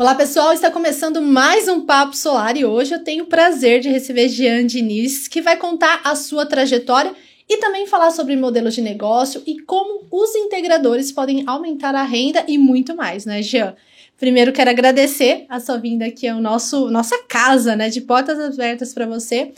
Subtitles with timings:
[0.00, 3.90] Olá pessoal, está começando mais um Papo Solar e hoje eu tenho o prazer de
[3.90, 7.14] receber Jean Diniz, que vai contar a sua trajetória
[7.46, 12.42] e também falar sobre modelos de negócio e como os integradores podem aumentar a renda
[12.48, 13.76] e muito mais, né, Jean?
[14.18, 18.94] Primeiro quero agradecer a sua vinda aqui ao nosso nossa casa, né, de portas abertas
[18.94, 19.52] para você.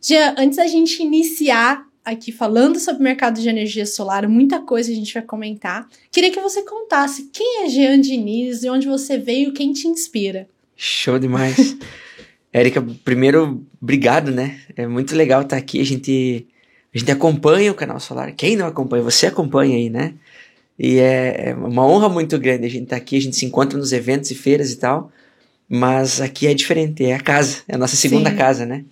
[0.00, 4.90] Jean, antes da gente iniciar aqui falando sobre o mercado de energia solar, muita coisa
[4.90, 5.88] a gente vai comentar.
[6.10, 10.48] Queria que você contasse quem é Jean Diniz, de onde você veio, quem te inspira.
[10.76, 11.76] Show demais.
[12.52, 14.58] Érica, primeiro, obrigado, né?
[14.76, 15.80] É muito legal estar aqui.
[15.80, 16.46] A gente,
[16.94, 18.32] a gente acompanha o canal Solar.
[18.34, 19.02] Quem não acompanha?
[19.02, 20.14] Você acompanha aí, né?
[20.78, 23.16] E é, é uma honra muito grande a gente estar aqui.
[23.16, 25.12] A gente se encontra nos eventos e feiras e tal.
[25.68, 28.36] Mas aqui é diferente, é a casa, é a nossa segunda Sim.
[28.36, 28.84] casa, né?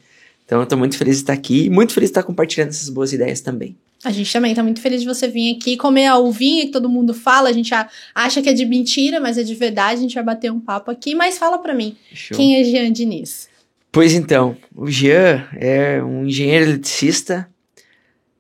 [0.46, 2.88] Então eu tô muito feliz de estar aqui e muito feliz de estar compartilhando essas
[2.88, 3.77] boas ideias também.
[4.05, 6.88] A gente também tá muito feliz de você vir aqui comer a uvinha que todo
[6.88, 7.48] mundo fala.
[7.48, 7.72] A gente
[8.14, 9.98] acha que é de mentira, mas é de verdade.
[9.98, 11.14] A gente vai bater um papo aqui.
[11.14, 12.36] Mas fala para mim, Show.
[12.36, 13.48] quem é Jean Diniz?
[13.91, 17.48] Pois então, o Jean é um engenheiro eletricista,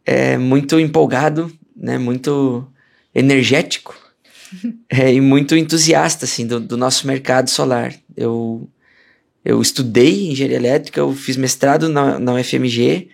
[0.04, 2.64] é muito empolgado, né, muito
[3.14, 3.96] energético
[4.88, 7.94] é, e muito entusiasta assim, do, do nosso mercado solar.
[8.14, 8.68] Eu
[9.46, 13.08] eu estudei engenharia elétrica, eu fiz mestrado na, na UFMG,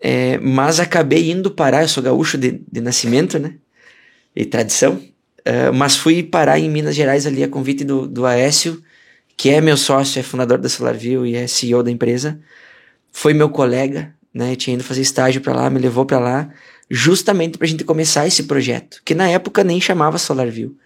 [0.00, 3.54] é, mas acabei indo parar, eu sou gaúcho de, de nascimento, né?
[4.34, 5.00] E tradição,
[5.44, 8.82] é, mas fui parar em Minas Gerais ali a convite do, do Aécio,
[9.36, 12.40] que é meu sócio, é fundador da SolarView e é CEO da empresa.
[13.12, 14.56] Foi meu colega, né?
[14.56, 16.50] tinha ido fazer estágio para lá, me levou para lá,
[16.90, 20.76] justamente para a gente começar esse projeto, que na época nem chamava SolarView.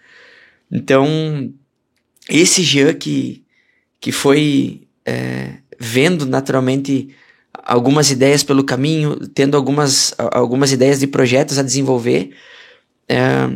[0.71, 1.51] Então,
[2.29, 3.44] esse Jean que
[4.05, 7.09] que foi é, vendo naturalmente
[7.51, 12.29] algumas ideias pelo caminho, tendo algumas, algumas ideias de projetos a desenvolver.
[13.09, 13.49] É,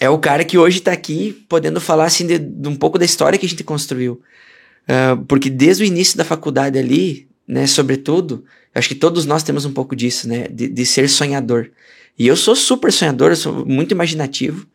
[0.00, 3.04] é o cara que hoje está aqui podendo falar assim de, de, um pouco da
[3.04, 4.22] história que a gente construiu.
[4.88, 8.42] É, porque desde o início da faculdade ali, né, sobretudo,
[8.74, 11.70] acho que todos nós temos um pouco disso, né, de, de ser sonhador.
[12.18, 14.66] E eu sou super sonhador, eu sou muito imaginativo.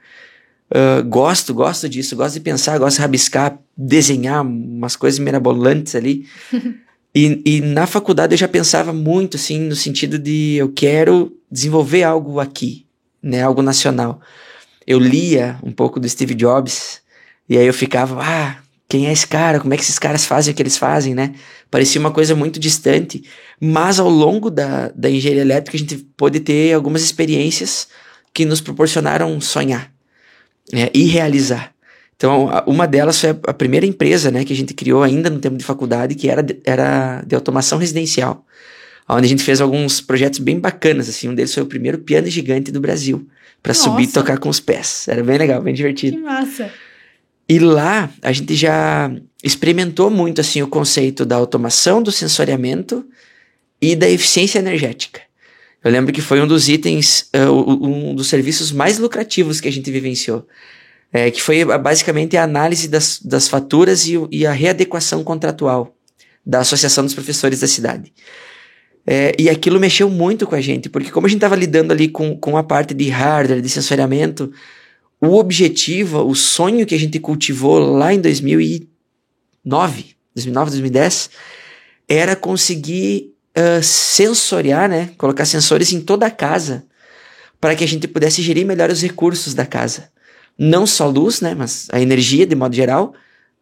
[0.69, 6.27] Uh, gosto, gosto disso, gosto de pensar, gosto de rabiscar, desenhar umas coisas mirabolantes ali.
[7.13, 12.03] e, e na faculdade eu já pensava muito, assim, no sentido de eu quero desenvolver
[12.03, 12.85] algo aqui,
[13.21, 14.19] né, algo nacional.
[14.87, 17.01] Eu lia um pouco do Steve Jobs,
[17.47, 18.57] e aí eu ficava, ah,
[18.89, 19.59] quem é esse cara?
[19.59, 21.33] Como é que esses caras fazem o que eles fazem, né?
[21.69, 23.23] Parecia uma coisa muito distante,
[23.59, 27.87] mas ao longo da, da engenharia elétrica a gente pôde ter algumas experiências
[28.33, 29.94] que nos proporcionaram sonhar
[30.73, 31.73] é, e realizar.
[32.15, 35.57] Então, uma delas foi a primeira empresa né, que a gente criou ainda no tempo
[35.57, 38.45] de faculdade, que era de, era de automação residencial,
[39.07, 41.09] onde a gente fez alguns projetos bem bacanas.
[41.09, 43.27] Assim, um deles foi o primeiro piano gigante do Brasil,
[43.61, 45.07] para subir e tocar com os pés.
[45.07, 46.17] Era bem legal, bem divertido.
[46.17, 46.71] Que massa!
[47.47, 49.11] E lá a gente já
[49.43, 53.05] experimentou muito assim o conceito da automação, do sensoriamento
[53.81, 55.21] e da eficiência energética.
[55.85, 59.71] Eu lembro que foi um dos itens, uh, um dos serviços mais lucrativos que a
[59.71, 60.47] gente vivenciou.
[61.13, 65.95] É, que foi basicamente a análise das, das faturas e, e, a readequação contratual
[66.43, 68.11] da Associação dos Professores da cidade.
[69.05, 72.09] É, e aquilo mexeu muito com a gente, porque como a gente estava lidando ali
[72.09, 74.51] com, com a parte de hardware, de sensoriamento,
[75.21, 78.87] o objetivo, o sonho que a gente cultivou lá em 2009,
[80.33, 81.29] 2009, 2010,
[82.09, 85.11] era conseguir uh, sensoriar, né?
[85.17, 86.85] Colocar sensores em toda a casa
[87.59, 90.09] para que a gente pudesse gerir melhor os recursos da casa.
[90.57, 91.55] Não só luz, né?
[91.55, 93.13] Mas a energia, de modo geral,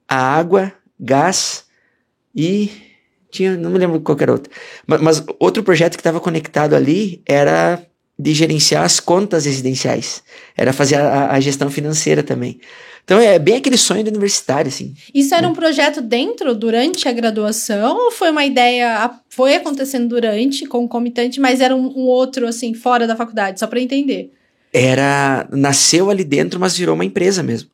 [0.08, 1.66] a água, gás
[2.36, 2.72] e
[3.32, 4.52] tinha, não me lembro qual era outro.
[4.86, 7.84] Mas, mas outro projeto que estava conectado ali era
[8.18, 10.24] de gerenciar as contas residenciais.
[10.56, 12.60] Era fazer a, a gestão financeira também.
[13.04, 14.94] Então é bem aquele sonho do universitário, assim.
[15.14, 20.66] Isso era um projeto dentro, durante a graduação, ou foi uma ideia, foi acontecendo durante,
[20.66, 24.32] concomitante, mas era um, um outro, assim, fora da faculdade, só para entender?
[24.72, 27.70] Era, nasceu ali dentro, mas virou uma empresa mesmo.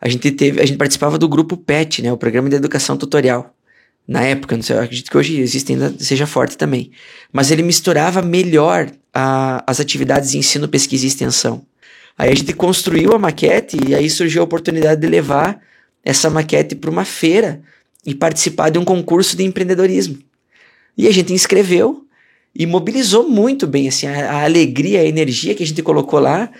[0.00, 3.54] A gente teve, a gente participava do grupo PET, né, o Programa de Educação Tutorial.
[4.08, 6.90] Na época, não sei, eu acredito que hoje existe ainda seja forte também.
[7.30, 11.64] Mas ele misturava melhor a, as atividades de ensino, pesquisa e extensão.
[12.16, 15.60] Aí a gente construiu a maquete e aí surgiu a oportunidade de levar
[16.04, 17.62] essa maquete para uma feira
[18.04, 20.18] e participar de um concurso de empreendedorismo.
[20.96, 22.04] E a gente inscreveu
[22.54, 26.50] e mobilizou muito bem assim a, a alegria, a energia que a gente colocou lá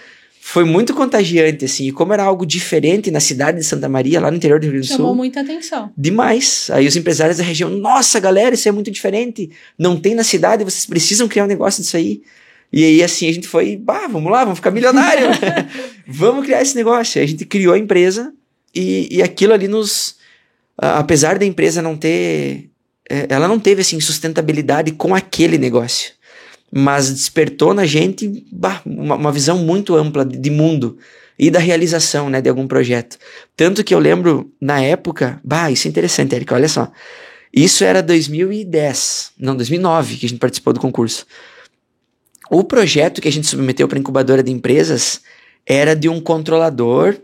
[0.42, 1.88] foi muito contagiante, assim.
[1.88, 4.72] E como era algo diferente na cidade de Santa Maria, lá no interior do Rio
[4.72, 4.96] Grande do Sul.
[4.96, 5.92] Chamou muita atenção.
[5.96, 6.68] Demais.
[6.72, 9.50] Aí os empresários da região, nossa, galera, isso é muito diferente.
[9.78, 12.22] Não tem na cidade, vocês precisam criar um negócio disso aí.
[12.72, 15.26] E aí, assim, a gente foi, bah, vamos lá, vamos ficar milionário.
[16.06, 17.18] vamos criar esse negócio.
[17.18, 18.32] Aí a gente criou a empresa
[18.74, 20.16] e, e aquilo ali nos,
[20.78, 22.70] apesar da empresa não ter.
[23.08, 26.12] É, ela não teve assim, sustentabilidade com aquele negócio.
[26.72, 30.96] Mas despertou na gente bah, uma, uma, visão muito ampla de, de mundo
[31.36, 33.18] e da realização né, de algum projeto.
[33.56, 36.92] Tanto que eu lembro, na época, bah, isso é interessante, Erika, olha só.
[37.52, 41.26] Isso era 2010, não, 2009 que a gente participou do concurso.
[42.50, 45.20] O projeto que a gente submeteu para incubadora de empresas
[45.64, 47.16] era de um controlador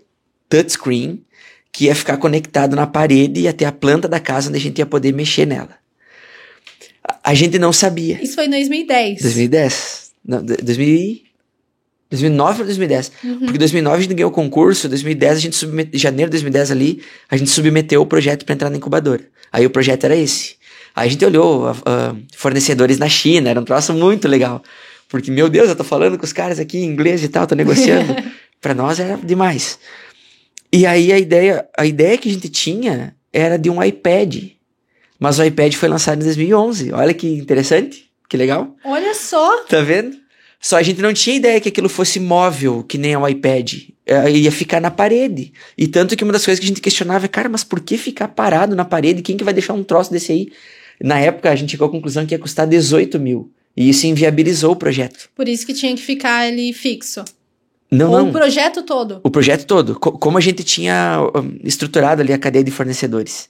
[0.48, 1.24] touchscreen
[1.72, 4.78] que ia ficar conectado na parede e ter a planta da casa onde a gente
[4.78, 5.76] ia poder mexer nela.
[7.02, 8.22] A, a gente não sabia.
[8.22, 9.20] Isso foi em 2010.
[9.20, 10.12] 2010.
[10.24, 11.22] Não, 2000,
[12.08, 13.12] 2009 ou 2010?
[13.24, 13.38] Uhum.
[13.40, 17.02] Porque 2009 a gente ganhou o concurso, 2010 a gente submeteu, janeiro de 2010 ali,
[17.28, 19.24] a gente submeteu o projeto para entrar na incubadora.
[19.52, 20.54] Aí o projeto era esse.
[20.94, 21.74] Aí a gente olhou uh,
[22.36, 24.62] fornecedores na China, era um troço muito legal.
[25.08, 27.54] Porque, meu Deus, eu tô falando com os caras aqui em inglês e tal, tô
[27.54, 28.16] negociando.
[28.60, 29.78] para nós era demais.
[30.72, 34.44] E aí a ideia, a ideia que a gente tinha era de um iPad.
[35.18, 36.92] Mas o iPad foi lançado em 2011.
[36.92, 38.74] Olha que interessante, que legal.
[38.84, 39.64] Olha só.
[39.64, 40.16] Tá vendo?
[40.60, 43.74] Só a gente não tinha ideia que aquilo fosse móvel, que nem o iPad.
[44.04, 45.52] É, ia ficar na parede.
[45.76, 47.96] E tanto que uma das coisas que a gente questionava é, cara, mas por que
[47.96, 49.22] ficar parado na parede?
[49.22, 50.52] Quem que vai deixar um troço desse aí?
[51.00, 53.52] Na época, a gente chegou à conclusão que ia custar 18 mil.
[53.76, 55.28] E isso inviabilizou o projeto.
[55.34, 57.24] Por isso que tinha que ficar ali fixo.
[57.90, 58.28] Não, Ou não.
[58.30, 59.20] o projeto todo?
[59.22, 59.98] O projeto todo.
[59.98, 61.18] Co como a gente tinha
[61.62, 63.48] estruturado ali a cadeia de fornecedores.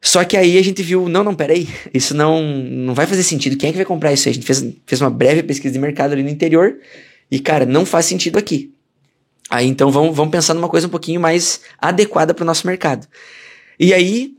[0.00, 3.56] Só que aí a gente viu, não, não, peraí, isso não, não vai fazer sentido.
[3.56, 4.32] Quem é que vai comprar isso aí?
[4.32, 6.76] A gente fez, fez uma breve pesquisa de mercado ali no interior
[7.30, 8.72] e, cara, não faz sentido aqui.
[9.48, 13.06] Aí então vamos, vamos pensar numa coisa um pouquinho mais adequada para o nosso mercado.
[13.78, 14.34] E aí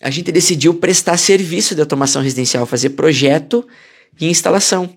[0.00, 3.66] a gente decidiu prestar serviço de automação residencial, fazer projeto
[4.20, 4.96] e instalação.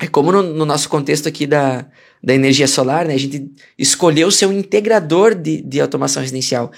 [0.00, 1.86] É como no, no nosso contexto aqui da,
[2.22, 3.14] da energia solar, né?
[3.14, 6.70] A gente escolheu ser um integrador de, de automação residencial.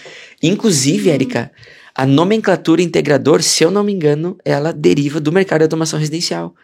[0.43, 1.50] Inclusive, Érica,
[1.94, 6.55] a nomenclatura integrador, se eu não me engano, ela deriva do mercado de automação residencial.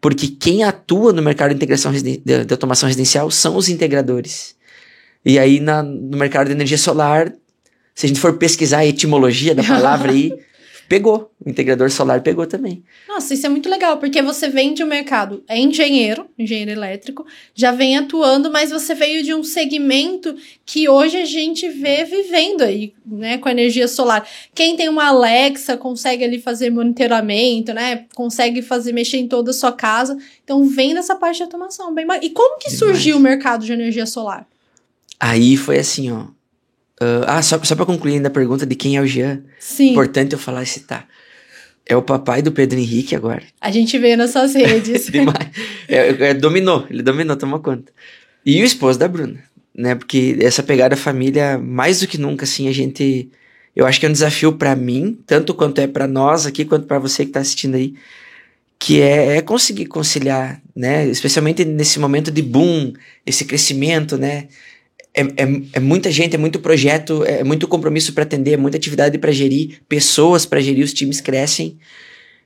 [0.00, 4.56] Porque quem atua no mercado de, integração de, de automação residencial são os integradores.
[5.24, 7.32] E aí, na, no mercado de energia solar,
[7.94, 10.32] se a gente for pesquisar a etimologia da palavra aí,
[10.88, 11.30] pegou.
[11.44, 12.82] O integrador solar pegou também.
[13.06, 17.26] Nossa, isso é muito legal, porque você vem de um mercado, é engenheiro, engenheiro elétrico,
[17.54, 22.62] já vem atuando, mas você veio de um segmento que hoje a gente vê vivendo
[22.62, 24.26] aí, né, com a energia solar.
[24.54, 29.54] Quem tem uma Alexa consegue ali fazer monitoramento, né, consegue fazer, mexer em toda a
[29.54, 30.16] sua casa.
[30.42, 31.94] Então, vem dessa parte de automação.
[31.94, 32.06] Bem...
[32.22, 32.78] E como que Demais.
[32.78, 34.46] surgiu o mercado de energia solar?
[35.20, 36.37] Aí foi assim, ó.
[37.00, 39.40] Uh, ah, só, só pra concluir ainda a pergunta de quem é o Jean.
[39.60, 39.92] Sim.
[39.92, 41.06] Importante eu falar e citar.
[41.86, 43.42] É o papai do Pedro Henrique agora.
[43.60, 45.06] A gente veio nas suas redes.
[45.10, 45.48] Demais.
[45.88, 47.90] É, é, dominou, ele dominou, tomou conta.
[48.44, 49.42] E o esposo da Bruna,
[49.74, 49.94] né?
[49.94, 53.30] Porque essa pegada família, mais do que nunca, assim, a gente.
[53.74, 56.86] Eu acho que é um desafio para mim, tanto quanto é para nós aqui, quanto
[56.86, 57.94] para você que tá assistindo aí,
[58.78, 61.06] que é, é, conseguir conciliar, né?
[61.06, 62.92] Especialmente nesse momento de boom,
[63.24, 64.48] esse crescimento, né?
[65.14, 68.76] É, é, é, muita gente, é muito projeto, é muito compromisso para atender, é muita
[68.76, 71.78] atividade para gerir, pessoas para gerir, os times crescem.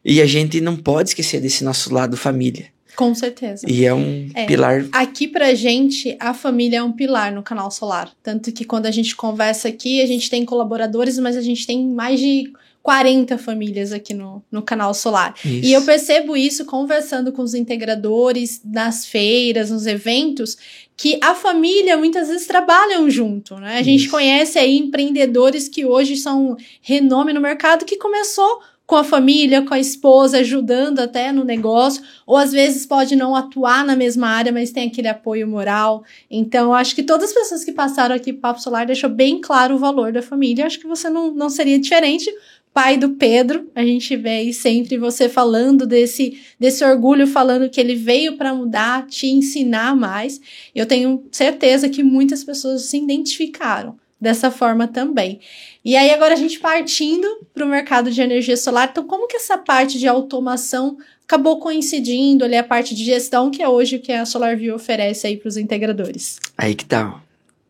[0.04, 2.66] E a gente não pode esquecer desse nosso lado família.
[2.96, 3.64] Com certeza.
[3.68, 4.84] E é um é, pilar.
[4.92, 8.10] Aqui pra gente, a família é um pilar no canal Solar.
[8.22, 11.86] Tanto que quando a gente conversa aqui, a gente tem colaboradores, mas a gente tem
[11.86, 15.34] mais de 40 famílias aqui no, no canal Solar.
[15.44, 15.66] Isso.
[15.66, 20.56] E eu percebo isso conversando com os integradores nas feiras, nos eventos,
[20.96, 23.78] que a família muitas vezes trabalham junto, né?
[23.78, 28.60] A gente conhece aí empreendedores que hoje são renome no mercado que começou
[28.92, 33.34] com a família, com a esposa, ajudando até no negócio, ou às vezes pode não
[33.34, 36.04] atuar na mesma área, mas tem aquele apoio moral.
[36.30, 39.78] Então, acho que todas as pessoas que passaram aqui Papo Solar deixou bem claro o
[39.78, 40.66] valor da família.
[40.66, 42.30] Acho que você não, não seria diferente,
[42.72, 47.80] pai do Pedro, a gente vê aí sempre você falando desse, desse orgulho, falando que
[47.80, 50.40] ele veio para mudar, te ensinar mais.
[50.74, 55.40] Eu tenho certeza que muitas pessoas se identificaram dessa forma também.
[55.84, 59.36] E aí agora a gente partindo para o mercado de energia solar, então como que
[59.36, 64.00] essa parte de automação acabou coincidindo ali a parte de gestão que é hoje o
[64.00, 66.38] que a SolarView oferece aí para os integradores?
[66.56, 67.20] Aí que tá.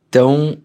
[0.08, 0.58] Então,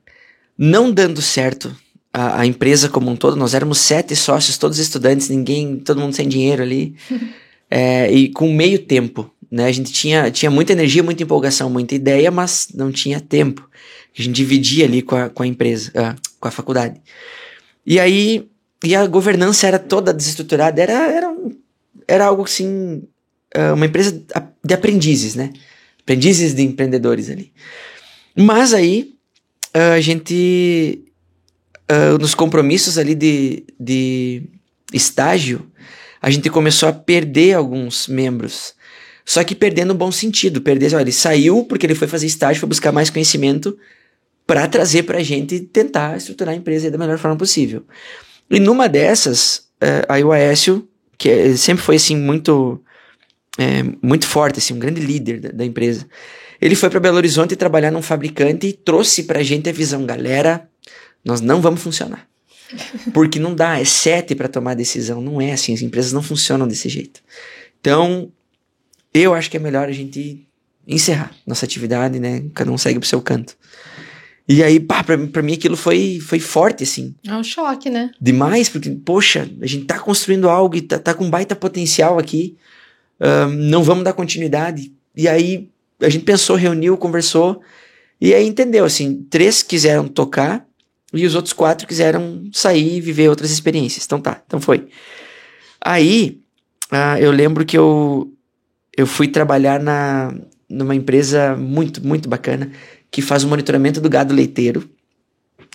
[0.57, 1.73] não dando certo
[2.17, 6.15] a, a, empresa como um todo, nós éramos sete sócios, todos estudantes, ninguém, todo mundo
[6.15, 6.95] sem dinheiro ali,
[7.69, 9.65] é, e com meio tempo, né?
[9.65, 13.69] A gente tinha, tinha muita energia, muita empolgação, muita ideia, mas não tinha tempo.
[14.17, 16.99] A gente dividia ali com a, com a empresa, uh, com a faculdade.
[17.85, 18.49] E aí,
[18.83, 21.35] e a governança era toda desestruturada, era, era,
[22.07, 23.03] era algo assim,
[23.55, 24.25] uh, uma empresa
[24.63, 25.53] de aprendizes, né?
[26.01, 27.53] Aprendizes de empreendedores ali.
[28.35, 29.13] Mas aí,
[29.75, 31.06] uh, a gente
[31.91, 34.43] uh, nos compromissos ali de, de
[34.93, 35.69] estágio,
[36.21, 38.73] a gente começou a perder alguns membros.
[39.25, 40.61] Só que perder no bom sentido.
[40.61, 43.77] Perder, olha, ele saiu porque ele foi fazer estágio, foi buscar mais conhecimento
[44.45, 47.83] para trazer para a gente tentar estruturar a empresa da melhor forma possível.
[48.49, 52.81] E numa dessas, uh, aí o Aécio, que é, sempre foi assim muito
[53.57, 56.07] é, muito forte, assim, um grande líder da, da empresa,
[56.61, 60.05] ele foi para Belo Horizonte trabalhar num fabricante e trouxe para a gente a visão,
[60.05, 60.66] galera,
[61.27, 62.27] nós não vamos funcionar.
[63.13, 66.67] Porque não dá, é sete para tomar decisão, não é assim, as empresas não funcionam
[66.67, 67.21] desse jeito.
[67.79, 68.31] Então,
[69.13, 70.47] eu acho que é melhor a gente
[70.87, 72.45] encerrar nossa atividade, né?
[72.53, 73.55] Cada um segue pro seu canto.
[74.47, 77.13] E aí, pá, pra, pra mim aquilo foi, foi forte, assim.
[77.25, 78.11] É um choque, né?
[78.19, 82.55] Demais, porque, poxa, a gente tá construindo algo e tá, tá com baita potencial aqui.
[83.19, 84.93] Uh, não vamos dar continuidade.
[85.15, 85.69] E aí,
[86.01, 87.61] a gente pensou, reuniu, conversou.
[88.19, 90.66] E aí entendeu, assim, três quiseram tocar
[91.17, 94.05] e os outros quatro quiseram sair e viver outras experiências.
[94.05, 94.87] Então tá, então foi.
[95.81, 96.41] Aí,
[96.91, 98.31] uh, eu lembro que eu,
[98.95, 100.33] eu fui trabalhar na,
[100.69, 102.71] numa empresa muito, muito bacana
[103.09, 104.89] que faz o monitoramento do gado leiteiro.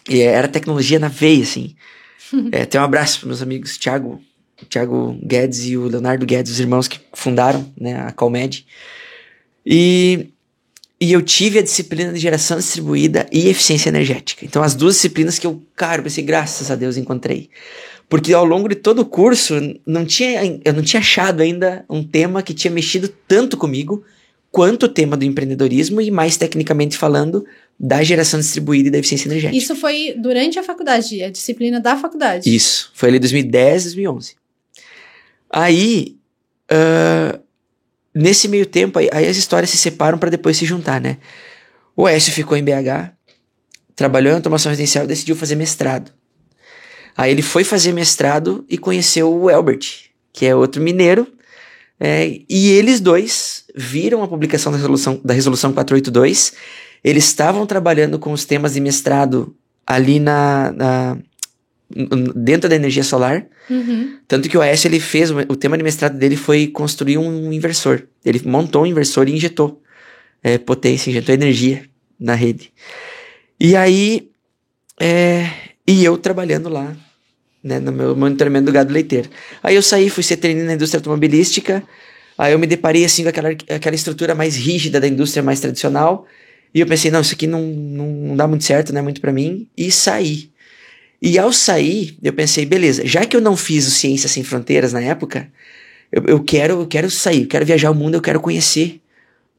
[0.09, 1.75] E era tecnologia na veia, assim.
[2.53, 4.21] é, tem um abraço para meus amigos Thiago,
[4.69, 8.67] Thiago Guedes e o Leonardo Guedes, os irmãos que fundaram né, a Calmed.
[9.65, 10.32] E,
[11.03, 14.45] e eu tive a disciplina de geração distribuída e eficiência energética.
[14.45, 17.51] Então, as duas disciplinas que eu, cara, eu pensei, graças a Deus, encontrei.
[18.09, 19.55] Porque ao longo de todo o curso,
[19.85, 24.05] não tinha, eu não tinha achado ainda um tema que tinha mexido tanto comigo
[24.53, 27.45] quanto o tema do empreendedorismo e, mais tecnicamente falando,
[27.77, 29.59] da geração distribuída e da eficiência energética.
[29.59, 32.55] Isso foi durante a faculdade, a disciplina da faculdade.
[32.55, 34.37] Isso, foi ali 2010, 2011.
[35.51, 36.17] Aí,
[36.71, 37.42] uh,
[38.15, 41.19] nesse meio tempo, aí, aí, as histórias se separam para depois se juntar, né?
[41.97, 43.13] O Écio ficou em BH,
[43.95, 46.13] trabalhou em automação residencial e decidiu fazer mestrado.
[47.17, 51.27] Aí ele foi fazer mestrado e conheceu o Elbert, que é outro mineiro,
[52.01, 56.53] é, e eles dois viram a publicação da resolução, da resolução 482.
[57.05, 59.55] Eles estavam trabalhando com os temas de mestrado
[59.87, 61.19] ali na, na
[62.35, 63.47] dentro da energia solar.
[63.69, 64.19] Uhum.
[64.27, 68.03] Tanto que o AS ele fez, o tema de mestrado dele foi construir um inversor.
[68.25, 69.83] Ele montou um inversor e injetou
[70.43, 71.85] é, potência, injetou energia
[72.19, 72.73] na rede.
[73.59, 74.29] E aí,
[75.01, 75.49] é,
[75.87, 76.97] e eu trabalhando lá
[77.63, 79.29] né, no meu monitoramento do gado leiteiro.
[79.63, 81.83] Aí eu saí, fui ser treinado na indústria automobilística,
[82.37, 86.27] aí eu me deparei assim com aquela, aquela estrutura mais rígida da indústria mais tradicional,
[86.75, 89.21] e eu pensei, não, isso aqui não, não, não dá muito certo, não é muito
[89.21, 90.51] para mim, e saí.
[91.23, 94.93] E ao sair, eu pensei, beleza, já que eu não fiz o Ciência Sem Fronteiras
[94.93, 95.49] na época,
[96.11, 99.01] eu, eu quero eu quero sair, eu quero viajar o mundo, eu quero conhecer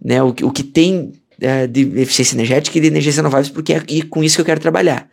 [0.03, 3.81] né, o, o que tem uh, de eficiência energética e de energias renováveis, porque é
[4.09, 5.09] com isso que eu quero trabalhar.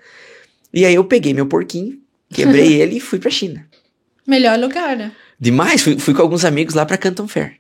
[0.75, 2.01] E aí eu peguei meu porquinho,
[2.33, 3.67] Quebrei ele e fui pra China.
[4.27, 5.13] Melhor lugar, né?
[5.39, 7.57] Demais, fui, fui com alguns amigos lá pra Canton Fair.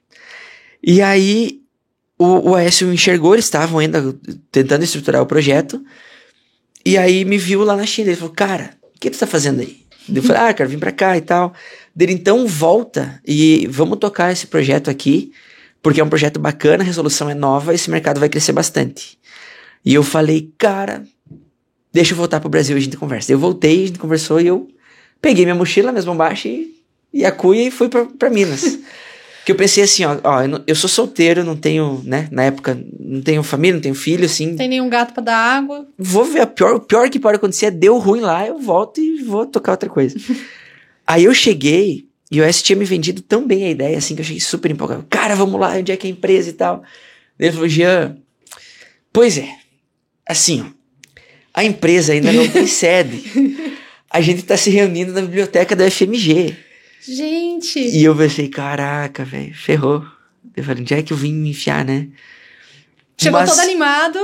[0.83, 1.61] E aí
[2.19, 4.15] o, o Aécio enxergou, eles estavam ainda
[4.53, 5.83] tentando estruturar o projeto.
[6.85, 8.11] E aí me viu lá na China.
[8.11, 9.81] Ele falou, cara, o que tu tá fazendo aí?
[10.15, 11.55] Eu falei, ah, quero vir pra cá e tal.
[11.97, 15.33] Dele, então volta e vamos tocar esse projeto aqui,
[15.83, 19.19] porque é um projeto bacana, a resolução é nova, esse mercado vai crescer bastante.
[19.83, 21.03] E eu falei, cara,
[21.91, 23.33] deixa eu voltar pro Brasil e a gente conversa.
[23.33, 24.69] Eu voltei, a gente conversou e eu
[25.19, 26.75] peguei minha mochila, minhas bombachas e,
[27.15, 28.79] e a cuia e fui pra, pra Minas.
[29.45, 32.45] que eu pensei assim, ó, ó eu, não, eu, sou solteiro, não tenho, né, na
[32.45, 34.57] época, não tenho família, não tenho filho, assim.
[34.57, 35.87] Tem nenhum gato para dar água.
[35.99, 39.01] Vou ver, o pior, o pior que pode acontecer é deu ruim lá, eu volto
[39.01, 40.17] e vou tocar outra coisa.
[41.07, 44.21] Aí eu cheguei e o S tinha me vendido tão bem a ideia, assim, que
[44.21, 45.05] eu cheguei super empolgado.
[45.11, 46.83] Cara, vamos lá, onde é que é a empresa e tal.
[47.39, 48.17] Ele falou, Jean,
[49.13, 49.49] pois é,
[50.27, 50.81] assim, ó,
[51.55, 53.23] a empresa ainda não tem sede.
[54.13, 56.57] A gente tá se reunindo na biblioteca da FMG.
[57.01, 57.79] Gente!
[57.79, 60.05] E eu pensei, caraca, velho, ferrou.
[60.57, 62.09] Eu falei, onde é que eu vim me enfiar, né?
[63.17, 64.19] Chegou mas, todo animado.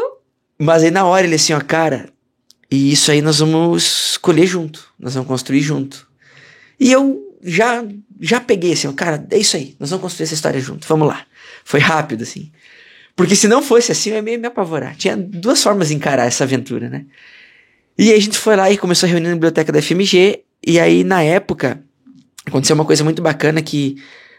[0.59, 2.09] Mas aí na hora ele assim, ó, cara,
[2.71, 4.93] e isso aí nós vamos escolher junto.
[4.99, 6.09] Nós vamos construir junto.
[6.79, 7.85] E eu já
[8.21, 9.77] já peguei assim, ó, cara, é isso aí.
[9.79, 10.87] Nós vamos construir essa história junto.
[10.89, 11.27] Vamos lá.
[11.65, 12.51] Foi rápido, assim.
[13.15, 14.97] Porque se não fosse assim, eu ia me, me apavorar.
[14.97, 17.07] Tinha duas formas de encarar essa aventura, né?
[17.99, 20.43] E aí a gente foi lá e começou a reunir na biblioteca da FMG.
[20.67, 21.83] E aí, na época,
[22.47, 23.97] aconteceu uma coisa muito bacana que,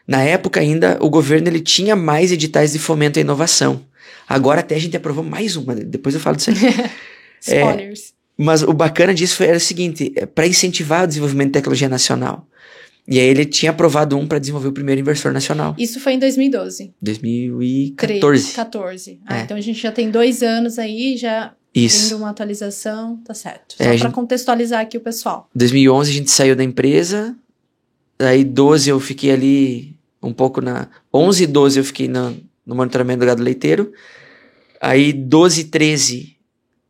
[0.08, 3.82] na época ainda, o governo ele tinha mais editais de fomento à inovação.
[4.28, 6.56] Agora até a gente aprovou mais uma, depois eu falo disso aí.
[7.42, 8.10] Spoilers.
[8.10, 11.54] É, mas o bacana disso foi, era o seguinte, é, para incentivar o desenvolvimento de
[11.54, 12.48] tecnologia nacional.
[13.08, 15.74] E aí ele tinha aprovado um para desenvolver o primeiro inversor nacional.
[15.80, 16.94] Isso foi em 2012.
[17.02, 18.54] 2014.
[18.54, 19.20] 14.
[19.26, 19.42] Ah, é.
[19.44, 22.10] então a gente já tem dois anos aí, já Isso.
[22.10, 23.76] Tendo uma atualização, tá certo.
[23.78, 25.50] Só É, a pra gente- contextualizar aqui o pessoal.
[25.56, 27.36] 2011 a gente saiu da empresa.
[28.20, 32.34] Aí 12 eu fiquei ali um pouco na 11 e 12 eu fiquei na-
[32.66, 33.92] no monitoramento do gado leiteiro.
[34.82, 36.36] Aí 12 e 13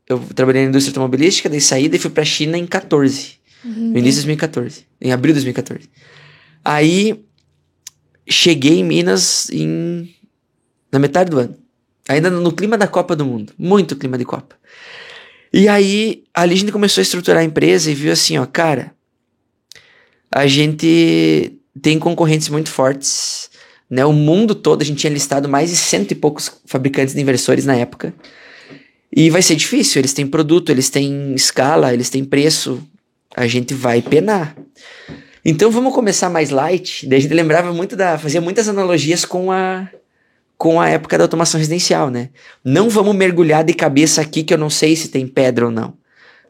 [0.07, 3.33] eu trabalhei na indústria automobilística, daí saí e fui pra China em 14.
[3.63, 3.91] Uhum.
[3.91, 4.85] No início de 2014.
[5.01, 5.89] Em abril de 2014.
[6.63, 7.19] Aí
[8.29, 10.13] cheguei em Minas em
[10.91, 11.55] na metade do ano.
[12.07, 13.51] Ainda no clima da Copa do Mundo.
[13.57, 14.55] Muito clima de Copa.
[15.51, 18.93] E aí, ali a gente começou a estruturar a empresa e viu assim, ó, cara,
[20.37, 23.49] a gente tem concorrentes muito fortes,
[23.89, 24.05] né?
[24.05, 27.65] O mundo todo, a gente tinha listado mais de cento e poucos fabricantes de inversores
[27.65, 28.13] na época.
[29.11, 32.83] E vai ser difícil, eles têm produto, eles têm escala, eles têm preço,
[33.35, 34.55] a gente vai penar.
[35.43, 37.07] Então vamos começar mais light.
[37.07, 38.19] Daí a gente lembrava muito da.
[38.19, 39.89] fazia muitas analogias com a.
[40.55, 42.29] com a época da automação residencial, né?
[42.63, 45.95] Não vamos mergulhar de cabeça aqui que eu não sei se tem pedra ou não.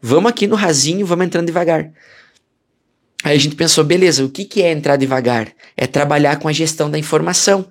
[0.01, 1.89] Vamos aqui no rasinho, vamos entrando devagar.
[3.27, 5.49] Aí a gente pensou, beleza, o que, que é entrar devagar?
[5.75, 7.65] É trabalhar com a gestão da informação.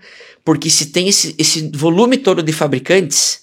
[0.45, 3.41] Porque se tem esse, esse volume todo de fabricantes,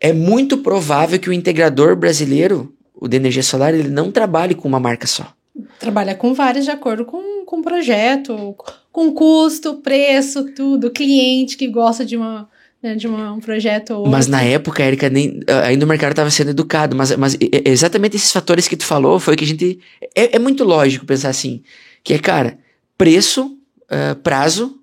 [0.00, 4.68] é muito provável que o integrador brasileiro, o de energia solar, ele não trabalhe com
[4.68, 5.34] uma marca só.
[5.80, 8.54] Trabalha com vários de acordo com o projeto,
[8.92, 10.92] com custo, preço, tudo.
[10.92, 12.48] Cliente que gosta de, uma,
[12.82, 14.32] né, de uma, um projeto ou Mas outro.
[14.32, 16.96] na época, Erika, nem, ah, ainda o mercado estava sendo educado.
[16.96, 19.78] Mas, mas exatamente esses fatores que tu falou foi que a gente.
[20.14, 21.62] É, é muito lógico pensar assim:
[22.02, 22.58] que é, cara,
[22.98, 23.56] preço,
[23.88, 24.78] ah, prazo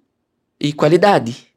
[0.60, 1.48] e qualidade.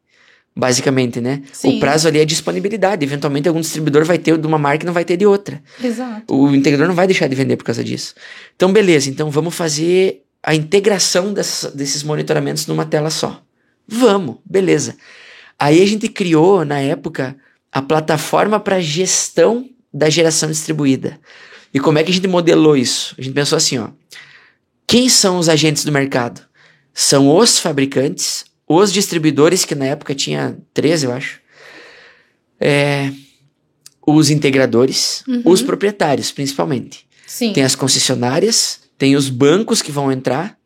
[0.55, 1.41] Basicamente, né?
[1.51, 1.77] Sim.
[1.77, 3.03] O prazo ali é disponibilidade.
[3.03, 5.59] Eventualmente, algum distribuidor vai ter de uma marca e não vai ter de outra.
[5.83, 6.31] Exato.
[6.31, 8.13] O integrador não vai deixar de vender por causa disso.
[8.55, 9.09] Então, beleza.
[9.09, 13.41] Então, vamos fazer a integração dessas- desses monitoramentos numa tela só.
[13.87, 14.95] Vamos, beleza.
[15.63, 17.37] Aí a gente criou, na época,
[17.71, 21.17] a plataforma para gestão da geração distribuída.
[21.73, 23.15] E como é que a gente modelou isso?
[23.17, 23.87] A gente pensou assim, ó.
[24.85, 26.41] Quem são os agentes do mercado?
[26.93, 31.39] São os fabricantes, os distribuidores, que na época tinha 13, eu acho.
[32.59, 33.09] É,
[34.05, 35.43] os integradores, Uhum.
[35.45, 37.07] os proprietários, principalmente.
[37.25, 37.53] Sim.
[37.53, 40.57] Tem as concessionárias, tem os bancos que vão entrar,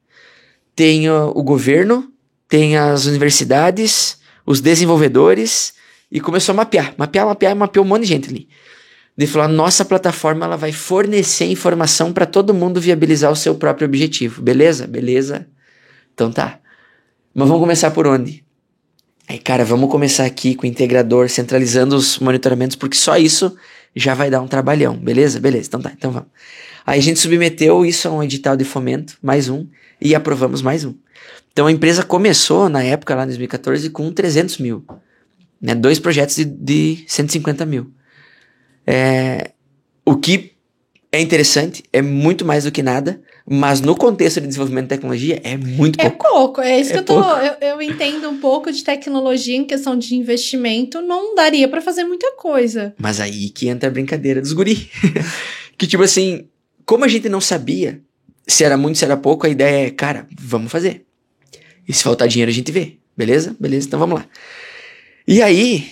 [0.76, 2.12] tem ó, o governo,
[2.50, 5.74] tem as universidades, os desenvolvedores,
[6.10, 8.48] e começou a mapear, mapear, mapear, mapeou um monte de gente ali.
[9.16, 13.88] De falar, nossa plataforma ela vai fornecer informação para todo mundo viabilizar o seu próprio
[13.88, 14.42] objetivo.
[14.42, 14.88] Beleza?
[14.88, 15.48] Beleza.
[16.14, 16.60] Então tá.
[17.34, 18.46] Mas vamos começar por onde?
[19.28, 23.54] Aí, cara, vamos começar aqui com o integrador, centralizando os monitoramentos, porque só isso
[23.94, 24.96] já vai dar um trabalhão.
[24.96, 25.40] Beleza?
[25.40, 25.68] Beleza.
[25.68, 26.30] Então tá, então vamos.
[26.86, 29.68] Aí a gente submeteu isso a um edital de fomento, mais um,
[30.00, 30.94] e aprovamos mais um.
[31.52, 34.86] Então a empresa começou, na época, lá em 2014, com 300 mil.
[35.62, 35.74] Né?
[35.74, 37.92] Dois projetos de, de 150 mil.
[38.86, 39.52] É,
[40.06, 40.54] o que
[41.12, 45.42] é interessante, é muito mais do que nada, mas no contexto de desenvolvimento de tecnologia
[45.44, 46.28] é muito É pouco.
[46.28, 47.22] pouco, é isso É que eu tô.
[47.22, 52.04] Eu, eu entendo um pouco de tecnologia em questão de investimento, não daria pra fazer
[52.04, 52.94] muita coisa.
[53.00, 54.92] Mas aí que entra a brincadeira dos guri.
[55.78, 56.50] que tipo assim,
[56.86, 58.02] como a gente não sabia
[58.46, 61.07] se era muito, se era pouco, a ideia é, cara, vamos fazer.
[61.88, 62.98] E se faltar dinheiro a gente vê.
[63.16, 63.56] Beleza?
[63.60, 64.26] Beleza, então vamos lá.
[65.28, 65.90] E aí,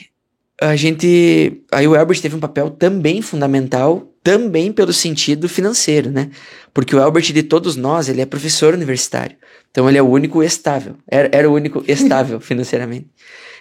[0.62, 1.64] a gente.
[1.72, 6.30] Aí o Albert teve um papel também fundamental, também pelo sentido financeiro, né?
[6.74, 9.36] Porque o Albert, de todos nós, ele é professor universitário.
[9.72, 10.96] Então ele é o único estável.
[11.08, 13.08] Era, era o único estável financeiramente.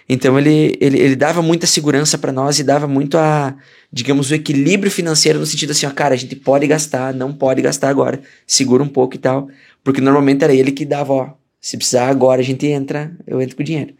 [0.07, 3.55] Então ele, ele, ele dava muita segurança para nós e dava muito a,
[3.91, 7.59] digamos, o equilíbrio financeiro no sentido assim, ó, cara, a gente pode gastar, não pode
[7.61, 9.49] gastar agora, segura um pouco e tal,
[9.83, 11.33] porque normalmente era ele que dava, ó,
[11.65, 13.95] se precisar agora a gente entra, eu entro com o dinheiro.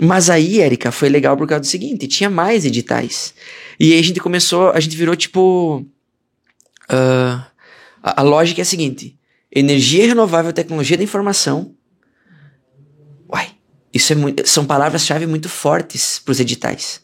[0.00, 3.32] Mas aí, Érica, foi legal por causa do seguinte, tinha mais editais.
[3.78, 5.86] E aí a gente começou, a gente virou tipo,
[6.88, 7.46] ah,
[8.02, 9.16] a, a lógica é a seguinte,
[9.54, 11.76] energia renovável, tecnologia da informação,
[13.32, 13.52] uai,
[13.92, 17.02] isso é muito, são palavras-chave muito fortes para os editais.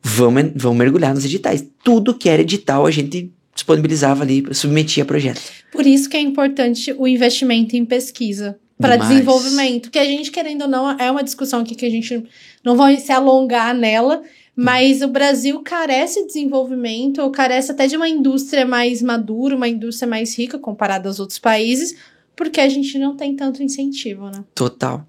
[0.00, 1.66] Vamos, vamos mergulhar nos editais.
[1.82, 5.42] Tudo que era edital a gente disponibilizava ali, submetia projeto.
[5.72, 10.62] Por isso que é importante o investimento em pesquisa para desenvolvimento, que a gente querendo
[10.62, 12.24] ou não é uma discussão aqui que a gente
[12.64, 14.22] não vai se alongar nela,
[14.54, 19.68] mas o Brasil carece de desenvolvimento, ou carece até de uma indústria mais madura, uma
[19.68, 21.96] indústria mais rica comparada aos outros países,
[22.34, 24.44] porque a gente não tem tanto incentivo, né?
[24.54, 25.04] Total.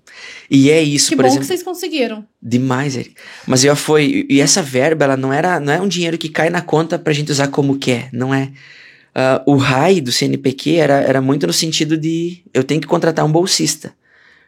[0.50, 1.42] E é isso, Que por bom exemplo.
[1.42, 2.26] que vocês conseguiram.
[2.42, 3.16] Demais, Eric.
[3.48, 4.26] Mas já foi.
[4.28, 7.14] E essa verba, ela não era, não é um dinheiro que cai na conta pra
[7.14, 8.52] gente usar como quer, não é?
[9.14, 13.26] Ah, o RAI do CNPq era, era muito no sentido de eu tenho que contratar
[13.26, 13.94] um bolsista.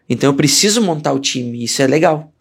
[0.09, 1.63] Então eu preciso montar o time.
[1.63, 2.33] Isso é legal.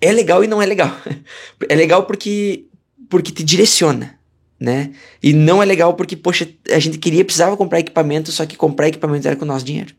[0.00, 0.94] É legal e não é legal.
[1.68, 2.64] É legal porque
[3.08, 4.18] porque te direciona,
[4.58, 4.92] né?
[5.20, 8.86] E não é legal porque, poxa, a gente queria, precisava comprar equipamento, só que comprar
[8.86, 9.94] equipamento era com o nosso dinheiro.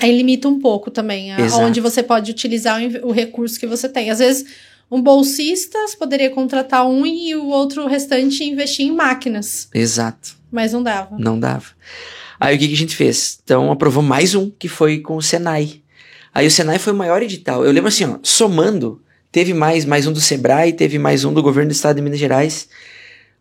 [0.00, 3.86] Aí limita um pouco também, a, onde você pode utilizar o, o recurso que você
[3.86, 4.10] tem.
[4.10, 4.46] Às vezes,
[4.90, 10.36] um bolsista poderia contratar um e o outro restante investir em máquinas, Exato.
[10.54, 11.16] Mas não dava.
[11.18, 11.64] Não dava.
[12.40, 13.38] Aí o que, que a gente fez?
[13.42, 15.82] Então aprovou mais um, que foi com o Senai.
[16.34, 17.64] Aí o Senai foi o maior edital.
[17.64, 21.42] Eu lembro assim, ó, somando, teve mais, mais um do Sebrae, teve mais um do
[21.42, 22.68] governo do estado de Minas Gerais,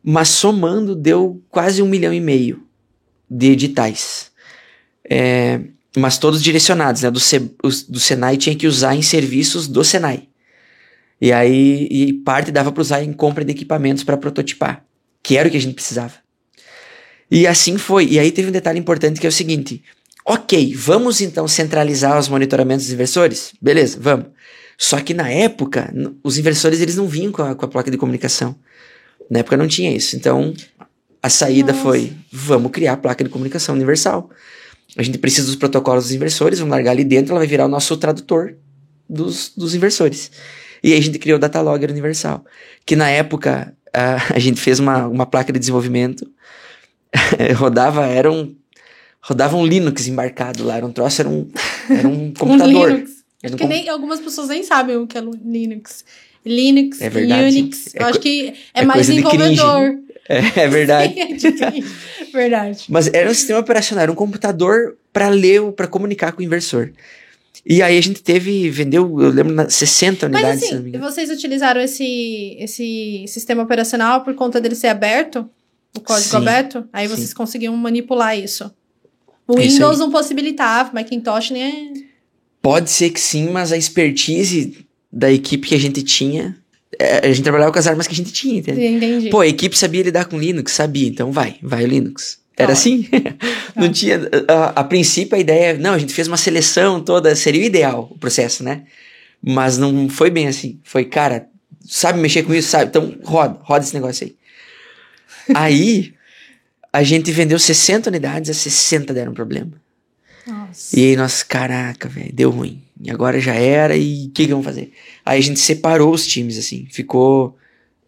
[0.04, 2.64] mas somando deu quase um milhão e meio
[3.30, 4.32] de editais.
[5.10, 5.60] É,
[5.98, 7.12] mas todos direcionados, né?
[7.12, 10.28] Do, Se- os- do Senai tinha que usar em serviços do Senai.
[11.20, 14.86] E aí, e parte dava para usar em compra de equipamentos para prototipar,
[15.22, 16.14] que era o que a gente precisava.
[17.30, 18.08] E assim foi.
[18.08, 19.84] E aí teve um detalhe importante que é o seguinte:
[20.26, 23.54] ok, vamos então centralizar os monitoramentos dos inversores?
[23.62, 24.28] Beleza, vamos.
[24.78, 27.98] Só que na época, os inversores eles não vinham com a, com a placa de
[27.98, 28.56] comunicação.
[29.30, 30.16] Na época não tinha isso.
[30.16, 30.54] Então,
[31.22, 31.84] a saída Nossa.
[31.84, 34.30] foi: vamos criar a placa de comunicação universal.
[34.98, 37.70] A gente precisa dos protocolos dos inversores, vamos largar ali dentro, ela vai virar o
[37.70, 38.56] nosso tradutor
[39.10, 40.32] dos, dos inversores.
[40.84, 42.46] E aí a gente criou o Datalogger Universal,
[42.86, 46.30] que na época a, a gente fez uma, uma placa de desenvolvimento,
[47.56, 48.56] rodava, era um,
[49.22, 51.48] rodava um Linux embarcado lá, era um troço, era um,
[51.90, 52.92] era um Um computador.
[52.92, 53.12] Linux.
[53.42, 56.04] Era um Que com- nem algumas pessoas nem sabem o que é Linux.
[56.46, 57.58] Linux, É verdade.
[57.58, 57.96] Unix.
[57.96, 59.98] É eu acho que é, é mais de desenvolvedor.
[60.28, 61.14] É, é verdade.
[62.34, 62.86] É verdade.
[62.90, 66.92] Mas era um sistema operacional, era um computador para ler, para comunicar com o inversor.
[67.66, 71.30] E aí a gente teve, vendeu, eu lembro, na- 60 Mas unidades, me assim, vocês
[71.30, 75.48] utilizaram esse, esse sistema operacional por conta dele ser aberto?
[75.96, 76.88] O código Sim, aberto?
[76.92, 77.16] Aí sim.
[77.16, 78.72] vocês conseguiam manipular isso.
[79.48, 80.00] O isso Windows aí.
[80.00, 81.94] não possibilitava, Macintosh nem é.
[82.62, 86.58] Pode ser que sim, mas a expertise da equipe que a gente tinha,
[86.98, 88.90] é, a gente trabalhava com as armas que a gente tinha, entendeu?
[88.96, 89.30] Entendi.
[89.30, 92.40] Pô, a equipe sabia lidar com Linux, sabia, então vai, vai o Linux.
[92.56, 92.74] Era Tá.
[92.74, 93.08] assim?
[93.76, 93.94] não Tá.
[93.94, 94.22] tinha.
[94.48, 98.08] A, a princípio a ideia, não, a gente fez uma seleção toda, seria o ideal
[98.12, 98.84] o processo, né?
[99.42, 100.80] Mas não foi bem assim.
[100.84, 101.48] Foi, cara,
[101.86, 102.86] sabe mexer com isso, sabe?
[102.86, 104.36] Então roda, roda esse negócio aí.
[105.54, 106.14] Aí
[106.92, 109.72] a gente vendeu 60 unidades, as 60 deram problema.
[110.46, 111.00] Nossa.
[111.00, 112.82] E aí nós, caraca, velho, deu ruim.
[113.02, 114.92] E agora já era, e o que, que vamos fazer?
[115.26, 116.88] Aí a gente separou os times, assim.
[116.92, 117.58] Ficou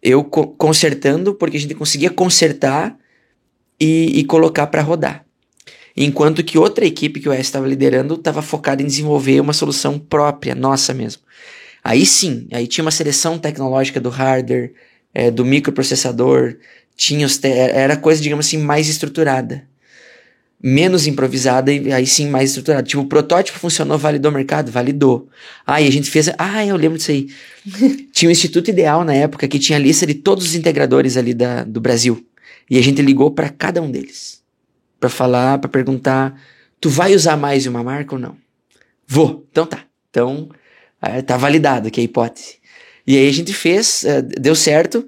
[0.02, 2.96] eu co- consertando, porque a gente conseguia consertar
[3.80, 5.26] e, e colocar pra rodar.
[5.98, 9.98] Enquanto que outra equipe que o S estava liderando estava focada em desenvolver uma solução
[9.98, 11.22] própria, nossa mesmo.
[11.84, 14.74] Aí sim, aí tinha uma seleção tecnológica do hardware,
[15.14, 16.58] eh, do microprocessador,
[16.96, 19.68] tinha os era coisa, digamos assim, mais estruturada
[20.68, 22.82] menos improvisada e aí sim mais estruturada.
[22.82, 24.72] Tipo, o protótipo funcionou, validou o mercado?
[24.72, 25.30] Validou.
[25.66, 26.30] Ah, e a gente fez.
[26.40, 27.28] Ah, eu lembro disso aí.
[28.12, 31.36] tinha o Instituto Ideal na época que tinha a lista de todos os integradores ali
[31.36, 32.26] da, do Brasil.
[32.68, 34.42] E a gente ligou para cada um deles.
[35.00, 36.40] Pra falar, pra perguntar:
[36.82, 38.36] tu vai usar mais uma marca ou não?
[39.08, 39.46] Vou.
[39.52, 39.84] Então tá.
[40.10, 40.50] Então,
[41.00, 42.58] ah, tá validado aqui a hipótese.
[43.06, 45.06] E aí a gente fez, eh, deu certo,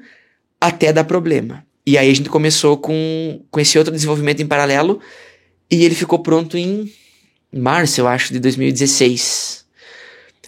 [0.62, 1.65] até dar problema.
[1.88, 5.00] E aí a gente começou com, com esse outro desenvolvimento em paralelo.
[5.71, 6.91] E ele ficou pronto em
[7.50, 9.65] março, eu acho, de 2016.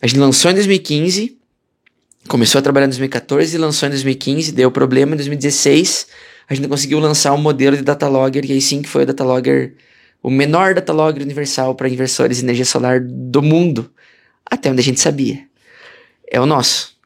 [0.02, 1.38] A gente lançou em 2015,
[2.28, 6.08] começou a trabalhar em 2014, lançou em 2015, deu problema em 2016.
[6.49, 9.75] A gente conseguiu lançar um modelo de datalogger, e aí sim que foi o datalogger,
[10.21, 13.89] o menor datalogger universal para inversores de energia solar do mundo,
[14.45, 15.47] até onde a gente sabia.
[16.30, 16.97] É o nosso.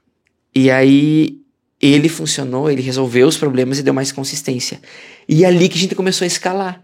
[0.56, 1.42] E aí
[1.86, 4.80] ele funcionou, ele resolveu os problemas e deu mais consistência.
[5.28, 6.82] E é ali que a gente começou a escalar.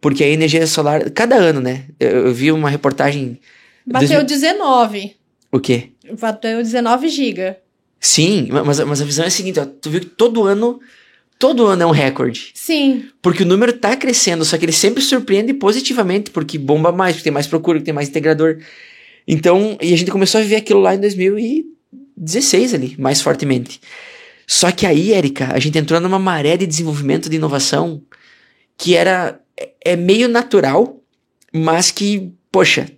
[0.00, 1.84] Porque a energia solar, cada ano, né?
[1.98, 3.40] Eu, eu vi uma reportagem.
[3.86, 5.16] Bateu Dois- 19.
[5.50, 5.90] O quê?
[6.20, 7.56] Bateu 19 GB.
[7.98, 10.78] Sim, ma- mas, mas a visão é a seguinte: ó, tu viu que todo ano.
[11.38, 12.50] Todo ano é um recorde.
[12.54, 13.04] Sim.
[13.20, 17.24] Porque o número tá crescendo, só que ele sempre surpreende positivamente, porque bomba mais, porque
[17.24, 18.56] tem mais procura, porque tem mais integrador.
[19.28, 23.80] Então, e a gente começou a viver aquilo lá em 2016 ali, mais fortemente.
[24.46, 28.02] Só que aí, Érica, a gente entrou numa maré de desenvolvimento de inovação
[28.78, 29.40] que era
[29.84, 31.00] é- meio natural,
[31.52, 32.88] mas que, poxa,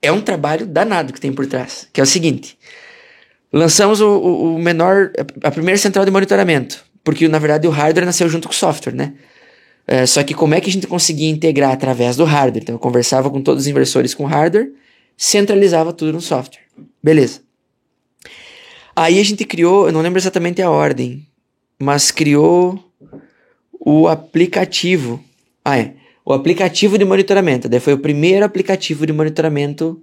[0.00, 1.88] é um trabalho danado que tem por trás.
[1.92, 2.58] Que é o seguinte:
[3.52, 8.28] lançamos o, o menor, a primeira central de monitoramento, porque na verdade o hardware nasceu
[8.28, 9.14] junto com o software, né?
[9.86, 12.62] É, só que como é que a gente conseguia integrar através do hardware?
[12.62, 14.70] Então eu conversava com todos os inversores com hardware,
[15.16, 16.62] centralizava tudo no software.
[17.02, 17.40] Beleza.
[18.94, 21.26] Aí a gente criou, eu não lembro exatamente a ordem,
[21.78, 22.78] mas criou
[23.72, 25.22] o aplicativo.
[25.64, 25.94] Ah, é.
[26.24, 27.68] O aplicativo de monitoramento.
[27.68, 30.00] Daí foi o primeiro aplicativo de monitoramento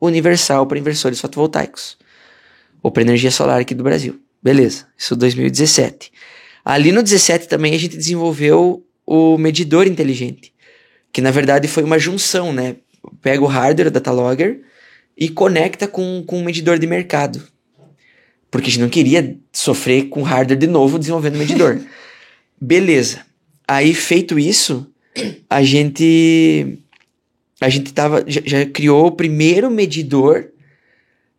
[0.00, 1.96] universal para inversores fotovoltaicos.
[2.82, 4.20] Ou para energia solar aqui do Brasil.
[4.42, 4.86] Beleza.
[4.98, 6.12] Isso 2017.
[6.64, 10.52] Ali no 17 também a gente desenvolveu o medidor inteligente,
[11.12, 12.76] que na verdade foi uma junção, né?
[13.20, 14.62] Pega o hardware da Datalogger
[15.16, 17.42] e conecta com, com um medidor de mercado.
[18.54, 21.80] Porque a gente não queria sofrer com hardware de novo desenvolvendo medidor.
[22.60, 23.26] Beleza.
[23.66, 24.86] Aí, feito isso,
[25.50, 26.78] a gente
[27.60, 30.50] a gente tava, já, já criou o primeiro medidor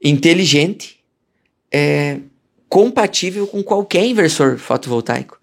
[0.04, 1.00] inteligente
[1.72, 2.18] é,
[2.68, 5.40] compatível com qualquer inversor fotovoltaico.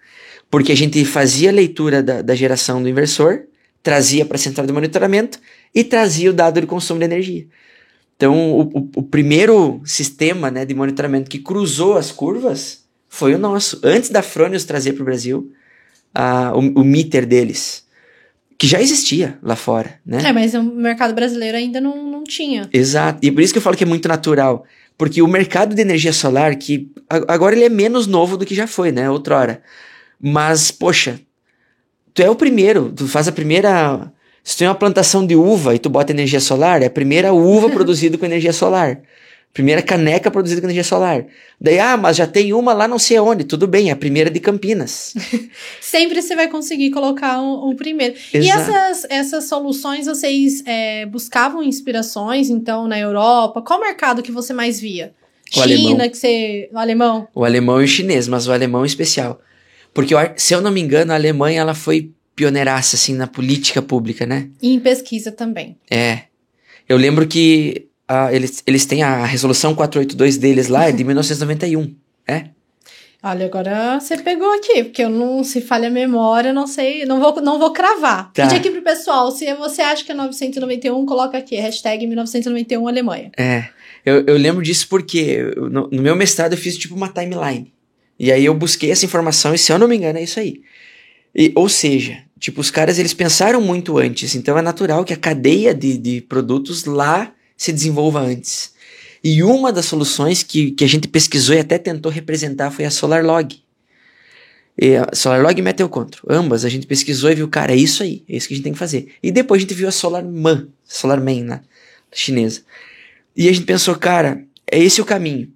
[0.51, 3.45] Porque a gente fazia a leitura da, da geração do inversor,
[3.83, 5.41] trazia para a central de monitoramento
[5.75, 7.47] e trazia o dado de consumo de energia.
[8.23, 13.39] Então, o, o, o primeiro sistema né, de monitoramento que cruzou as curvas foi o
[13.39, 13.81] nosso.
[13.83, 15.51] Antes da Fronius trazer para o Brasil
[16.55, 17.85] o, o meter deles
[18.57, 20.23] que já existia lá fora, né?
[20.25, 22.71] É, mas o mercado brasileiro ainda não, não tinha.
[22.73, 23.19] Exato.
[23.27, 24.65] E por isso que eu falo que é muito natural.
[24.97, 28.69] Porque o mercado de energia solar, que agora ele é menos novo do que já
[28.69, 29.11] foi, né?
[29.11, 29.61] Outrora.
[30.21, 31.19] Mas, poxa,
[32.15, 34.13] tu é o primeiro, tu faz a primeira.
[34.43, 37.33] Se tu tem uma plantação de uva e tu bota energia solar, é a primeira
[37.33, 39.01] uva produzida com energia solar.
[39.53, 41.27] Primeira caneca produzida com energia solar.
[41.61, 43.45] Daí, ah, mas já tem uma lá não sei onde.
[43.45, 45.13] Tudo bem, é a primeira de Campinas.
[45.79, 48.15] Sempre você vai conseguir colocar o primeiro.
[48.33, 48.39] Exato.
[48.39, 53.61] E essas, essas soluções, vocês é, buscavam inspirações, então, na Europa?
[53.61, 55.13] Qual mercado que você mais via?
[55.55, 56.09] O China, alemão.
[56.09, 56.71] que você...
[56.73, 57.29] O alemão?
[57.35, 59.39] O alemão e o chinês, mas o alemão em especial.
[59.93, 64.27] Porque, se eu não me engano, a Alemanha, ela foi pioneiraça, assim, na política pública,
[64.27, 64.49] né?
[64.61, 65.77] E em pesquisa também.
[65.91, 66.23] É.
[66.89, 71.95] Eu lembro que uh, eles, eles têm a resolução 482 deles lá, é de 1991,
[72.27, 72.47] é?
[73.25, 77.21] Olha, agora você pegou aqui, porque eu não, se falha a memória, não sei, não
[77.21, 78.33] vou, não vou cravar.
[78.33, 78.43] Tá.
[78.43, 83.31] Pedi aqui pro pessoal, se você acha que é 991, coloca aqui, hashtag 1991 Alemanha.
[83.39, 83.67] É,
[84.05, 87.73] eu, eu lembro disso porque no, no meu mestrado eu fiz tipo uma timeline.
[88.19, 90.61] E aí eu busquei essa informação e se eu não me engano é isso aí.
[91.35, 95.17] E, ou seja, tipo, os caras eles pensaram muito antes, então é natural que a
[95.17, 98.73] cadeia de, de produtos lá se desenvolva antes.
[99.25, 102.91] E uma das soluções que, que a gente pesquisou e até tentou representar foi a
[102.91, 103.63] SolarLog.
[105.13, 106.27] SolarLog e Meteocontro.
[106.29, 108.65] Ambas a gente pesquisou e viu, cara, é isso aí, é isso que a gente
[108.65, 109.13] tem que fazer.
[109.23, 111.61] E depois a gente viu a SolarMan, SolarMan, né,
[112.11, 112.63] chinesa.
[113.37, 115.53] E a gente pensou, cara, é esse o caminho.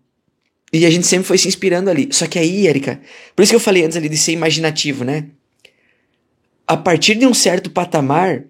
[0.73, 2.09] E a gente sempre foi se inspirando ali.
[2.11, 3.01] Só que aí, Erika,
[3.35, 5.27] por isso que eu falei antes ali de ser imaginativo, né?
[6.67, 8.43] A partir de um certo patamar,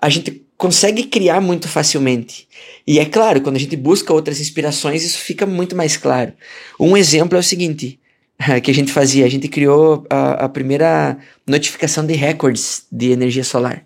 [0.00, 2.48] a gente consegue criar muito facilmente.
[2.86, 6.32] E é claro, quando a gente busca outras inspirações, isso fica muito mais claro.
[6.78, 7.98] Um exemplo é o seguinte,
[8.62, 13.44] que a gente fazia, a gente criou a, a primeira notificação de recordes de energia
[13.44, 13.84] solar.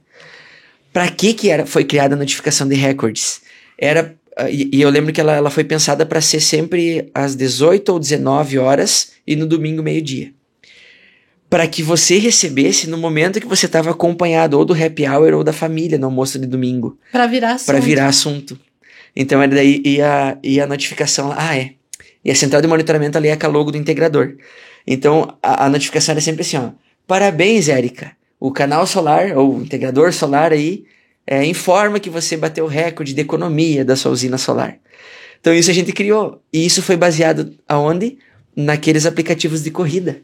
[0.92, 3.40] Para que que era, foi criada a notificação de recordes?
[3.79, 4.14] Era
[4.48, 7.98] e, e eu lembro que ela, ela foi pensada para ser sempre às 18 ou
[7.98, 10.36] 19 horas e no domingo meio-dia
[11.48, 15.44] para que você recebesse no momento que você estava acompanhado ou do happy hour ou
[15.44, 16.98] da família no almoço de domingo.
[17.12, 17.66] Para virar assunto.
[17.66, 18.59] Para virar assunto.
[19.14, 21.74] Então era daí e a, e a notificação, ah é.
[22.24, 24.35] E a central de monitoramento ali é a logo do integrador.
[24.87, 26.70] Então a, a notificação era sempre assim, ó.
[27.06, 28.12] Parabéns, Érica.
[28.38, 30.85] O canal solar ou o integrador solar aí
[31.26, 34.76] é, informa que você bateu o recorde de economia da sua usina solar.
[35.40, 36.42] Então isso a gente criou.
[36.52, 38.18] E isso foi baseado aonde?
[38.54, 40.22] Naqueles aplicativos de corrida.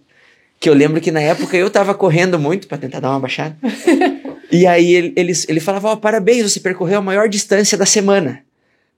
[0.63, 3.57] Que eu lembro que na época eu tava correndo muito para tentar dar uma baixada.
[4.49, 7.85] e aí ele, ele, ele falava: Ó, oh, parabéns, você percorreu a maior distância da
[7.85, 8.45] semana.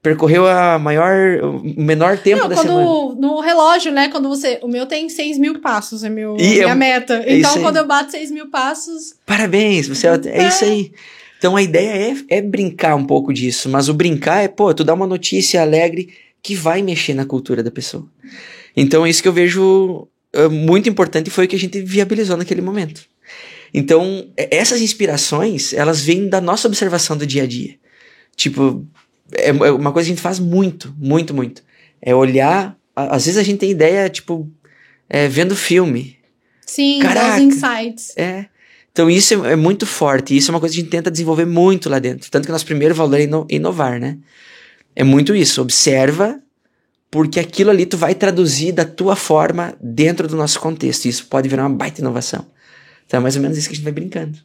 [0.02, 3.14] Percorreu a maior, o menor tempo Não, da quando, semana.
[3.18, 4.10] No relógio, né?
[4.10, 4.60] Quando você.
[4.62, 7.14] O meu tem 6 mil passos, é meu, e minha eu, meta.
[7.24, 9.14] É então, quando eu bato 6 mil passos.
[9.24, 10.92] Parabéns, você é, é isso aí.
[11.38, 14.84] Então a ideia é, é brincar um pouco disso, mas o brincar é, pô, tu
[14.84, 18.06] dá uma notícia alegre que vai mexer na cultura da pessoa.
[18.76, 20.06] Então é isso que eu vejo
[20.50, 23.02] muito importante foi o que a gente viabilizou naquele momento.
[23.72, 27.74] Então, essas inspirações, elas vêm da nossa observação do dia a dia.
[28.36, 28.86] Tipo,
[29.32, 31.62] é, é uma coisa que a gente faz muito, muito, muito.
[32.00, 32.76] É olhar.
[32.94, 34.48] Às vezes a gente tem ideia, tipo,
[35.08, 36.16] é, vendo filme.
[36.64, 38.16] Sim, Caraca, os insights.
[38.16, 38.46] É.
[38.92, 40.36] Então isso é, é, muito forte.
[40.36, 42.30] Isso é uma coisa que a gente tenta desenvolver muito lá dentro.
[42.30, 44.18] Tanto que nosso primeiro valor é ino inovar, né?
[44.94, 45.60] É muito isso.
[45.60, 46.40] Observa
[47.14, 51.04] porque aquilo ali tu vai traduzir da tua forma dentro do nosso contexto.
[51.04, 52.44] E isso pode virar uma baita inovação.
[53.06, 54.36] Então é mais ou menos isso que a gente vai brincando.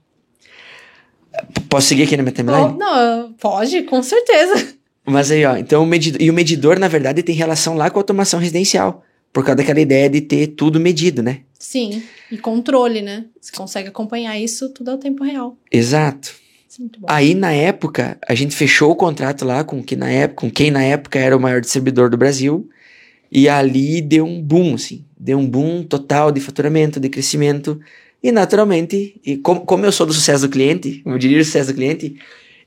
[1.67, 2.75] Posso seguir aqui na minha timeline?
[2.75, 4.75] Oh, não, pode, com certeza.
[5.03, 7.97] Mas aí, ó, então o medidor, e o medidor, na verdade, tem relação lá com
[7.97, 9.03] a automação residencial.
[9.33, 11.39] Por causa daquela ideia de ter tudo medido, né?
[11.57, 13.25] Sim, e controle, né?
[13.41, 15.57] Você consegue acompanhar isso tudo ao tempo real.
[15.71, 16.35] Exato.
[17.07, 20.69] Aí, na época, a gente fechou o contrato lá com, que na época, com quem
[20.69, 22.69] na época era o maior distribuidor do Brasil,
[23.31, 25.05] E ali deu um boom, assim.
[25.17, 27.79] Deu um boom total de faturamento, de crescimento.
[28.23, 31.45] E naturalmente, e como, como eu sou do sucesso do cliente, como eu diria o
[31.45, 32.15] sucesso do cliente,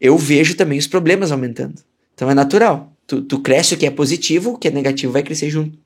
[0.00, 1.82] eu vejo também os problemas aumentando.
[2.14, 2.92] Então é natural.
[3.06, 5.76] Tu, tu cresce o que é positivo, o que é negativo vai crescer junto.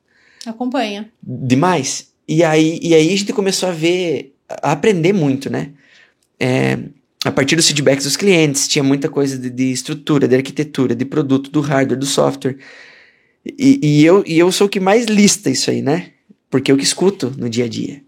[0.44, 1.11] Acompanha.
[1.22, 2.12] Demais.
[2.29, 5.70] E aí, e aí a gente começou a ver, a aprender muito, né?
[6.38, 6.79] É,
[7.26, 11.04] a partir dos feedbacks dos clientes, tinha muita coisa de, de, estrutura, de arquitetura, de
[11.04, 12.56] produto, do hardware, do software.
[13.44, 16.10] E, e, eu, e eu sou o que mais lista isso aí, né?
[16.48, 18.00] Porque eu que escuto no dia a dia.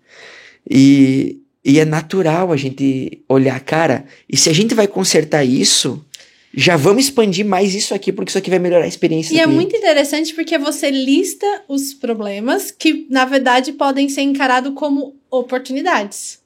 [0.71, 6.07] E, e é natural a gente olhar, cara, e se a gente vai consertar isso,
[6.55, 9.35] já vamos expandir mais isso aqui, porque isso aqui vai melhorar a experiência.
[9.35, 14.75] E é muito interessante porque você lista os problemas que, na verdade, podem ser encarados
[14.77, 16.38] como oportunidades.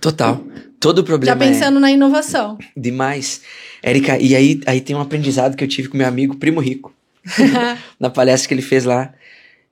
[0.00, 0.44] Total.
[0.80, 1.38] Todo problema.
[1.38, 1.80] Já pensando é...
[1.80, 2.58] na inovação.
[2.76, 3.42] Demais.
[3.82, 6.92] Érica, e aí, aí tem um aprendizado que eu tive com meu amigo Primo Rico,
[8.00, 9.12] na palestra que ele fez lá,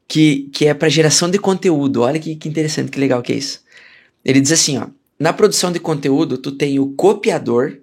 [0.07, 2.03] que, que é para geração de conteúdo.
[2.03, 3.63] Olha que, que interessante, que legal que é isso.
[4.25, 4.87] Ele diz assim, ó,
[5.19, 7.79] na produção de conteúdo, tu tem o copiador,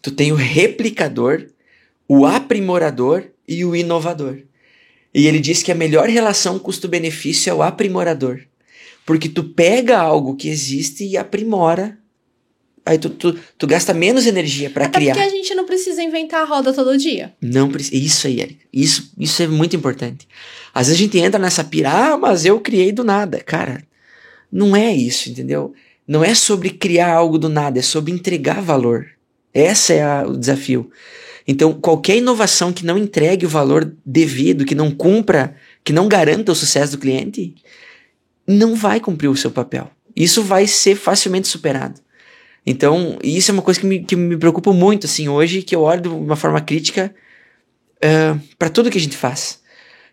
[0.00, 1.46] tu tem o replicador,
[2.08, 4.38] o aprimorador e o inovador.
[5.14, 8.40] E ele diz que a melhor relação custo-benefício é o aprimorador.
[9.08, 11.96] Porque tu pega algo que existe e aprimora.
[12.84, 15.14] Aí tu, tu, tu gasta menos energia para criar.
[15.14, 17.32] Porque a gente não precisa inventar a roda todo dia.
[17.40, 17.96] Não precisa.
[17.96, 18.66] Isso aí, Erika.
[18.70, 20.28] Isso, isso é muito importante.
[20.74, 23.40] Às vezes a gente entra nessa pira, ah, mas eu criei do nada.
[23.40, 23.82] Cara,
[24.52, 25.72] não é isso, entendeu?
[26.06, 29.06] Não é sobre criar algo do nada, é sobre entregar valor.
[29.54, 30.90] Esse é a, o desafio.
[31.46, 36.52] Então, qualquer inovação que não entregue o valor devido, que não cumpra, que não garanta
[36.52, 37.54] o sucesso do cliente,
[38.48, 39.90] não vai cumprir o seu papel.
[40.16, 42.00] Isso vai ser facilmente superado.
[42.66, 45.82] Então, isso é uma coisa que me, que me preocupa muito, assim, hoje, que eu
[45.82, 47.14] olho de uma forma crítica
[47.96, 49.60] uh, para tudo que a gente faz.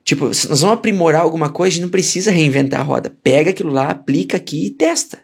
[0.04, 3.12] Tipo, se nós vamos aprimorar alguma coisa, a gente não precisa reinventar a roda.
[3.24, 5.19] Pega aquilo lá, aplica aqui e testa.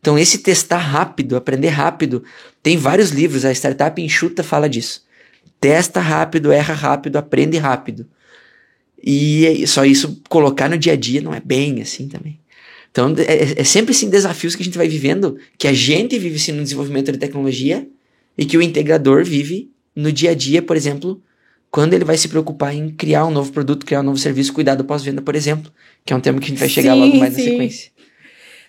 [0.00, 2.22] Então, esse testar rápido, aprender rápido,
[2.62, 5.04] tem vários livros, a Startup Enxuta fala disso.
[5.60, 8.06] Testa rápido, erra rápido, aprende rápido.
[9.02, 12.38] E só isso colocar no dia a dia não é bem assim também.
[12.90, 16.36] Então, é, é sempre assim desafios que a gente vai vivendo, que a gente vive
[16.36, 17.86] assim no desenvolvimento de tecnologia
[18.36, 21.22] e que o integrador vive no dia a dia, por exemplo,
[21.70, 24.74] quando ele vai se preocupar em criar um novo produto, criar um novo serviço, cuidar
[24.74, 25.70] do pós-venda, por exemplo,
[26.04, 27.44] que é um tema que a gente vai chegar sim, logo mais sim.
[27.44, 27.90] na sequência.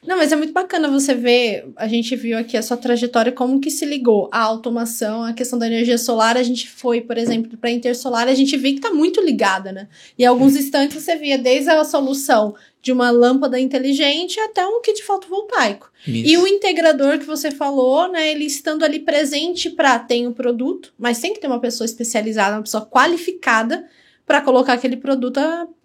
[0.05, 3.59] Não, mas é muito bacana você ver, a gente viu aqui a sua trajetória, como
[3.59, 7.57] que se ligou a automação, a questão da energia solar, a gente foi, por exemplo,
[7.57, 9.87] para a Intersolar, a gente viu que está muito ligada, né?
[10.17, 15.03] E alguns instantes você via desde a solução de uma lâmpada inteligente até um kit
[15.03, 15.91] fotovoltaico.
[16.07, 16.31] Isso.
[16.31, 20.33] E o integrador que você falou, né, ele estando ali presente para ter o um
[20.33, 23.85] produto, mas tem que ter uma pessoa especializada, uma pessoa qualificada
[24.25, 25.39] para colocar aquele produto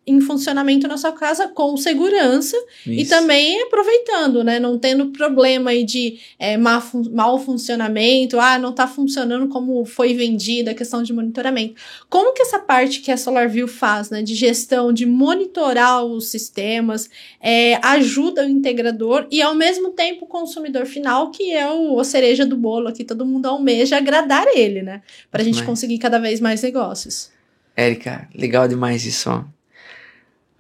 [0.07, 3.01] em funcionamento na sua casa com segurança Isso.
[3.01, 4.61] e também aproveitando, né?
[4.61, 10.13] Não tendo problema aí de é, má mau funcionamento, ah, não tá funcionando como foi
[10.13, 11.75] vendida, a questão de monitoramento.
[12.11, 14.23] Como que essa parte que a SolarView faz, né?
[14.23, 17.09] De gestão, de monitorar os sistemas,
[17.41, 22.05] é, ajuda o integrador e ao mesmo tempo o consumidor final, que é o, a
[22.05, 25.03] cereja do bolo aqui, todo mundo almeja agradar ele, né?
[25.31, 27.31] Pra gente conseguir cada vez mais negócios.
[27.77, 29.54] Érica, legal demais isso, ó.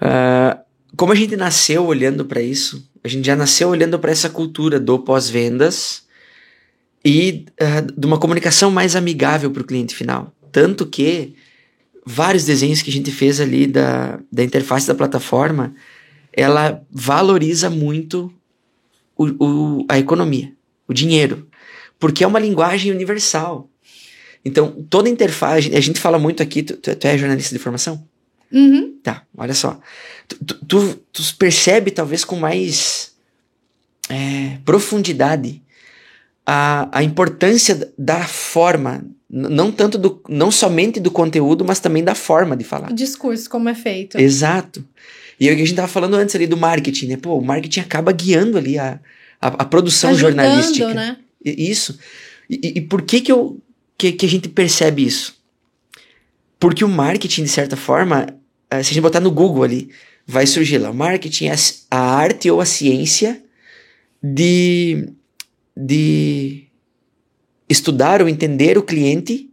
[0.04, 0.62] Uh,
[0.96, 4.78] como a gente nasceu olhando para isso, a gente já nasceu olhando para essa cultura
[4.78, 6.04] do pós-vendas
[7.04, 10.32] e uh, de uma comunicação mais amigável para o cliente final.
[10.52, 11.34] Tanto que
[12.04, 15.74] vários desenhos que a gente fez ali da, da interface da plataforma,
[16.32, 18.32] ela valoriza muito
[19.16, 20.52] o, o, a economia,
[20.86, 21.48] o dinheiro,
[21.98, 23.70] porque é uma linguagem universal.
[24.44, 28.06] Então, toda interface, a gente fala muito aqui, tu, tu é jornalista de formação?
[28.52, 28.93] Uhum.
[29.04, 29.78] Tá, olha só.
[30.26, 30.36] Tu,
[30.66, 33.12] tu, tu percebe, talvez, com mais
[34.08, 35.62] é, profundidade
[36.46, 42.14] a, a importância da forma, não tanto do, não somente do conteúdo, mas também da
[42.14, 42.90] forma de falar.
[42.90, 44.18] O discurso, como é feito.
[44.18, 44.82] Exato.
[45.38, 47.16] E é o que a gente tava falando antes ali do marketing, né?
[47.18, 48.98] Pô, o marketing acaba guiando ali a,
[49.38, 50.94] a, a produção Ajudando, jornalística.
[50.94, 51.18] Né?
[51.44, 51.98] Isso.
[52.48, 53.60] E, e, por que que, eu,
[53.98, 55.36] que que a gente percebe isso?
[56.58, 58.26] Porque o marketing, de certa forma,
[58.70, 59.90] se a gente botar no Google ali,
[60.26, 60.92] vai surgir lá.
[60.92, 61.48] Marketing
[61.90, 63.42] a arte ou a ciência
[64.22, 65.08] de,
[65.76, 66.64] de
[67.68, 69.50] estudar ou entender o cliente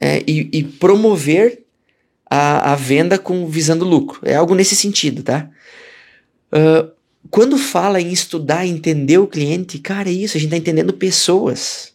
[0.00, 1.64] é, e, e, promover
[2.28, 4.20] a, a venda com visando lucro.
[4.24, 5.48] É algo nesse sentido, tá?
[6.52, 6.90] Uh,
[7.30, 11.92] quando fala em estudar, entender o cliente, cara, é isso, a gente está entendendo pessoas.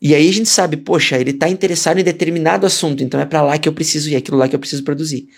[0.00, 3.42] E aí a gente sabe, poxa, ele está interessado em determinado assunto, então é para
[3.42, 5.28] lá que eu preciso ir, é aquilo lá que eu preciso produzir.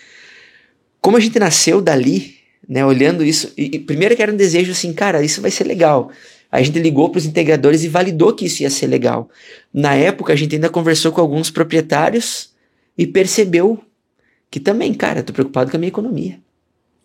[1.01, 2.35] Como a gente nasceu dali,
[2.67, 5.63] né, olhando isso, e, e primeiro que era um desejo assim, cara, isso vai ser
[5.63, 6.11] legal.
[6.51, 9.29] A gente ligou para os integradores e validou que isso ia ser legal.
[9.73, 12.49] Na época, a gente ainda conversou com alguns proprietários
[12.97, 13.79] e percebeu
[14.49, 16.39] que também, cara, tô preocupado com a minha economia.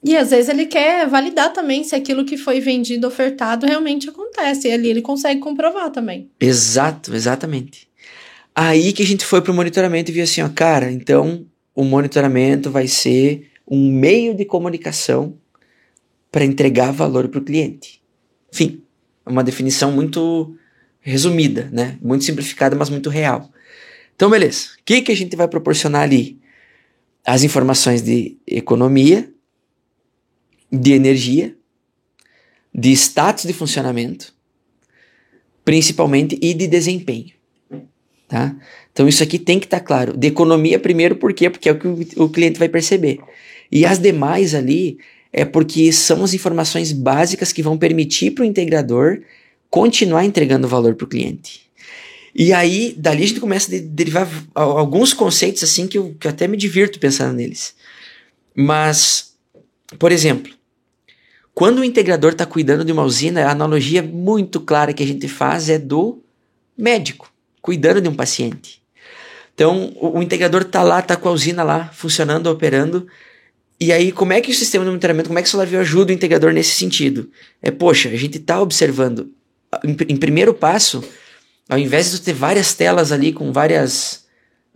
[0.03, 4.69] E às vezes ele quer validar também se aquilo que foi vendido, ofertado, realmente acontece.
[4.69, 6.31] E ali ele consegue comprovar também.
[6.39, 7.89] Exato, exatamente.
[8.55, 12.71] Aí que a gente foi pro monitoramento e viu assim, ó, cara, então o monitoramento
[12.71, 15.39] vai ser um meio de comunicação
[16.31, 18.03] para entregar valor para o cliente.
[18.53, 18.83] Enfim,
[19.25, 20.57] é uma definição muito
[21.01, 21.99] resumida, né?
[22.03, 23.51] Muito simplificada, mas muito real.
[24.17, 24.69] Então, beleza.
[24.81, 26.41] O que, que a gente vai proporcionar ali?
[27.27, 29.33] As informações de economia,
[30.71, 31.57] de energia,
[32.75, 34.35] de status de funcionamento,
[35.65, 37.33] principalmente, e de desempenho.
[38.29, 38.57] Tá?
[38.95, 40.17] Então, isso aqui tem que estar tá claro.
[40.17, 41.51] De economia, primeiro, por quê?
[41.51, 43.19] Porque é o que o, cliente vai perceber.
[43.71, 44.99] E as demais ali
[45.33, 49.21] é porque são as informações básicas que vão permitir para o integrador
[49.69, 51.63] continuar entregando valor para o cliente.
[52.33, 56.31] E aí, dali a gente começa a derivar alguns conceitos assim que eu, que eu
[56.31, 57.75] até me divirto pensando neles.
[58.55, 59.35] Mas,
[59.99, 60.53] por exemplo,
[61.53, 65.27] quando o integrador está cuidando de uma usina, a analogia muito clara que a gente
[65.27, 66.23] faz é do
[66.79, 68.84] médico cuidando de um paciente.
[69.55, 73.07] Então, o, o integrador está lá, está com a usina lá, funcionando, operando,
[73.81, 76.13] e aí, como é que o sistema de monitoramento, como é que o SolarView ajuda
[76.13, 77.31] o integrador nesse sentido?
[77.61, 79.33] É, poxa, a gente está observando,
[79.85, 81.03] em, em, primeiro passo,
[81.69, 84.25] ao invés de tu ter várias telas ali com várias,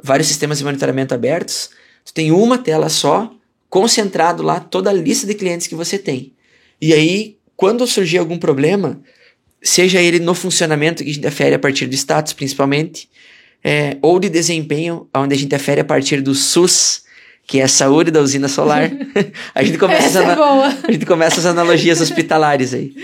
[0.03, 1.71] vários sistemas de monitoramento abertos,
[2.05, 3.33] tu tem uma tela só,
[3.71, 6.35] concentrado lá toda a lista de clientes que você tem.
[6.81, 9.01] E aí, quando surgir algum problema,
[9.63, 13.09] seja ele no funcionamento que a gente afere a partir do status, principalmente,
[13.63, 17.03] é, ou de desempenho, onde a gente afere a partir do SUS,
[17.47, 18.91] que é a saúde da usina solar.
[19.55, 22.95] a, gente começa é a gente começa as analogias hospitalares aí.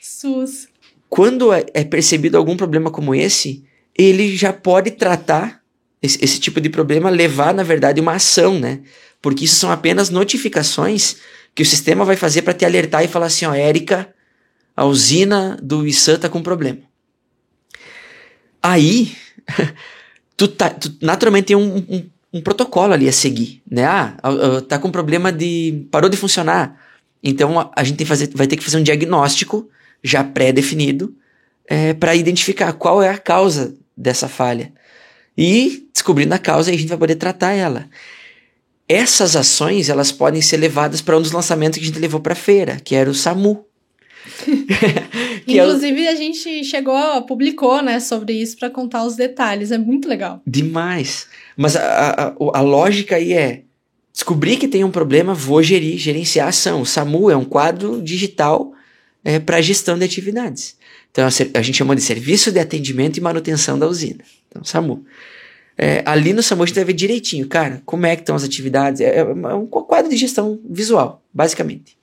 [0.00, 0.68] SUS.
[1.08, 3.64] Quando é, é percebido algum problema como esse,
[3.96, 5.60] ele já pode tratar
[6.02, 8.80] esse, esse tipo de problema, levar, na verdade, uma ação, né?
[9.20, 11.16] Porque isso são apenas notificações
[11.54, 14.12] que o sistema vai fazer para te alertar e falar assim, ó, Érica,
[14.76, 16.80] a usina do Issan tá com problema.
[18.62, 19.14] Aí,
[20.42, 23.84] tu, tá, tu naturalmente tem um, um, um protocolo ali a seguir, né?
[23.84, 24.16] Ah,
[24.68, 25.86] tá com problema de.
[25.90, 26.76] parou de funcionar.
[27.22, 29.68] Então a, a gente fazer, vai ter que fazer um diagnóstico
[30.02, 31.14] já pré-definido
[31.68, 34.72] é, para identificar qual é a causa dessa falha.
[35.38, 37.88] E descobrindo a causa, a gente vai poder tratar ela.
[38.88, 42.34] Essas ações elas podem ser levadas para um dos lançamentos que a gente levou para
[42.34, 43.64] feira, que era o SAMU.
[45.46, 46.12] Inclusive, é o...
[46.12, 49.70] a gente chegou, publicou, né, sobre isso para contar os detalhes.
[49.70, 50.40] É muito legal.
[50.46, 51.26] Demais.
[51.56, 53.62] Mas a, a, a lógica aí é:
[54.12, 56.82] descobrir que tem um problema, vou gerir, gerenciar a ação.
[56.82, 58.72] O SAMU é um quadro digital
[59.24, 60.76] é, para gestão de atividades.
[61.10, 64.24] Então, a gente chama de Serviço de Atendimento e Manutenção da Usina.
[64.48, 65.04] Então, SAMU.
[65.76, 68.44] É, ali no SAMU a gente vai ver direitinho, cara, como é que estão as
[68.44, 69.00] atividades.
[69.00, 71.96] É, é um quadro de gestão visual, basicamente.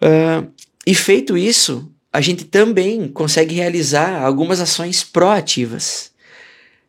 [0.00, 0.48] Uh,
[0.88, 6.12] e feito isso, a gente também consegue realizar algumas ações proativas.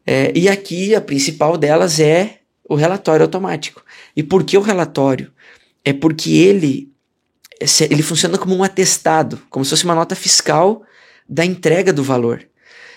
[0.07, 3.83] É, e aqui a principal delas é o relatório automático.
[4.15, 5.33] E por que o relatório?
[5.83, 6.89] É porque ele,
[7.89, 10.81] ele funciona como um atestado, como se fosse uma nota fiscal
[11.27, 12.47] da entrega do valor.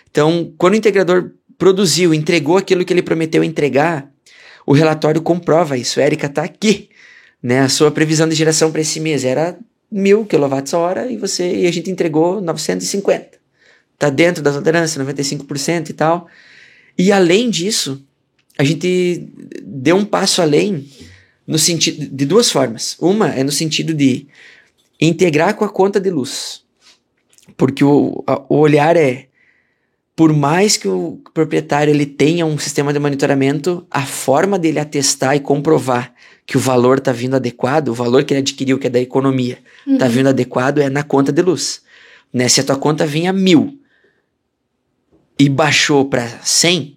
[0.08, 4.08] Então, quando o integrador produziu, entregou aquilo que ele prometeu entregar,
[4.64, 5.98] o relatório comprova isso.
[5.98, 6.90] Érica está aqui.
[7.42, 7.58] Né?
[7.58, 9.58] A sua previsão de geração para esse mês era
[9.92, 13.38] mil kWh e você e a gente entregou 950.
[13.98, 16.26] Tá dentro das tolerância, 95% e tal.
[16.98, 18.02] E além disso,
[18.58, 19.28] a gente
[19.62, 20.88] deu um passo além
[21.46, 22.96] no sentido de duas formas.
[22.98, 24.26] Uma é no sentido de
[25.00, 26.62] integrar com a conta de luz.
[27.56, 29.26] Porque o, a, o olhar é
[30.14, 35.36] por mais que o proprietário ele tenha um sistema de monitoramento, a forma dele atestar
[35.36, 36.14] e comprovar
[36.46, 39.58] que o valor está vindo adequado, o valor que ele adquiriu, que é da economia,
[39.86, 40.10] está uhum.
[40.10, 41.82] vindo adequado é na conta de luz.
[42.32, 42.48] Né?
[42.48, 43.78] Se a tua conta vinha mil
[45.38, 46.96] e baixou para 100,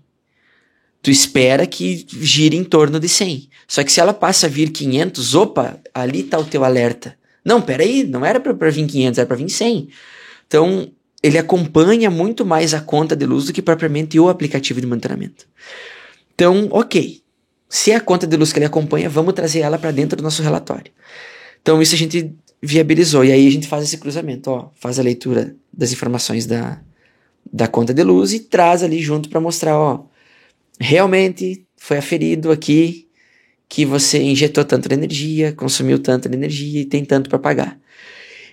[1.01, 3.49] tu espera que gire em torno de 100.
[3.67, 7.17] Só que se ela passa a vir 500, opa, ali está o teu alerta.
[7.43, 9.89] Não, peraí, não era para vir 500, era para vir 100.
[10.47, 10.91] Então,
[11.21, 15.45] ele acompanha muito mais a conta de luz do que propriamente o aplicativo de monitoramento.
[16.33, 17.21] Então, ok,
[17.69, 20.23] se é a conta de luz que ele acompanha, vamos trazer ela para dentro do
[20.23, 20.91] nosso relatório.
[21.61, 23.23] Então, isso a gente viabilizou.
[23.23, 26.79] E aí a gente faz esse cruzamento, ó, faz a leitura das informações da,
[27.51, 30.05] da conta de luz e traz ali junto para mostrar, ó,
[30.79, 33.07] realmente foi aferido aqui
[33.67, 37.79] que você injetou tanto de energia, consumiu tanto de energia e tem tanto para pagar.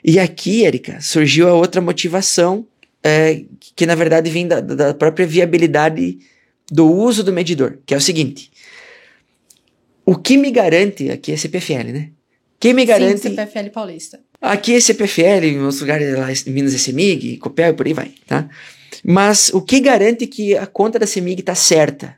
[0.04, 2.66] E aqui, Erika, surgiu a outra motivação,
[3.02, 3.44] é,
[3.76, 6.18] que na verdade vem da, da própria viabilidade
[6.70, 8.50] do uso do medidor, que é o seguinte:
[10.04, 12.10] o que me garante, aqui é CPFL, né?
[12.58, 13.20] Quem me garante.
[13.20, 14.20] Sim, CPFL Paulista.
[14.40, 17.92] Aqui é CPFL, em outros lugares lá em Minas é CEMIG, Copel e por aí
[17.92, 18.48] vai, tá?
[19.04, 22.16] Mas o que garante que a conta da CEMIG está certa?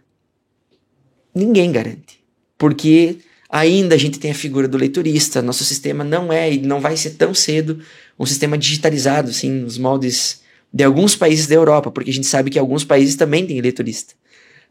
[1.35, 2.20] Ninguém garante.
[2.57, 3.18] Porque
[3.49, 6.97] ainda a gente tem a figura do leiturista, nosso sistema não é e não vai
[6.97, 7.80] ser tão cedo
[8.18, 12.51] um sistema digitalizado, assim, nos moldes de alguns países da Europa, porque a gente sabe
[12.51, 14.14] que alguns países também têm leiturista.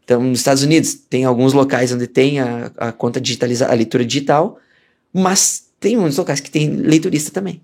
[0.04, 4.04] Então, nos Estados Unidos, tem alguns locais onde tem a, a conta digitalizada, a leitura
[4.04, 4.58] digital,
[5.12, 7.62] mas tem muitos locais que tem leiturista também.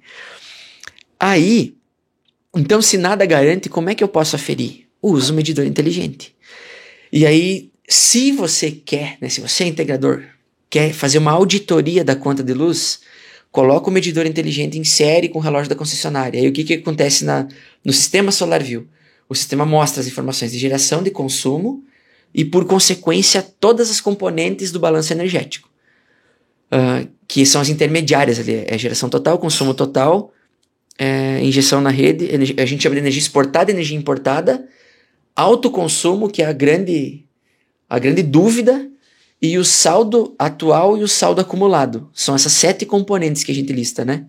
[1.18, 1.74] Aí,
[2.57, 4.86] então, se nada garante, como é que eu posso aferir?
[5.03, 6.34] Uso um medidor inteligente.
[7.12, 10.22] E aí, se você quer, né, se você é integrador,
[10.70, 13.01] quer fazer uma auditoria da conta de luz,
[13.53, 16.41] coloca o medidor inteligente série com o relógio da concessionária.
[16.41, 17.47] Aí o que, que acontece na,
[17.84, 18.86] no sistema SolarView?
[19.28, 21.84] O sistema mostra as informações de geração, de consumo
[22.34, 25.68] e, por consequência, todas as componentes do balanço energético,
[26.72, 30.32] uh, que são as intermediárias ali, é geração total, consumo total,
[30.98, 32.28] é, injeção na rede,
[32.60, 34.68] a gente chama de energia exportada, energia importada,
[35.34, 37.24] autoconsumo, que é a grande,
[37.88, 38.86] a grande dúvida,
[39.40, 42.10] e o saldo atual e o saldo acumulado.
[42.12, 44.26] São essas sete componentes que a gente lista, né?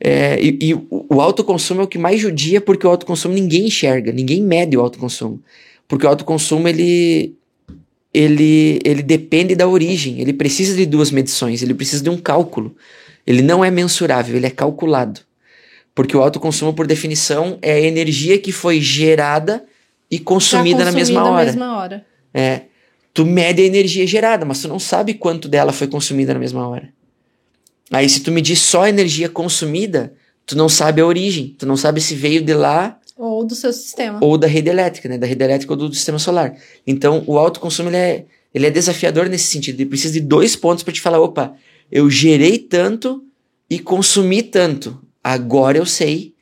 [0.00, 4.10] É, e, e o, autoconsumo é o que mais judia, porque o autoconsumo ninguém enxerga,
[4.10, 5.40] ninguém mede o autoconsumo.
[5.90, 7.36] Porque o autoconsumo, ele,
[8.14, 12.76] ele, ele depende da origem, ele precisa de duas medições, ele precisa de um cálculo.
[13.26, 15.20] Ele não é mensurável, ele é calculado.
[15.92, 19.64] Porque o autoconsumo, por definição, é a energia que foi gerada
[20.08, 21.46] e consumida, na mesma hora.
[21.46, 22.06] mesma hora.
[22.32, 22.62] É.
[23.12, 26.68] Tu mede a energia gerada, mas tu não sabe quanto dela foi consumida na mesma
[26.68, 26.88] hora.
[27.90, 30.14] Aí, se tu medir só a energia consumida,
[30.46, 31.56] tu não sabe a origem.
[31.58, 32.96] Tu não sabe se veio de lá.
[33.20, 34.18] Ou do seu sistema.
[34.22, 35.18] Ou da rede elétrica, né?
[35.18, 36.56] Da rede elétrica ou do, sistema solar.
[36.86, 39.80] Então, o autoconsumo, ele é, ele é desafiador nesse sentido.
[39.80, 41.54] Ele precisa de dois pontos para te falar: opa,
[41.92, 43.22] eu gerei tanto
[43.68, 46.34] e consumi tanto agora eu sei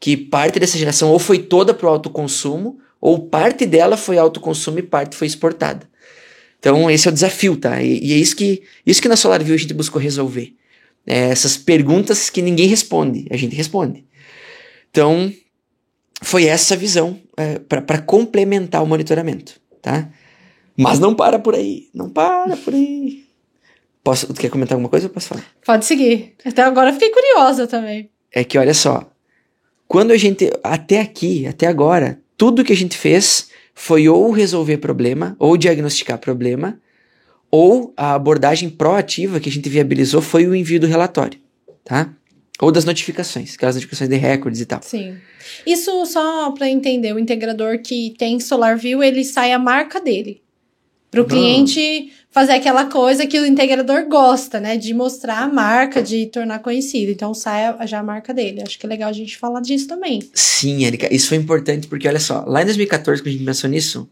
[0.00, 4.78] que parte dessa geração ou foi toda para o autoconsumo, ou parte dela foi autoconsumo
[4.78, 5.88] e parte foi exportada.
[6.58, 7.80] Então, esse é o desafio, tá?
[7.80, 10.52] E, e é isso que, isso que na SolarView a gente buscou resolver.
[11.06, 14.04] É essas perguntas que ninguém responde, a gente responde.
[14.90, 15.32] Então,
[16.22, 20.08] foi essa visão é, para complementar o monitoramento, tá?
[20.76, 23.24] Mas não para por aí, não para por aí.
[24.02, 25.44] Posso, tu quer comentar alguma coisa ou posso falar?
[25.64, 26.34] Pode seguir.
[26.44, 28.10] Até agora fiquei curiosa também.
[28.32, 29.10] É que olha só,
[29.86, 34.78] quando a gente até aqui, até agora, tudo que a gente fez foi ou resolver
[34.78, 36.80] problema, ou diagnosticar problema,
[37.50, 41.38] ou a abordagem proativa que a gente viabilizou foi o envio do relatório,
[41.84, 42.12] tá?
[42.60, 44.80] Ou das notificações, aquelas notificações de recordes e tal.
[44.82, 45.16] Sim.
[45.64, 50.42] Isso só para entender, o integrador que tem SolarView, ele sai a marca dele.
[51.10, 54.76] Para o cliente fazer aquela coisa que o integrador gosta, né?
[54.76, 57.10] De mostrar a marca, de tornar conhecido.
[57.10, 58.62] Então sai já a marca dele.
[58.62, 60.20] Acho que é legal a gente falar disso também.
[60.34, 63.70] Sim, Erika, isso foi importante porque olha só, lá em 2014, quando a gente pensou
[63.70, 64.10] nisso,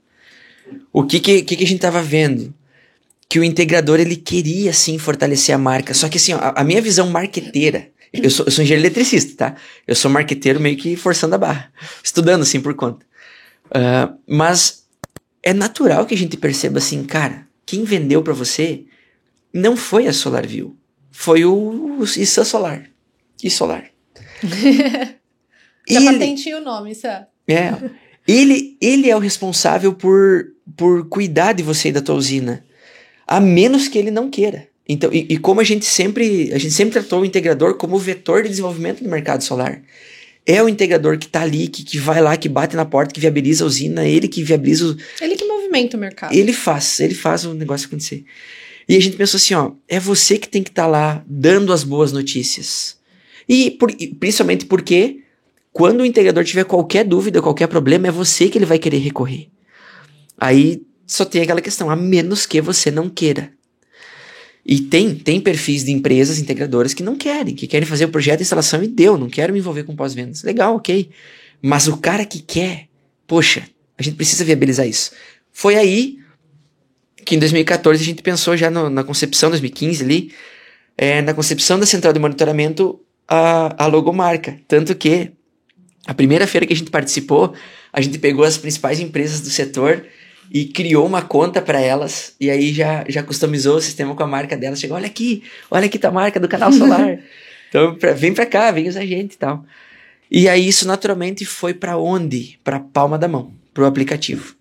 [0.91, 2.55] o que que, que, que a gente tava vendo?
[3.29, 5.93] Que o integrador ele queria sim fortalecer a marca.
[5.93, 7.89] Só que assim, ó, a, a minha visão marqueteira.
[8.13, 9.57] Eu sou, eu sou engenheiro eletricista, tá?
[9.87, 11.73] Eu sou marqueteiro meio que forçando a barra.
[12.03, 13.05] Estudando assim por conta.
[13.67, 14.87] Uh, mas
[15.43, 18.85] é natural que a gente perceba assim, cara, quem vendeu para você
[19.53, 20.77] não foi a SolarView,
[21.11, 22.91] foi o, Issa Solar.
[23.43, 23.85] E Solar.
[25.89, 27.27] Já patentei o nome, isso é.
[27.49, 27.73] É.
[28.27, 32.65] Ele, ele é o responsável por, por cuidar de você e da tua usina.
[33.27, 34.69] A menos que ele não queira.
[34.89, 37.99] Então, e, e, como a gente sempre, a gente sempre tratou o integrador como o
[37.99, 39.83] vetor de desenvolvimento do mercado solar.
[40.45, 43.19] É o integrador que está ali, que, que vai lá, que bate na porta, que
[43.19, 44.97] viabiliza a usina, ele que viabiliza o...
[45.21, 46.33] Ele que movimenta o mercado.
[46.33, 48.25] Ele faz, ele faz o negócio acontecer.
[48.89, 51.73] E a gente pensou assim, ó, é você que tem que estar tá lá dando
[51.73, 52.97] as boas notícias.
[53.49, 55.23] E por, principalmente porque
[55.73, 59.49] quando o integrador tiver qualquer dúvida, qualquer problema, é você que ele vai querer recorrer.
[60.39, 63.56] Aí só tem aquela questão, a menos que você não queira.
[64.69, 68.39] E tem, tem perfis de empresas integradoras que não querem, que querem fazer o projeto
[68.39, 70.43] de instalação e deu, não quero me envolver com pós-vendas.
[70.43, 71.09] Legal, ok.
[71.63, 72.89] Mas o cara que quer,
[73.29, 73.63] poxa,
[73.97, 75.13] a gente precisa viabilizar isso.
[75.53, 76.19] Foi aí
[77.25, 80.33] que em 2014 a gente pensou já no, na concepção, 2015 ali,
[80.99, 84.59] é, na concepção da central de monitoramento, a, a logomarca.
[84.67, 85.31] Tanto que
[86.07, 87.55] a primeira feira que a gente participou,
[87.93, 90.05] a gente pegou as principais empresas do setor
[90.51, 94.27] e criou uma conta para elas e aí já, já customizou o sistema com a
[94.27, 94.81] marca delas.
[94.81, 97.19] Chegou, olha aqui, olha aqui tá a marca do canal solar.
[97.69, 99.65] então pra, vem para cá, vem usar a gente e tal.
[100.31, 102.59] E aí isso naturalmente foi para onde?
[102.65, 104.57] Para palma da mão, pro aplicativo.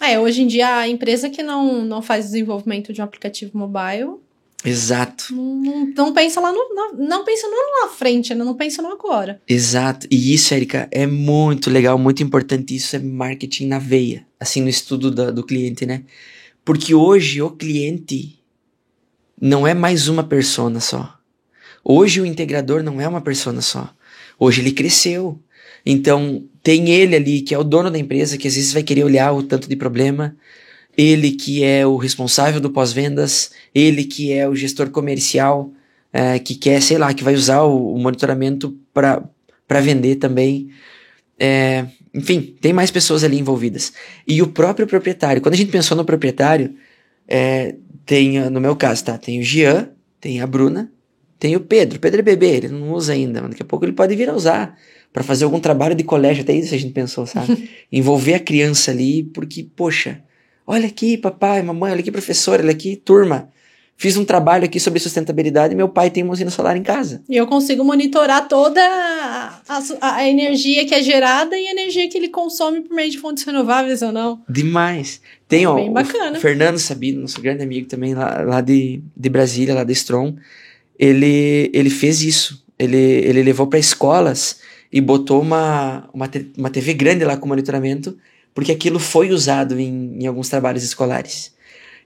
[0.00, 4.18] É, hoje em dia a empresa que não, não faz desenvolvimento de um aplicativo mobile
[4.64, 5.34] Exato.
[5.34, 6.74] não, não pensa lá no.
[6.74, 8.44] Não, não pensa no na frente, né?
[8.44, 9.40] não pensa no agora.
[9.48, 10.06] Exato.
[10.10, 12.74] E isso, Erika, é muito legal, muito importante.
[12.74, 16.02] Isso é marketing na veia, assim, no estudo da- do cliente, né?
[16.64, 18.38] Porque hoje o cliente
[19.40, 21.16] não é mais uma persona só.
[21.82, 23.92] Hoje o integrador não é uma persona só.
[24.38, 25.38] Hoje ele cresceu.
[25.86, 29.04] Então, tem ele ali, que é o dono da empresa, que às vezes vai querer
[29.04, 30.36] olhar o tanto de problema.
[31.00, 33.52] Ele que é o responsável do pós-vendas.
[33.74, 35.72] Ele que é o gestor comercial,
[36.12, 40.68] eh, que quer, sei lá, que vai usar o, o monitoramento para vender também.
[41.38, 43.94] É, enfim, tem mais pessoas ali envolvidas.
[44.28, 45.40] E o próprio proprietário.
[45.40, 46.74] Quando a gente pensou no proprietário,
[47.26, 49.16] é, tem, no meu caso, tá?
[49.16, 49.88] Tem o Jean,
[50.20, 50.92] tem a Bruna,
[51.38, 51.96] tem o Pedro.
[51.96, 54.28] O Pedro é bebê, ele não usa ainda, mas daqui a pouco ele pode vir
[54.28, 54.76] a usar
[55.14, 57.70] para fazer algum trabalho de colégio, até isso a gente pensou, sabe?
[57.90, 60.22] Envolver a criança ali, porque, poxa,
[60.70, 63.48] olha aqui, papai, mamãe, olha aqui, professora, olha aqui, turma.
[63.96, 67.22] Fiz um trabalho aqui sobre sustentabilidade e meu pai tem uma usina solar em casa.
[67.28, 68.80] E eu consigo monitorar toda
[69.68, 73.18] a, a- energia que é gerada e a energia que ele consome por meio de
[73.18, 74.40] fontes renováveis ou não.
[74.48, 75.20] Demais.
[75.46, 76.38] Tem, ó, Bem o bacana.
[76.40, 80.36] Fernando Sabino, nosso grande amigo também, lá, lá de, de Brasília, lá da Strong,
[80.98, 82.64] ele, ele fez isso.
[82.78, 84.60] Ele, ele levou para escolas
[84.90, 88.16] e botou uma, uma, uma TV grande lá com monitoramento,
[88.54, 91.52] porque aquilo foi usado em, em alguns trabalhos escolares.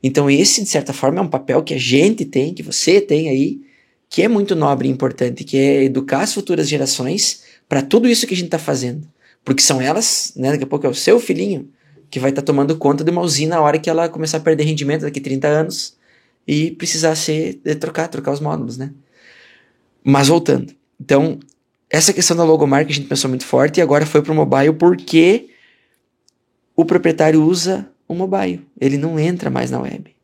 [0.02, 3.28] Então, esse, de certa forma, é um papel que a gente tem, que você tem
[3.28, 3.60] aí,
[4.08, 8.26] que é muito nobre e importante, que é educar as futuras gerações para tudo isso
[8.26, 9.08] que a gente está fazendo.
[9.44, 11.68] Porque são elas, né, daqui a pouco é o seu filhinho,
[12.10, 14.64] que vai estar tomando conta de uma usina a hora que ela começar a perder
[14.64, 15.96] rendimento daqui a 30 anos
[16.46, 18.92] e precisar ser trocar, trocar os módulos, né?
[20.04, 20.74] Mas voltando.
[21.00, 21.40] Então,
[21.90, 25.48] essa questão da logomarca a gente pensou muito forte e agora foi pro mobile porque
[26.76, 30.14] o proprietário usa o mobile, ele não entra mais na web.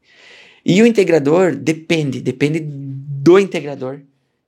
[0.64, 4.00] E o integrador depende, depende do integrador.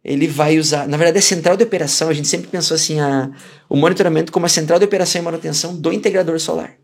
[0.04, 3.30] Ele vai usar, na verdade, a central de operação, a gente sempre pensou assim, a,
[3.68, 6.74] o monitoramento como a central de operação e manutenção do integrador solar.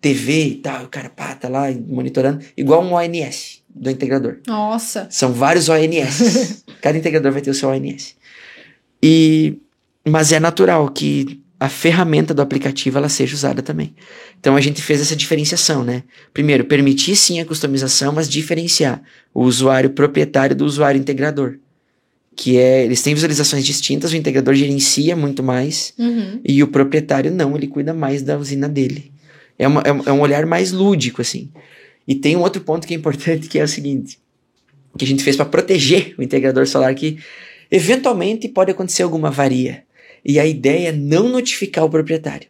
[0.00, 4.38] TV e tal, o cara pá, tá lá monitorando, igual um ONS do integrador.
[4.46, 5.06] Nossa.
[5.10, 6.64] São vários ONS.
[6.80, 8.16] Cada integrador vai ter o seu ONS.
[9.02, 9.58] E,
[10.04, 13.94] mas é natural que a ferramenta do aplicativo ela seja usada também.
[14.40, 16.02] Então a gente fez essa diferenciação, né?
[16.34, 19.00] Primeiro, permitir sim a customização, mas diferenciar
[19.32, 21.56] o usuário proprietário do usuário integrador.
[22.34, 26.40] Que é, eles têm visualizações distintas, o integrador gerencia muito mais Uhum.
[26.44, 29.12] e o proprietário não, ele cuida mais da usina dele.
[29.58, 31.50] É, uma- é um- é um olhar mais lúdico, assim.
[32.08, 34.18] E tem um outro ponto que é importante, que é o seguinte:
[34.98, 37.18] que a gente fez para proteger o integrador solar, que
[37.70, 39.84] eventualmente pode acontecer alguma avaria.
[40.24, 42.48] E a ideia é não notificar o proprietário.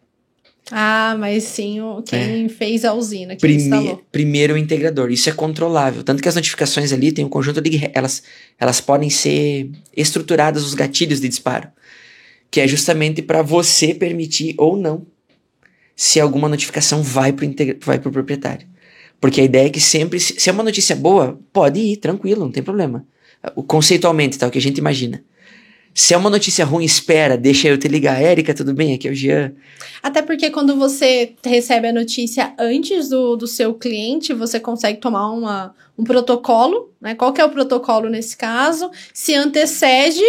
[0.70, 4.03] Ah, mas sim, o, quem fez a usina, quem Prime instalou.
[4.11, 5.11] primeiro o integrador.
[5.11, 6.03] Isso é controlável.
[6.03, 7.91] Tanto que as notificações ali tem um conjunto de.
[7.93, 8.23] Elas,
[8.59, 11.68] elas podem ser estruturadas, os gatilhos de disparo.
[12.51, 15.07] Que é justamente para você permitir ou não
[15.97, 18.66] se alguma notificação vai para o vai pro proprietário.
[19.20, 20.18] Porque a ideia é que sempre.
[20.20, 23.07] Se se é uma notícia boa, pode ir, tranquilo, não tem problema.
[23.55, 24.47] O, conceitualmente, tá?
[24.47, 25.23] O que a gente imagina.
[25.95, 28.20] Se é uma notícia ruim, espera, deixa eu te ligar.
[28.20, 28.95] Érica, tudo bem?
[28.95, 29.53] Aqui é o Jean.
[30.03, 35.30] Até porque quando você recebe a notícia antes do, do seu cliente, você consegue tomar
[35.30, 37.14] uma, um protocolo, né?
[37.14, 38.90] Qual é o protocolo nesse caso?
[39.12, 40.24] Se antecede,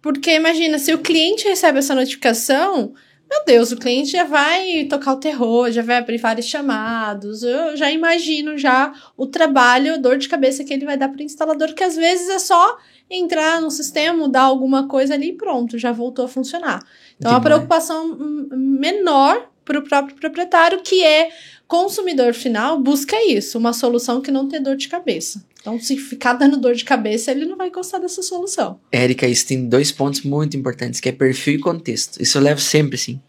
[0.00, 2.94] porque imagina, se o cliente recebe essa notificação,
[3.30, 7.42] meu Deus, o cliente já vai tocar o terror, já vai abrir vários chamados.
[7.42, 11.20] Eu já imagino já o trabalho, a dor de cabeça que ele vai dar para
[11.20, 12.78] o instalador, que às vezes é só
[13.10, 16.84] entrar no sistema, mudar alguma coisa ali e pronto, já voltou a funcionar.
[17.16, 17.44] Então, é Demais.
[17.44, 18.16] preocupação
[18.50, 21.30] menor para o próprio proprietário, que é
[21.66, 25.44] consumidor final, busca isso, uma solução que não tem dor de cabeça.
[25.60, 28.80] Então, se ficar dando dor de cabeça, ele não vai gostar dessa solução.
[28.90, 32.22] Érica, isso tem dois pontos muito importantes, que é perfil e contexto.
[32.22, 33.20] Isso eu levo sempre, assim.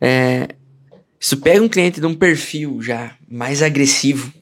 [0.00, 0.48] É,
[1.18, 4.32] se pega um cliente de um perfil já mais agressivo,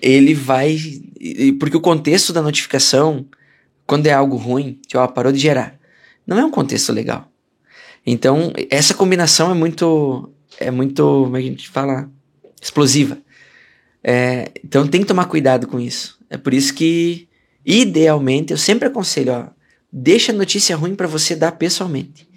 [0.00, 0.78] ele vai...
[1.58, 3.26] Porque o contexto da notificação,
[3.86, 5.78] quando é algo ruim, que ó, parou de gerar,
[6.26, 7.30] não é um contexto legal.
[8.06, 10.32] Então, essa combinação é muito...
[10.58, 12.10] É muito, como é a gente fala?
[12.60, 13.18] Explosiva.
[14.02, 16.18] É, então tem que tomar cuidado com isso.
[16.28, 17.28] É por isso que,
[17.64, 19.48] idealmente, eu sempre aconselho, ó,
[19.92, 22.28] deixa a notícia ruim para você dar pessoalmente.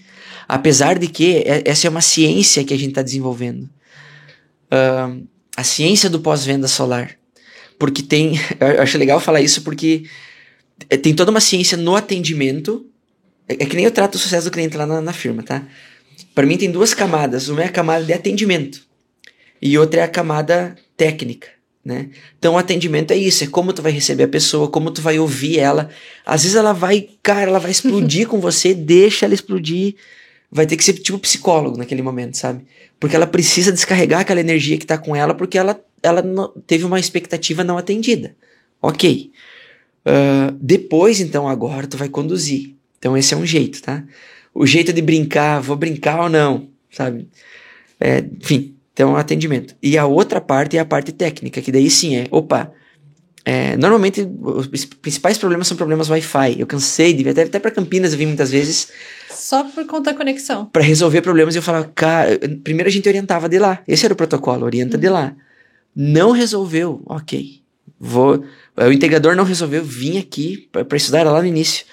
[0.47, 3.69] Apesar de que é- essa é uma ciência que a gente está desenvolvendo.
[4.71, 5.23] Ahn,
[5.55, 7.17] a ciência do pós-venda solar.
[7.77, 8.39] Porque tem.
[8.59, 10.05] Eu acho legal falar isso porque
[10.89, 12.85] é, tem toda uma ciência no atendimento.
[13.47, 15.67] É, é que nem eu trato o sucesso do cliente lá na, na firma, tá?
[16.33, 17.49] Para mim tem duas camadas.
[17.49, 18.81] Uma é a camada de atendimento
[19.65, 21.47] e outra é a camada técnica,
[21.85, 22.09] né?
[22.37, 25.17] Então o atendimento é isso, é como tu vai receber a pessoa, como tu vai
[25.17, 25.89] ouvir ela.
[26.25, 29.95] Às vezes ela vai, cara, ela vai explodir com você, deixa ela explodir.
[30.53, 32.65] Vai ter que ser tipo psicólogo naquele momento, sabe?
[32.99, 36.85] Porque ela precisa descarregar aquela energia que tá com ela porque ela, ela não, teve
[36.85, 38.35] uma expectativa não atendida.
[38.81, 39.31] Ok.
[40.05, 42.75] Uh, depois, então, agora tu vai conduzir.
[42.99, 44.03] Então esse é um jeito, tá?
[44.53, 47.27] o jeito de brincar, vou brincar ou não, sabe?
[47.99, 49.75] É, enfim, então atendimento.
[49.81, 52.71] E a outra parte é a parte técnica, que daí sim é, opa,
[53.43, 56.59] é, normalmente os principais problemas são problemas Wi-Fi.
[56.59, 58.89] Eu cansei de vir até, até para Campinas eu vim muitas vezes.
[59.33, 60.65] Só por conta da conexão.
[60.67, 63.81] Para resolver problemas eu falava, cara, primeiro a gente orientava de lá.
[63.87, 65.01] Esse era o protocolo, orienta uhum.
[65.01, 65.35] de lá.
[65.95, 67.61] Não resolveu, ok.
[67.99, 68.43] Vou,
[68.77, 71.85] o integrador não resolveu, vim aqui para estudar lá no início.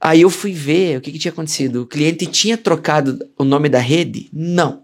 [0.00, 1.82] Aí eu fui ver o que, que tinha acontecido.
[1.82, 4.28] O cliente tinha trocado o nome da rede?
[4.32, 4.82] Não.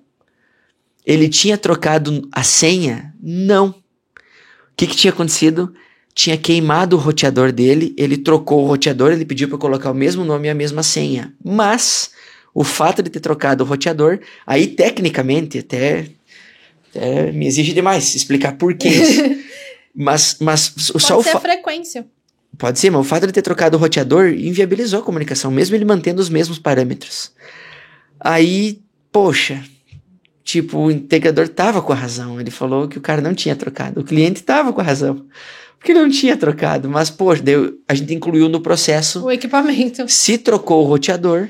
[1.04, 3.14] Ele tinha trocado a senha?
[3.20, 3.70] Não.
[3.70, 3.74] O
[4.76, 5.74] que, que tinha acontecido?
[6.18, 10.24] Tinha queimado o roteador dele, ele trocou o roteador, ele pediu para colocar o mesmo
[10.24, 11.32] nome e a mesma senha.
[11.44, 12.10] Mas
[12.52, 16.06] o fato de ter trocado o roteador, aí tecnicamente até,
[16.90, 18.90] até me exige demais explicar por que
[19.94, 22.04] mas, mas Pode só ser o a frequência.
[22.58, 25.84] Pode ser, mas o fato de ter trocado o roteador inviabilizou a comunicação, mesmo ele
[25.84, 27.30] mantendo os mesmos parâmetros.
[28.18, 28.80] Aí,
[29.12, 29.62] poxa,
[30.42, 32.40] tipo, o integrador tava com a razão.
[32.40, 34.00] Ele falou que o cara não tinha trocado.
[34.00, 35.24] O cliente tava com a razão.
[35.78, 36.88] Porque não tinha trocado.
[36.88, 39.24] Mas, poxa, deu, a gente incluiu no processo.
[39.24, 40.08] O equipamento.
[40.08, 41.48] Se trocou o roteador,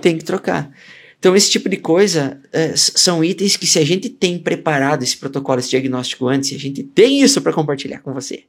[0.00, 0.70] tem que trocar.
[1.18, 5.16] Então, esse tipo de coisa é, são itens que, se a gente tem preparado esse
[5.16, 8.44] protocolo, esse diagnóstico antes, a gente tem isso para compartilhar com você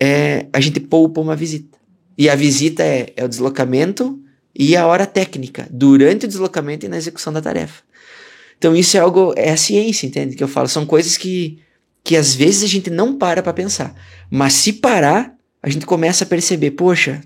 [0.00, 1.78] é, a gente poupa uma visita.
[2.16, 4.18] E a visita é, é o deslocamento
[4.54, 7.82] e a hora técnica, durante o deslocamento e na execução da tarefa.
[8.56, 10.34] Então isso é algo, é a ciência, entende?
[10.34, 11.58] Que eu falo, são coisas que,
[12.06, 13.92] que às vezes a gente não para para pensar.
[14.30, 17.20] Mas se parar, a gente começa a perceber, poxa,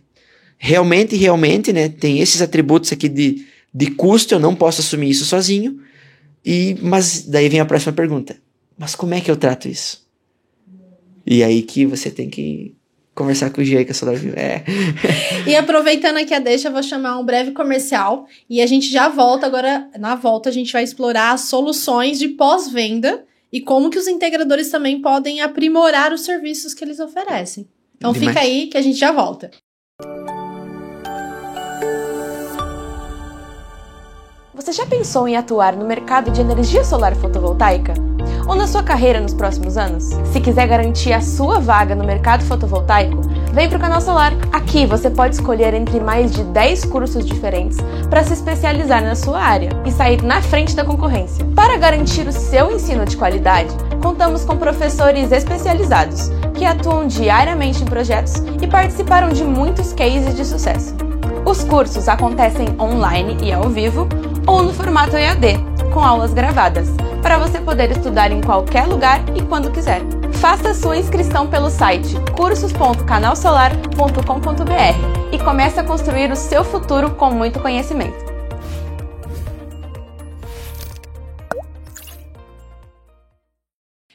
[0.56, 5.26] realmente, realmente, né, tem esses atributos aqui de, de custo, eu não posso assumir isso
[5.26, 5.78] sozinho.
[6.42, 8.38] E, mas daí vem a próxima pergunta.
[8.78, 10.02] Mas como é que eu trato isso?
[11.26, 12.74] E aí que você tem que
[13.14, 14.38] conversar com o Gia que Solar Vivo.
[14.38, 14.64] É.
[15.46, 19.10] e aproveitando aqui a deixa, eu vou chamar um breve comercial e a gente já
[19.10, 19.46] volta.
[19.46, 24.70] Agora, na volta, a gente vai explorar soluções de pós-venda e como que os integradores
[24.70, 27.68] também podem aprimorar os serviços que eles oferecem.
[27.96, 28.28] Então Demais.
[28.28, 29.50] fica aí que a gente já volta.
[34.62, 37.94] Você já pensou em atuar no mercado de energia solar fotovoltaica?
[38.46, 40.10] Ou na sua carreira nos próximos anos?
[40.30, 43.22] Se quiser garantir a sua vaga no mercado fotovoltaico,
[43.54, 44.34] vem para o Canal Solar.
[44.52, 47.78] Aqui você pode escolher entre mais de 10 cursos diferentes
[48.10, 51.42] para se especializar na sua área e sair na frente da concorrência.
[51.56, 57.86] Para garantir o seu ensino de qualidade, contamos com professores especializados que atuam diariamente em
[57.86, 60.94] projetos e participaram de muitos cases de sucesso.
[61.46, 64.06] Os cursos acontecem online e ao vivo
[64.46, 65.58] ou no formato EAD,
[65.92, 66.88] com aulas gravadas,
[67.22, 70.00] para você poder estudar em qualquer lugar e quando quiser.
[70.34, 77.60] Faça sua inscrição pelo site cursos.canalsolar.com.br e comece a construir o seu futuro com muito
[77.60, 78.29] conhecimento.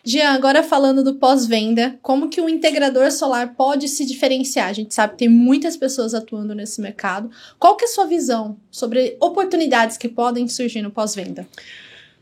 [0.05, 4.69] Jean, agora falando do pós-venda, como que o integrador solar pode se diferenciar?
[4.69, 7.31] A gente sabe que tem muitas pessoas atuando nesse mercado.
[7.57, 11.47] Qual que é a sua visão sobre oportunidades que podem surgir no pós-venda?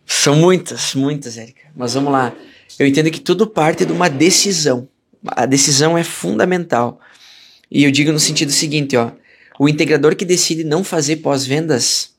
[0.06, 1.64] São muitas, muitas, Érica.
[1.76, 2.34] Mas vamos lá.
[2.80, 4.88] Eu entendo que tudo parte de uma decisão.
[5.28, 7.02] A decisão é fundamental.
[7.70, 9.12] E eu digo no sentido seguinte, ó.
[9.60, 12.14] O integrador que decide não fazer pós-vendas,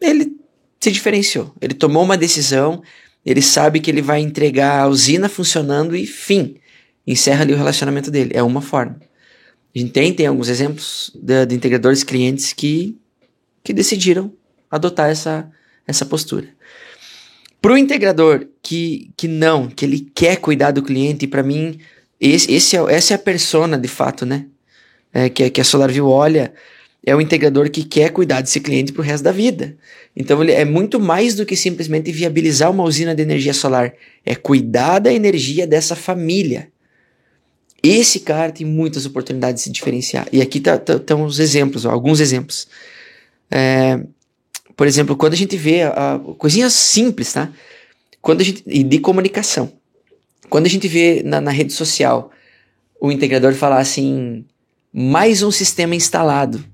[0.00, 0.36] ele
[0.80, 1.52] se diferenciou.
[1.60, 2.82] Ele tomou uma decisão,
[3.26, 6.58] ele sabe que ele vai entregar a usina funcionando e fim.
[7.04, 8.30] Encerra ali o relacionamento dele.
[8.32, 9.00] É uma forma.
[9.74, 12.96] A gente tem, tem alguns exemplos de, de integradores clientes que,
[13.64, 14.32] que decidiram
[14.70, 15.50] adotar essa,
[15.84, 16.48] essa postura.
[17.60, 21.80] Para o integrador que, que não, que ele quer cuidar do cliente, para mim,
[22.20, 24.46] esse, esse é, essa é a persona de fato, né?
[25.12, 26.54] É, que, que a SolarView olha
[27.06, 29.76] é o integrador que quer cuidar desse cliente para o resto da vida.
[30.14, 33.94] Então ele é muito mais do que simplesmente viabilizar uma usina de energia solar,
[34.24, 36.68] é cuidar da energia dessa família.
[37.80, 40.26] Esse cara tem muitas oportunidades de se diferenciar.
[40.32, 42.66] E aqui estão tá, tá, os exemplos, ó, alguns exemplos.
[43.48, 44.00] É,
[44.76, 47.52] por exemplo, quando a gente vê a, a, coisinhas simples, tá?
[48.20, 49.72] quando a gente, e de comunicação.
[50.50, 52.32] Quando a gente vê na, na rede social
[53.00, 54.44] o integrador falar assim,
[54.92, 56.64] mais um sistema instalado.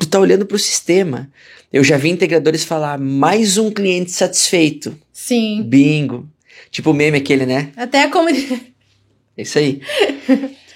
[0.00, 1.30] Tu tá olhando para o sistema.
[1.70, 4.98] Eu já vi integradores falar mais um cliente satisfeito.
[5.12, 5.62] Sim.
[5.62, 6.26] Bingo.
[6.70, 7.70] Tipo o meme aquele, né?
[7.76, 8.72] Até a comunidade.
[9.36, 9.82] É isso aí.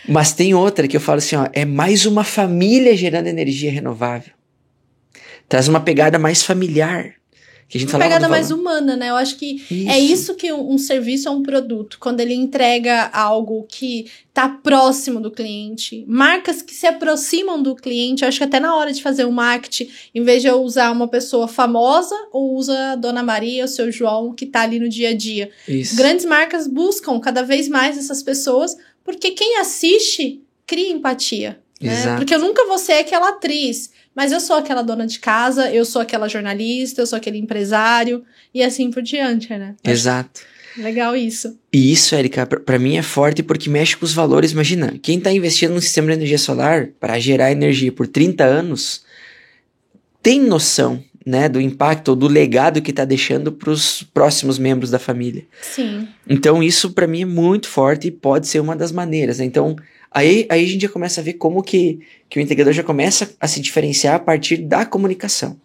[0.07, 4.35] Mas tem outra que eu falo assim, ó, é mais uma família gerando energia renovável.
[5.49, 7.15] Traz uma pegada mais familiar.
[7.75, 9.11] Que a gente Uma pegada mais humana, né?
[9.11, 9.91] Eu acho que Isso.
[9.91, 11.99] é isso que um, um serviço é um produto.
[11.99, 16.05] Quando ele entrega algo que tá próximo do cliente.
[16.07, 18.23] Marcas que se aproximam do cliente.
[18.23, 20.93] Eu acho que até na hora de fazer um marketing, em vez de eu usar
[20.93, 24.89] uma pessoa famosa, ou usa a Dona Maria, o seu João, que tá ali no
[24.89, 25.51] dia a dia.
[25.67, 25.97] Isso.
[25.97, 31.59] Grandes marcas buscam cada vez mais essas pessoas, porque quem assiste cria empatia.
[31.81, 32.17] Né?
[32.17, 35.85] Porque eu nunca vou ser aquela atriz, mas eu sou aquela dona de casa, eu
[35.85, 39.75] sou aquela jornalista, eu sou aquele empresário, e assim por diante, né?
[39.85, 40.41] Exato.
[40.77, 41.57] Legal isso.
[41.73, 44.51] E isso, Erika, pra- pra mim é forte porque mexe com os valores.
[44.51, 49.05] Imagina, quem tá investindo num sistema de energia solar para gerar energia por 30 anos
[50.23, 54.99] tem noção, né, do impacto ou do legado que tá deixando pros próximos membros da
[54.99, 55.45] família.
[55.63, 56.09] Sim.
[56.29, 59.39] Então isso pra mim é muito forte e pode ser uma das maneiras.
[59.39, 59.45] né?
[59.45, 59.77] Então
[60.15, 62.01] aí, aí a gente já começa a ver como que,
[62.31, 65.61] que o integrador já começa a se diferenciar a partir da comunicação.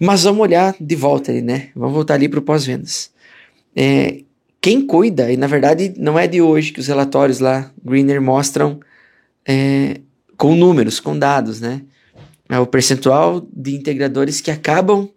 [0.00, 1.68] Mas vamos olhar de volta ali, né?
[1.76, 3.10] Vamos voltar ali para o pós-vendas.
[3.76, 4.22] É,
[4.60, 8.80] quem cuida, e na verdade não é de hoje que os relatórios lá, Greener, mostram
[9.46, 10.00] é,
[10.36, 11.82] com números, com dados, né?
[12.48, 15.10] É o percentual de integradores que acabam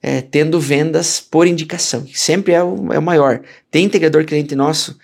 [0.00, 3.40] é, tendo vendas por indicação, que sempre é o, é o maior.
[3.70, 4.96] Tem integrador cliente nosso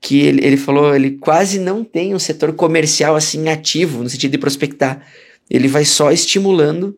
[0.00, 4.32] que ele, ele falou, ele quase não tem um setor comercial assim ativo, no sentido
[4.32, 5.04] de prospectar.
[5.50, 6.96] Ele vai só estimulando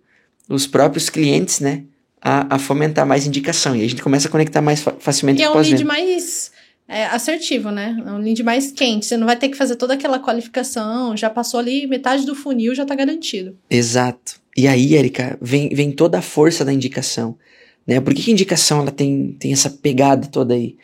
[0.48, 1.84] os próprios clientes, né,
[2.20, 3.74] a, a fomentar mais indicação.
[3.76, 6.51] E a gente começa a conectar mais fa- facilmente E é um lead mais
[6.88, 7.96] é, assertivo, né?
[8.05, 9.07] É um lead mais quente.
[9.07, 12.74] Você não vai ter que fazer toda aquela qualificação, já passou ali metade do funil,
[12.74, 13.57] já tá garantido.
[13.70, 14.40] Exato.
[14.57, 17.38] E aí, Erika, vem, vem toda a força da indicação.
[17.86, 18.01] Né?
[18.01, 20.76] Por que, que a indicação ela tem, tem essa pegada toda aí?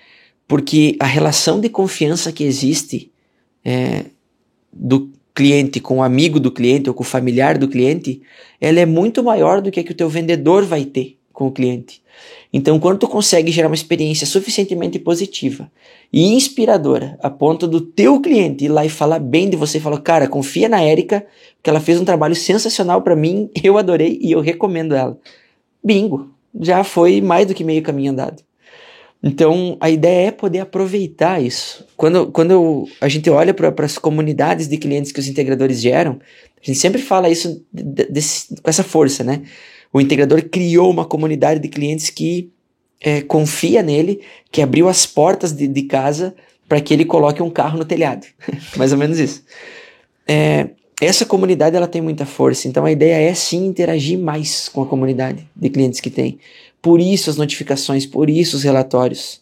[0.46, 3.10] Porque a relação de confiança que existe
[3.64, 4.06] é,
[4.72, 8.22] do cliente com o amigo do cliente ou com o familiar do cliente,
[8.60, 11.52] ela é muito maior do que a que o teu vendedor vai ter com o
[11.52, 12.02] cliente.
[12.50, 15.70] Então, quando tu consegue gerar uma experiência suficientemente positiva
[16.10, 20.00] e inspiradora, a ponto do teu cliente ir lá e falar bem de você, falar,
[20.00, 21.26] cara, confia na Érica,
[21.62, 25.18] que ela fez um trabalho sensacional pra mim, eu adorei e eu recomendo ela.
[25.84, 28.42] Bingo, já foi mais do que meio caminho andado.
[29.22, 31.84] Então, a ideia é poder aproveitar isso.
[31.96, 36.18] Quando, quando eu- a gente olha para as comunidades de clientes que os integradores geram,
[36.62, 39.42] a gente sempre fala isso de- de- desse- com essa força, né?
[39.92, 42.50] O integrador criou uma comunidade de clientes que
[42.98, 46.34] é, confia nele, que abriu as portas de, de casa
[46.66, 48.26] para que ele coloque um carro no telhado.
[48.74, 49.44] Mais ou menos isso.
[50.26, 54.82] É, essa comunidade ela tem muita força, então a ideia é sim interagir mais com
[54.82, 56.38] a comunidade de clientes que tem.
[56.86, 59.40] Por isso as notificações, por isso os relatórios.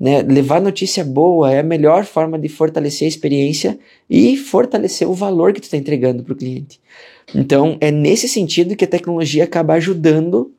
[0.00, 0.22] Né?
[0.22, 3.78] Levar notícia boa é a melhor forma de fortalecer a experiência
[4.08, 6.80] e fortalecer o valor que tu está entregando para o cliente.
[7.34, 10.54] Então é nesse sentido que a tecnologia acaba ajudando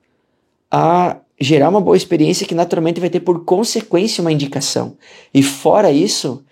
[0.70, 4.96] a gerar uma boa experiência que naturalmente vai ter por consequência uma indicação.
[5.34, 6.46] E fora isso,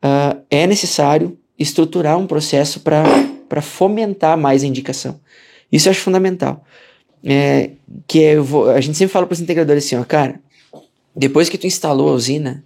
[0.00, 5.18] ah, é necessário estruturar um processo para fomentar mais a indicação.
[5.72, 6.64] Isso eu acho fundamental.
[7.24, 7.70] É,
[8.06, 10.40] que é, vou- a gente sempre fala para os integradores assim, ó, cara,
[11.14, 12.64] depois que tu instalou a usina,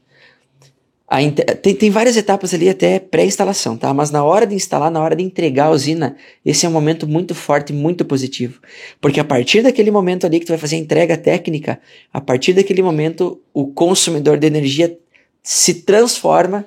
[1.08, 1.18] a
[1.62, 3.94] tem, tem várias etapas ali até pré-instalação, tá?
[3.94, 7.06] Mas na hora de instalar, na hora de entregar a usina, esse é um momento
[7.06, 8.60] muito forte e muito positivo.
[9.00, 11.78] Porque a partir daquele momento ali que tu vai fazer a entrega técnica,
[12.12, 14.98] a partir daquele momento o consumidor de energia
[15.42, 16.66] se transforma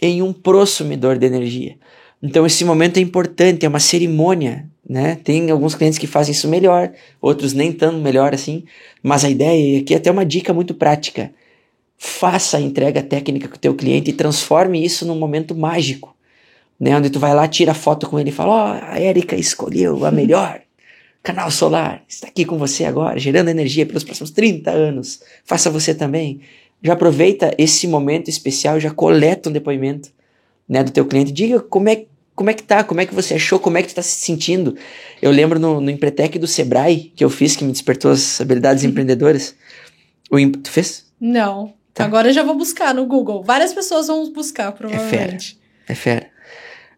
[0.00, 1.76] em um prosumidor de energia.
[2.22, 5.16] Então esse momento é importante, é uma cerimônia, né?
[5.24, 8.64] Tem alguns clientes que fazem isso melhor, outros nem tão melhor assim,
[9.02, 11.32] mas a ideia aqui é até uma dica muito prática.
[11.98, 16.14] Faça a entrega técnica com o teu cliente e transforme isso num momento mágico,
[16.78, 16.96] né?
[16.96, 20.10] Onde tu vai lá, tira foto com ele e fala, ó, a Érica escolheu a
[20.10, 20.60] melhor
[21.22, 25.22] canal solar, está aqui com você agora, gerando energia pelos próximos 30 anos.
[25.44, 26.40] Faça você também.
[26.82, 30.10] Já aproveita esse momento especial, já coleta um depoimento,
[30.68, 31.30] né, do teu cliente.
[31.30, 33.88] Diga como é, como é que tá, como é que você achou, como é que
[33.88, 34.76] tu tá se sentindo.
[35.20, 38.84] Eu lembro no, no Empretec do Sebrae, que eu fiz, que me despertou as habilidades
[38.84, 39.54] empreendedoras.
[40.30, 41.06] O, tu fez?
[41.20, 41.74] Não.
[41.92, 42.04] Tá.
[42.04, 43.42] Agora eu já vou buscar no Google.
[43.42, 45.58] Várias pessoas vão buscar, provavelmente.
[45.86, 46.30] É fera.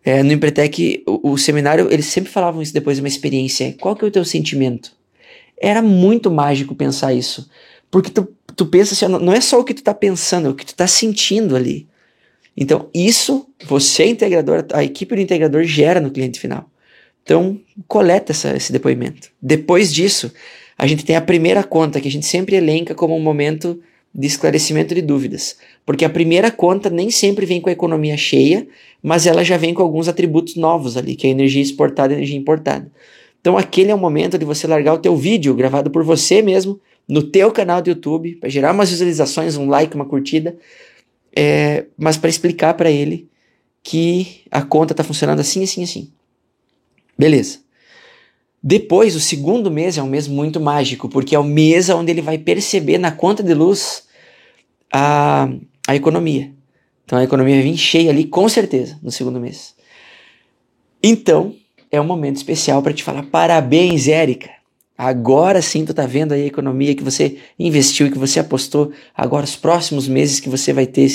[0.05, 3.75] É, no Empretec, o, o seminário, eles sempre falavam isso depois de uma experiência.
[3.81, 4.93] Qual que é o teu sentimento?
[5.61, 7.51] Era muito mágico pensar isso.
[7.91, 10.55] Porque tu, tu pensa assim, não é só o que tu tá pensando, é o
[10.55, 11.89] que tu tá sentindo ali.
[12.57, 16.71] Então, isso, você, integrador, a equipe do integrador gera no cliente final.
[17.23, 19.31] Então, coleta essa, esse depoimento.
[19.41, 20.33] Depois disso,
[20.77, 23.81] a gente tem a primeira conta, que a gente sempre elenca como um momento
[24.15, 25.57] de esclarecimento de dúvidas.
[25.85, 28.67] Porque a primeira conta nem sempre vem com a economia cheia,
[29.03, 32.39] mas ela já vem com alguns atributos novos ali, que é energia exportada e energia
[32.39, 32.91] importada.
[33.41, 36.81] Então aquele é o momento de você largar o teu vídeo gravado por você mesmo
[37.07, 40.57] no teu canal do YouTube, para gerar umas visualizações, um like, uma curtida,
[41.37, 43.29] é, mas para explicar para ele
[43.83, 46.13] que a conta está funcionando assim, assim, assim.
[47.19, 47.59] Beleza.
[48.63, 52.23] Depois, o segundo mês é um mês muito mágico, porque é o mês onde ele
[52.23, 54.05] vai perceber na conta de luz
[54.91, 55.49] a,
[55.87, 56.51] a economia.
[57.05, 59.75] Então a economia vai vir cheia ali, com certeza, no segundo mês.
[61.03, 61.55] Então,
[61.91, 64.51] é um momento especial para te falar parabéns, Érica.
[64.97, 68.93] Agora sim tu tá vendo aí a economia que você investiu e que você apostou.
[69.15, 71.11] Agora os próximos meses que você vai ter,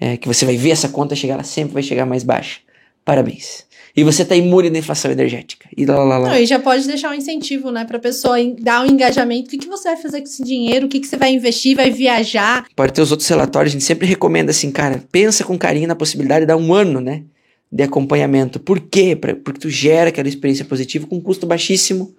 [0.00, 2.60] é, que você vai ver essa conta chegar, ela sempre vai chegar mais baixa.
[3.04, 3.64] Parabéns.
[3.96, 5.68] E você tá imune da inflação energética.
[5.76, 6.28] E lá, lá, lá.
[6.30, 9.46] Não, e já pode deixar um incentivo, né, pra pessoa dar um engajamento.
[9.46, 10.86] O que, que você vai fazer com esse dinheiro?
[10.86, 11.76] O que, que você vai investir?
[11.76, 12.66] Vai viajar?
[12.74, 13.70] Pode ter os outros relatórios.
[13.70, 17.00] A gente sempre recomenda assim, cara, pensa com carinho na possibilidade de dar um ano,
[17.00, 17.22] né,
[17.70, 18.58] de acompanhamento.
[18.58, 19.14] Por quê?
[19.14, 22.12] Pra, porque tu gera aquela experiência positiva com um custo baixíssimo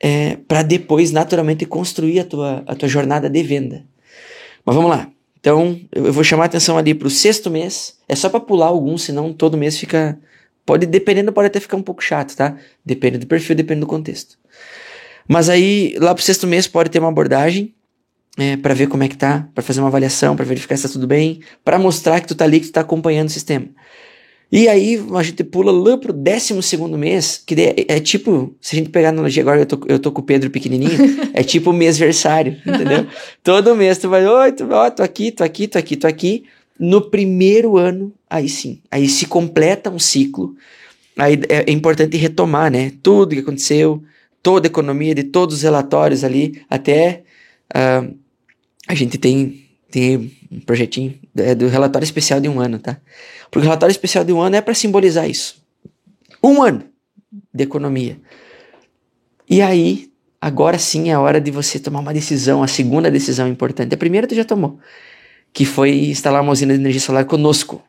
[0.00, 3.84] é, para depois, naturalmente, construir a tua, a tua jornada de venda.
[4.64, 5.10] Mas vamos lá.
[5.40, 7.96] Então, eu vou chamar a atenção ali para o sexto mês.
[8.08, 10.18] É só para pular alguns, senão todo mês fica
[10.68, 12.54] Pode, dependendo, pode até ficar um pouco chato, tá?
[12.84, 14.36] Depende do perfil, depende do contexto.
[15.26, 17.74] Mas aí, lá pro sexto mês, pode ter uma abordagem
[18.36, 20.90] é, para ver como é que tá, para fazer uma avaliação, para verificar se tá
[20.90, 23.66] tudo bem, para mostrar que tu tá ali, que tu tá acompanhando o sistema.
[24.50, 28.74] E aí, a gente pula lá pro décimo segundo mês, que é, é, tipo, se
[28.74, 30.98] a gente pegar a analogia agora, eu tô, eu tô com o Pedro pequenininho,
[31.34, 33.06] é tipo mês versário, entendeu?
[33.44, 36.44] Todo mês tu vai, oi, tu, ó, tô aqui, tô aqui, tô aqui, tô aqui.
[36.78, 40.54] No primeiro ano, aí sim, aí se completa um ciclo.
[41.18, 42.92] Aí é, é importante retomar, né?
[43.02, 44.02] Tudo que aconteceu,
[44.42, 47.24] toda a economia de todos os relatórios ali, até
[47.74, 48.14] uh,
[48.86, 52.98] a gente tem, tem um projetinho é, do relatório especial de um ano, tá?
[53.50, 55.62] Porque o relatório especial de um ano é para simbolizar isso.
[56.42, 56.84] Um ano
[57.52, 58.18] de economia.
[59.48, 60.10] E aí,
[60.40, 63.94] agora sim é a hora de você tomar uma decisão, a segunda decisão importante.
[63.94, 64.78] A primeira tu já tomou
[65.52, 67.82] que foi instalar uma usina de energia solar conosco.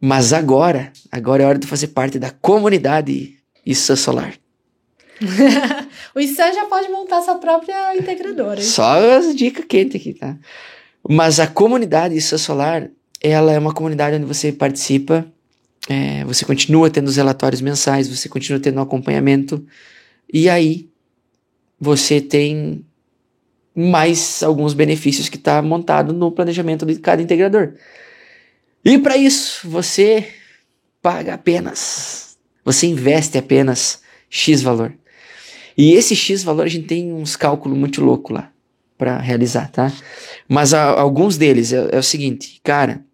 [0.00, 4.34] Mas agora, agora é hora de fazer parte da comunidade ISA Solar.
[6.14, 8.62] o ISA já pode montar sua própria integradora.
[8.62, 10.36] Só as dicas quentes aqui, tá?
[11.06, 12.90] Mas a comunidade ISA Solar,
[13.20, 15.26] ela é uma comunidade onde você participa,
[15.88, 19.64] é, você continua tendo os relatórios mensais, você continua tendo um acompanhamento,
[20.32, 20.88] e aí
[21.80, 22.84] você tem
[23.74, 27.74] mais alguns benefícios que está montado no planejamento de cada integrador.
[28.84, 30.26] E para isso, você
[31.00, 34.92] paga apenas, você investe apenas X valor.
[35.76, 38.50] E esse X valor a gente tem uns cálculos muito loucos lá
[38.96, 39.92] para realizar, tá?
[40.48, 43.04] Mas a, alguns deles é, é, o seguinte, cara,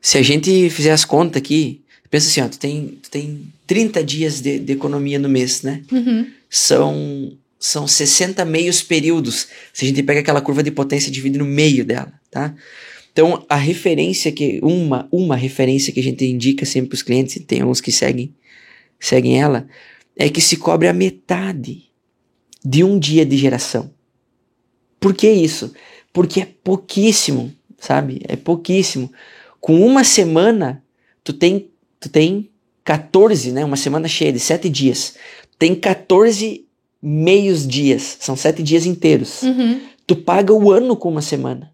[0.00, 4.02] se a gente fizer as contas aqui, pensa assim, ó, tu tem, tu tem 30
[4.02, 5.82] dias de, de economia no mês, né?
[5.92, 6.26] Uhum.
[6.50, 11.36] São são 60 meios períodos, se a gente pega aquela curva de potência e divide
[11.38, 12.54] no meio dela, tá?
[13.12, 17.34] Então, a referência que uma uma referência que a gente indica sempre para os clientes,
[17.34, 18.32] e tem alguns que seguem
[19.00, 19.68] seguem ela,
[20.16, 21.84] é que se cobre a metade
[22.64, 23.92] de um dia de geração.
[25.00, 25.72] Por que isso?
[26.18, 28.20] Porque é pouquíssimo, sabe?
[28.26, 29.08] É pouquíssimo.
[29.60, 30.82] Com uma semana,
[31.22, 32.50] tu tem tu tem
[32.82, 33.64] 14, né?
[33.64, 35.14] Uma semana cheia de 7 dias.
[35.56, 36.66] Tem 14
[37.00, 39.42] meios dias, são sete dias inteiros.
[39.42, 39.80] Uhum.
[40.06, 41.72] Tu paga o ano com uma semana.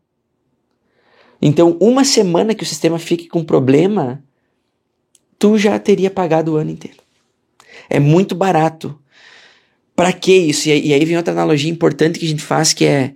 [1.41, 4.23] Então, uma semana que o sistema fique com problema,
[5.39, 6.99] tu já teria pagado o ano inteiro.
[7.89, 8.99] É muito barato.
[9.97, 10.69] Para que isso?
[10.69, 13.15] E, aí vem outra analogia importante que a gente faz que é.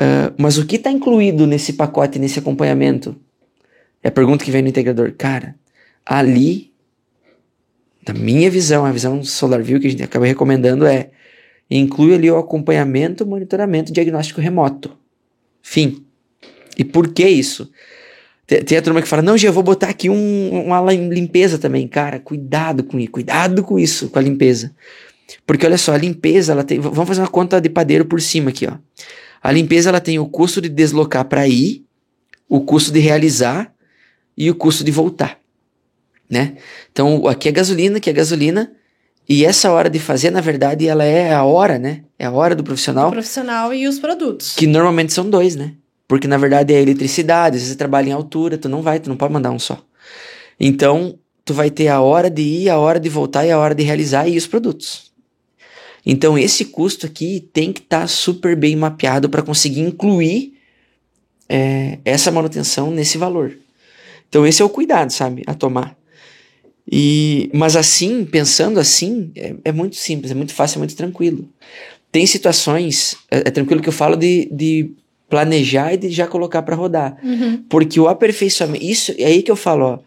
[0.00, 3.16] Uh, mas o que está incluído nesse pacote, nesse acompanhamento?
[4.02, 5.12] É a pergunta que vem no integrador.
[5.18, 5.56] Cara,
[6.06, 6.72] ali,
[8.04, 11.10] da minha visão, a visão SolarView que a gente acaba recomendando é
[11.70, 14.96] inclui ali o acompanhamento, monitoramento, diagnóstico remoto.
[15.60, 16.04] Fim.
[16.78, 17.70] E por que isso?
[18.46, 21.86] Tem, a turma que fala, não, eu vou botar aqui um, uma limpeza também.
[21.86, 24.74] Cara, cuidado com isso, cuidado com isso, com a limpeza.
[25.46, 26.80] Porque olha só, a limpeza, ela tem.
[26.80, 28.72] Vamos fazer uma conta de padeiro por cima aqui, ó.
[29.42, 31.84] A limpeza ela tem o custo de deslocar para ir,
[32.48, 33.72] o custo de realizar
[34.36, 35.38] e o custo de voltar,
[36.30, 36.56] né?
[36.90, 38.72] Então, aqui é gasolina, aqui é gasolina,
[39.28, 42.04] E essa hora de fazer, na verdade, ela é a hora, né?
[42.18, 43.08] É a hora do profissional.
[43.08, 44.54] O profissional e os produtos.
[44.54, 45.74] Que normalmente são dois, né?
[46.08, 49.10] Porque na verdade é eletricidade, às vezes você trabalha em altura, tu não vai, tu
[49.10, 49.84] não pode mandar um só.
[50.58, 53.74] Então, tu vai ter a hora de ir, a hora de voltar e a hora
[53.74, 55.07] de realizar e os produtos.
[56.10, 60.54] Então, esse custo aqui tem que estar tá super bem mapeado para conseguir incluir
[61.46, 63.58] é, essa manutenção nesse valor.
[64.26, 65.94] Então, esse é o cuidado, sabe, a tomar.
[66.90, 71.46] E, mas assim, pensando assim, é, é muito simples, é muito fácil, é muito tranquilo.
[72.10, 74.90] Tem situações, é, é tranquilo que eu falo de, de
[75.28, 77.18] planejar e de já colocar para rodar.
[77.22, 77.64] Uhum.
[77.68, 79.98] Porque o aperfeiçoamento, isso é aí que eu falo, ó.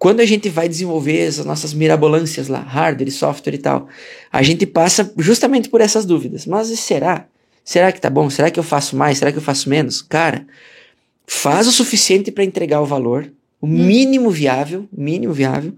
[0.00, 3.86] Quando a gente vai desenvolver as nossas mirabolâncias lá, hardware, software e tal,
[4.32, 6.46] a gente passa justamente por essas dúvidas.
[6.46, 7.26] Mas será?
[7.62, 8.30] Será que tá bom?
[8.30, 9.18] Será que eu faço mais?
[9.18, 10.00] Será que eu faço menos?
[10.00, 10.46] Cara,
[11.26, 13.30] faz o suficiente para entregar o valor,
[13.60, 13.68] o hum.
[13.68, 15.74] mínimo viável, mínimo viável,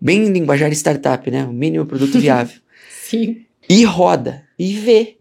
[0.00, 1.44] bem linguajar startup, né?
[1.44, 2.60] O mínimo produto viável.
[3.02, 3.44] Sim.
[3.68, 5.16] E roda e vê.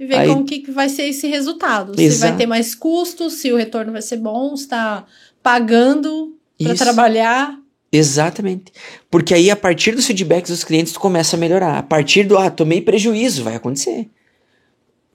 [0.00, 1.92] E ver Aí, como que vai ser esse resultado.
[2.00, 2.14] Exato.
[2.14, 5.04] Se vai ter mais custos, se o retorno vai ser bom, se está
[5.42, 7.67] pagando para trabalhar.
[7.90, 8.72] Exatamente.
[9.10, 11.78] Porque aí, a partir dos feedbacks dos clientes, tu começa a melhorar.
[11.78, 14.08] A partir do, ah, tomei prejuízo, vai acontecer.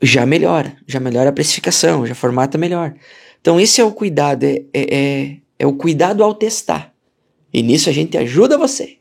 [0.01, 0.75] Já melhora.
[0.87, 2.93] Já melhora a precificação, já formata melhor.
[3.39, 4.43] Então, esse é o cuidado.
[4.43, 6.93] É, é, é, é o cuidado ao testar.
[7.53, 8.97] E nisso a gente ajuda você.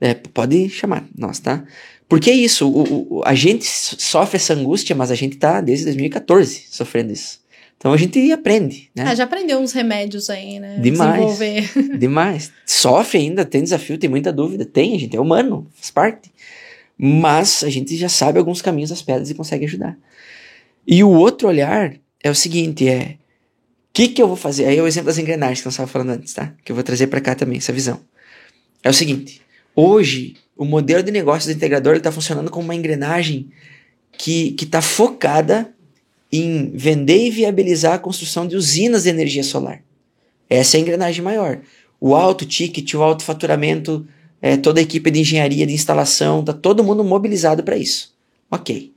[0.00, 1.64] É, pode chamar nós, tá?
[2.08, 5.84] Porque é isso, o, o, a gente sofre essa angústia, mas a gente tá desde
[5.84, 7.40] 2014 sofrendo isso.
[7.78, 9.04] Então a gente aprende, né?
[9.06, 10.80] Ah, já aprendeu uns remédios aí, né?
[10.80, 11.12] Demais.
[11.14, 11.70] Desenvolver.
[11.96, 12.52] Demais.
[12.66, 14.64] Sofre ainda, tem desafio, tem muita dúvida.
[14.64, 16.32] Tem, a gente é humano, faz parte.
[16.98, 19.96] Mas a gente já sabe alguns caminhos das pedras e consegue ajudar.
[20.84, 23.16] E o outro olhar é o seguinte, é...
[23.90, 24.66] O que que eu vou fazer?
[24.66, 26.54] Aí é o exemplo das engrenagens que eu estava falando antes, tá?
[26.64, 28.00] Que eu vou trazer para cá também, essa visão.
[28.82, 29.40] É o seguinte,
[29.74, 33.50] hoje o modelo de negócio do integrador está funcionando como uma engrenagem
[34.16, 35.72] que está focada
[36.30, 39.82] em vender e viabilizar a construção de usinas de energia solar.
[40.48, 41.60] Essa é a engrenagem maior.
[42.00, 44.06] O alto ticket, o alto faturamento,
[44.40, 48.14] é, toda a equipe de engenharia, de instalação, está todo mundo mobilizado para isso.
[48.50, 48.92] Ok.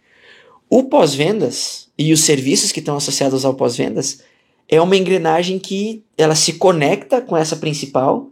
[0.69, 4.21] O pós-vendas e os serviços que estão associados ao pós-vendas
[4.69, 8.31] é uma engrenagem que ela se conecta com essa principal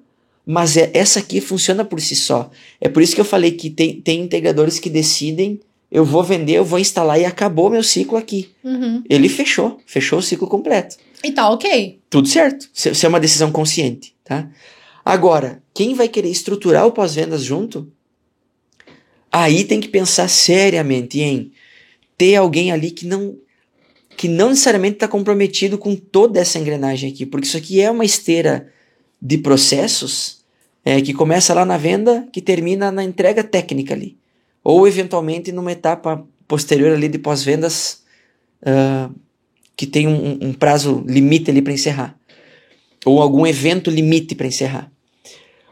[0.52, 2.50] mas é, essa aqui funciona por si só.
[2.82, 5.60] É por isso que eu falei que tem, tem integradores que decidem,
[5.92, 8.52] eu vou vender, eu vou instalar e acabou meu ciclo aqui.
[8.64, 9.04] Uhum.
[9.10, 10.98] Ele fechou, fechou o ciclo completo.
[11.24, 12.00] E tá ok.
[12.10, 14.50] Tudo certo, se, se é uma decisão consciente, tá?
[15.04, 17.92] Agora, quem vai querer estruturar o pós-vendas junto,
[19.32, 21.52] aí tem que pensar seriamente em
[22.18, 23.36] ter alguém ali que não
[24.16, 28.04] que não necessariamente está comprometido com toda essa engrenagem aqui, porque isso aqui é uma
[28.04, 28.70] esteira
[29.22, 30.42] de processos
[30.84, 34.18] é, que começa lá na venda, que termina na entrega técnica ali.
[34.72, 38.03] Ou eventualmente numa etapa posterior ali de pós-vendas,
[38.61, 39.11] uh,
[39.76, 42.15] que tem um, um, prazo limite ali para encerrar.
[43.03, 44.91] Ou algum evento limite para encerrar.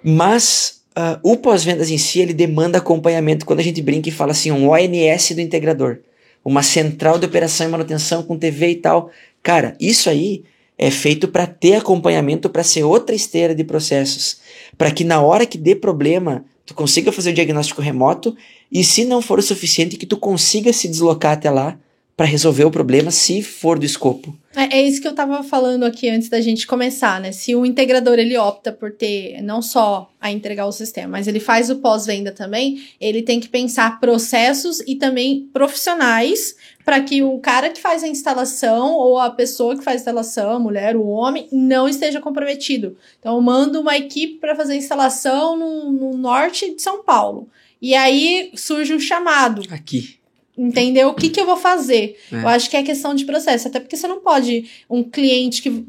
[0.04, 4.32] Mas uh, o pós-vendas em si, ele demanda acompanhamento quando a gente brinca e fala
[4.32, 6.00] assim, um ONS do integrador.
[6.44, 9.12] Uma central de operação e manutenção com TV e tal.
[9.44, 10.44] Cara, isso aí
[10.76, 14.40] é feito para ter acompanhamento, para ser outra esteira de processos,
[14.76, 18.36] para que na hora que dê problema, tu consiga fazer o diagnóstico remoto
[18.70, 21.80] e se não for o suficiente que tu consiga se deslocar até lá
[22.18, 24.36] para resolver o problema, se for do escopo.
[24.56, 27.32] É, é, isso que eu estava falando aqui antes da gente começar, né?
[27.32, 31.40] Se o integrador ele opta por ter não só a entregar o sistema, mas ele
[31.40, 36.56] faz o pós-venda também, ele tem que pensar processos e também profissionais
[36.88, 40.52] para que o cara que faz a instalação ou a pessoa que faz a instalação,
[40.52, 42.96] a mulher, o homem, não esteja comprometido.
[43.20, 47.50] Então, eu mando uma equipe para fazer a instalação no, no norte de São Paulo.
[47.82, 49.64] E aí surge um chamado.
[49.70, 50.16] Aqui
[50.58, 52.18] entender o que, que eu vou fazer.
[52.32, 52.38] É.
[52.38, 53.68] Eu acho que é questão de processo.
[53.68, 54.72] Até porque você não pode.
[54.90, 55.86] Um cliente que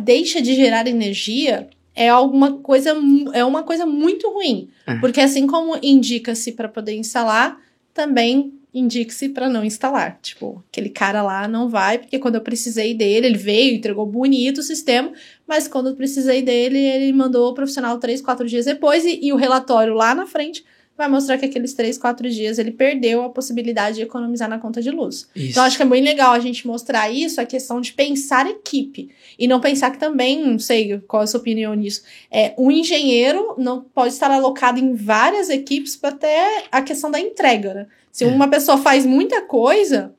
[0.00, 2.94] deixa de gerar energia é alguma coisa
[3.32, 4.94] é uma coisa muito ruim é.
[4.94, 7.60] porque assim como indica-se para poder instalar
[7.92, 12.94] também indique-se para não instalar tipo aquele cara lá não vai porque quando eu precisei
[12.94, 15.12] dele ele veio entregou bonito o sistema
[15.46, 19.32] mas quando eu precisei dele ele mandou o profissional três quatro dias depois e, e
[19.32, 20.64] o relatório lá na frente
[20.96, 24.80] vai mostrar que aqueles três, quatro dias ele perdeu a possibilidade de economizar na conta
[24.80, 25.28] de luz.
[25.34, 25.50] Isso.
[25.50, 29.10] Então, acho que é bem legal a gente mostrar isso, a questão de pensar equipe.
[29.38, 32.70] E não pensar que também, não sei qual é a sua opinião nisso, é, um
[32.70, 37.86] engenheiro não pode estar alocado em várias equipes para ter a questão da entrega, né?
[38.12, 38.26] Se é.
[38.28, 40.14] uma pessoa faz muita coisa,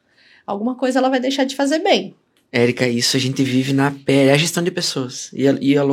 [0.46, 2.14] alguma coisa ela vai deixar de fazer bem.
[2.52, 5.78] Érica, isso a gente vive na pele, é a gestão de pessoas e a, e
[5.78, 5.84] a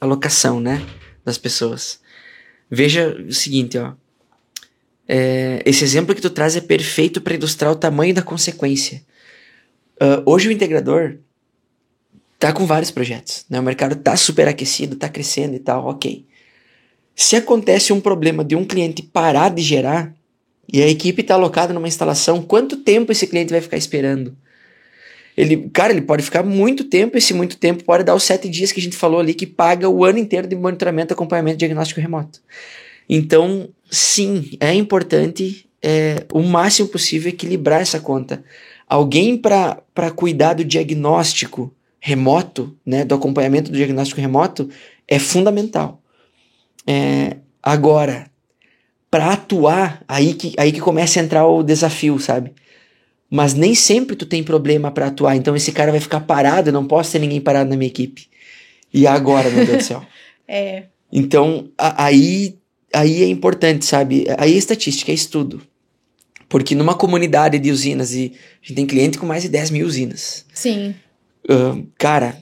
[0.00, 0.84] alocação, né,
[1.24, 2.00] das pessoas.
[2.68, 3.92] Veja o seguinte, ó,
[5.12, 9.02] É, esse exemplo que tu traz é perfeito para ilustrar o tamanho da consequência.
[10.00, 11.18] Uh, hoje o integrador
[12.38, 13.58] tá com vários projetos, né?
[13.58, 16.24] O mercado tá super aquecido, tá crescendo e tal, ok.
[17.16, 20.14] Se acontece um problema de um cliente parar de gerar
[20.72, 24.36] e a equipe está alocada numa instalação, quanto tempo esse cliente vai ficar esperando?
[25.36, 28.72] Ele, cara, ele pode ficar muito tempo, esse muito tempo pode dar os sete dias
[28.72, 32.00] que a gente falou ali, que paga o ano inteiro de monitoramento, acompanhamento e diagnóstico
[32.00, 32.40] remoto.
[33.08, 38.44] Então, sim, é importante é, o máximo possível equilibrar essa conta.
[38.86, 44.68] Alguém para cuidar do diagnóstico remoto, né, do acompanhamento do diagnóstico remoto,
[45.06, 46.02] é fundamental.
[46.86, 48.29] É, agora,
[49.10, 52.52] para atuar, aí que, aí que começa a entrar o desafio, sabe?
[53.28, 56.72] Mas nem sempre tu tem problema para atuar, então esse cara vai ficar parado, eu
[56.72, 58.28] não posso ter ninguém parado na minha equipe.
[58.92, 60.04] E agora, meu Deus do céu?
[60.46, 60.84] é.
[61.12, 62.56] Então, a, aí,
[62.92, 64.26] aí é importante, sabe?
[64.38, 65.62] Aí é estatística, é estudo.
[66.48, 68.32] Porque numa comunidade de usinas, e
[68.62, 70.44] a gente tem cliente com mais de 10 mil usinas.
[70.52, 70.94] Sim.
[71.48, 72.36] Uh, cara,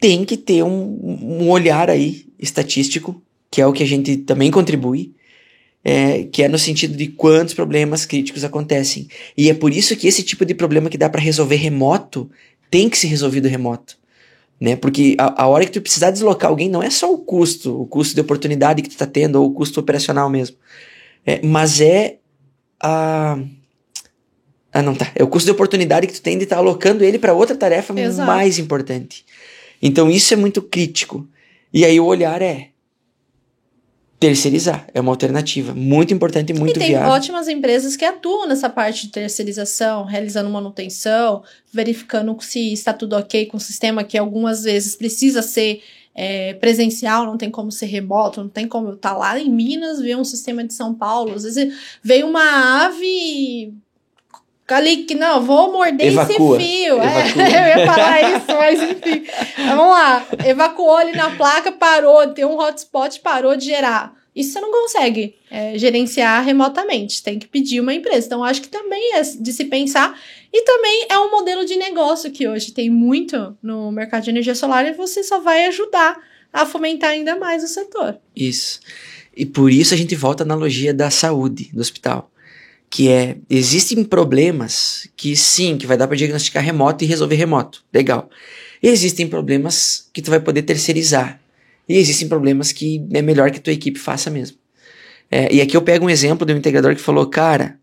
[0.00, 4.50] tem que ter um, um olhar aí estatístico, que é o que a gente também
[4.50, 5.14] contribui,
[5.84, 9.08] é, que é no sentido de quantos problemas críticos acontecem.
[9.36, 12.30] E é por isso que esse tipo de problema que dá para resolver remoto
[12.70, 13.98] tem que ser resolvido remoto.
[14.60, 14.76] Né?
[14.76, 17.86] Porque a, a, hora que tu precisar deslocar alguém não é só o custo, o
[17.86, 20.56] custo de oportunidade que tu tá tendo, ou o custo operacional mesmo.
[21.24, 22.18] É, mas é
[22.78, 23.38] a.
[24.72, 25.10] Ah, não tá.
[25.16, 27.56] É o custo de oportunidade que tu tem de estar tá alocando ele para outra
[27.56, 28.26] tarefa Exato.
[28.26, 29.24] mais importante.
[29.82, 31.26] Então isso é muito crítico.
[31.72, 32.69] E aí o olhar é
[34.20, 34.86] terceirizar.
[34.92, 36.98] É uma alternativa muito importante e muito viável.
[36.98, 41.42] E tem ótimas empresas que atuam nessa parte de terceirização, realizando manutenção,
[41.72, 45.82] verificando se está tudo ok com o sistema, que algumas vezes precisa ser
[46.14, 49.48] é, presencial, não tem como ser remoto, não tem como eu estar tá lá em
[49.48, 51.34] Minas, ver um sistema de São Paulo.
[51.34, 53.72] Às vezes veio uma ave
[54.76, 56.56] ali que não, vou morder Evacua.
[56.56, 57.00] esse fio.
[57.00, 57.30] É,
[57.76, 59.24] eu ia falar isso, mas enfim.
[59.56, 60.26] Vamos lá.
[60.46, 64.14] Evacuou ali na placa, parou, tem um hotspot, parou de gerar.
[64.34, 68.26] Isso você não consegue é, gerenciar remotamente, tem que pedir uma empresa.
[68.26, 70.18] Então, acho que também é de se pensar.
[70.52, 74.54] E também é um modelo de negócio que hoje tem muito no mercado de energia
[74.54, 76.16] solar e você só vai ajudar
[76.52, 78.18] a fomentar ainda mais o setor.
[78.34, 78.80] Isso.
[79.36, 82.30] E por isso a gente volta à analogia da saúde, do hospital
[82.90, 87.84] que é existem problemas que sim, que vai dar para diagnosticar remoto e resolver remoto,
[87.94, 88.28] legal.
[88.82, 91.40] E existem problemas que tu vai poder terceirizar.
[91.88, 94.58] E existem problemas que é melhor que tua equipe faça mesmo.
[95.30, 97.78] É, e aqui eu pego um exemplo de um integrador que falou, cara,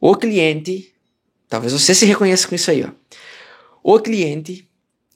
[0.00, 0.92] o cliente,
[1.48, 2.90] talvez você se reconheça com isso aí, ó.
[3.82, 4.68] O cliente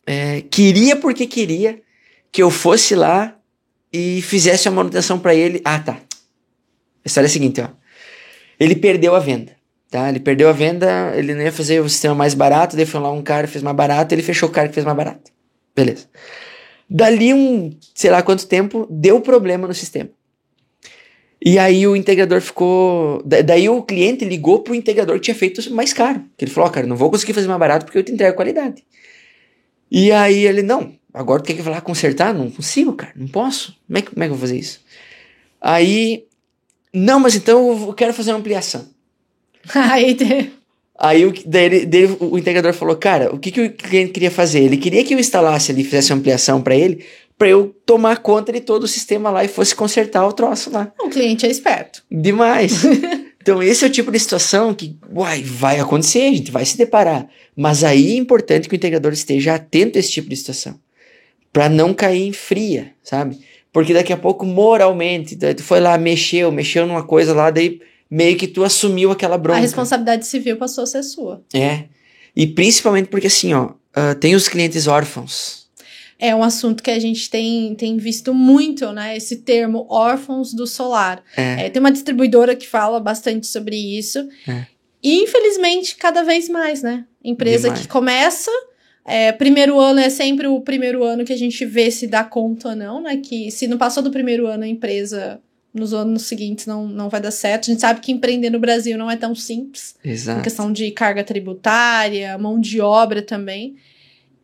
[0.05, 1.81] é, queria porque queria
[2.33, 3.39] que eu fosse lá
[3.93, 5.61] e fizesse a manutenção para ele.
[5.65, 5.93] Ah, tá.
[5.93, 7.86] A história é a seguinte, ó
[8.59, 9.53] ele perdeu a venda.
[9.91, 10.09] Tá?
[10.09, 13.11] Ele perdeu a venda, ele não ia fazer o sistema mais barato, daí foi lá
[13.11, 15.31] um cara fez mais barato, ele fechou o cara que fez mais barato.
[15.75, 16.07] Beleza.
[16.89, 20.11] Dali um, sei lá quanto tempo, deu problema no sistema.
[21.45, 23.23] E aí o integrador ficou.
[23.25, 26.25] Daí o cliente ligou pro integrador que tinha feito mais caro.
[26.37, 28.35] Que ele falou: oh, cara, não vou conseguir fazer mais barato porque eu te entrego
[28.35, 28.83] qualidade.
[29.91, 32.33] E aí ele: não, agora tu quer que eu vá lá consertar?
[32.33, 33.77] Não consigo, cara, não posso.
[33.87, 34.81] Como é que, como é que eu vou fazer isso?
[35.61, 36.25] Aí
[36.99, 38.87] não, mas então eu quero fazer uma ampliação.
[39.75, 40.17] Aí,
[40.99, 44.61] Aí o, daí, daí, o integrador falou, cara, o que, que o cliente queria fazer?
[44.61, 47.05] Ele queria que eu instalasse ali, fizesse uma ampliação para ele,
[47.37, 50.91] para eu tomar conta de todo o sistema lá e fosse consertar o troço lá.
[50.99, 52.03] O cliente é esperto.
[52.11, 52.83] Demais.
[53.43, 56.79] então esse é o tipo de situação que, uai, vai acontecer, a gente vai se
[56.79, 57.29] deparar.
[57.55, 60.81] Mas aí é importante que o integrador esteja atento a esse tipo de situação,
[61.53, 63.39] para não cair em fria, sabe?
[63.77, 67.79] Porque daqui a pouco, moralmente, tu foi lá, mexeu, mexeu numa coisa lá, daí
[68.11, 69.59] meio que tu assumiu aquela bronca.
[69.59, 71.45] A responsabilidade civil passou a ser sua.
[71.53, 71.85] É.
[72.35, 75.67] E principalmente porque assim, ó, uh, tem os clientes órfãos.
[76.19, 79.15] É um assunto que a gente tem, tem visto muito, né?
[79.15, 81.23] Esse termo órfãos do solar.
[81.37, 81.67] É.
[81.67, 84.27] É, tem uma distribuidora que fala bastante sobre isso.
[84.49, 84.65] É.
[85.03, 87.05] E infelizmente, cada vez mais, né?
[87.23, 87.83] Empresa Demais.
[87.83, 88.51] que começa
[89.07, 92.71] é, primeiro ano é sempre o primeiro ano que a gente vê se dá conta
[92.71, 93.17] ou não, né?
[93.19, 95.41] Que se não passou do primeiro ano a empresa
[95.73, 97.71] nos anos seguintes não, não vai dar certo.
[97.71, 99.95] A gente sabe que empreender no Brasil não é tão simples.
[100.03, 100.41] Exato.
[100.41, 103.77] Em questão de carga tributária, mão de obra também.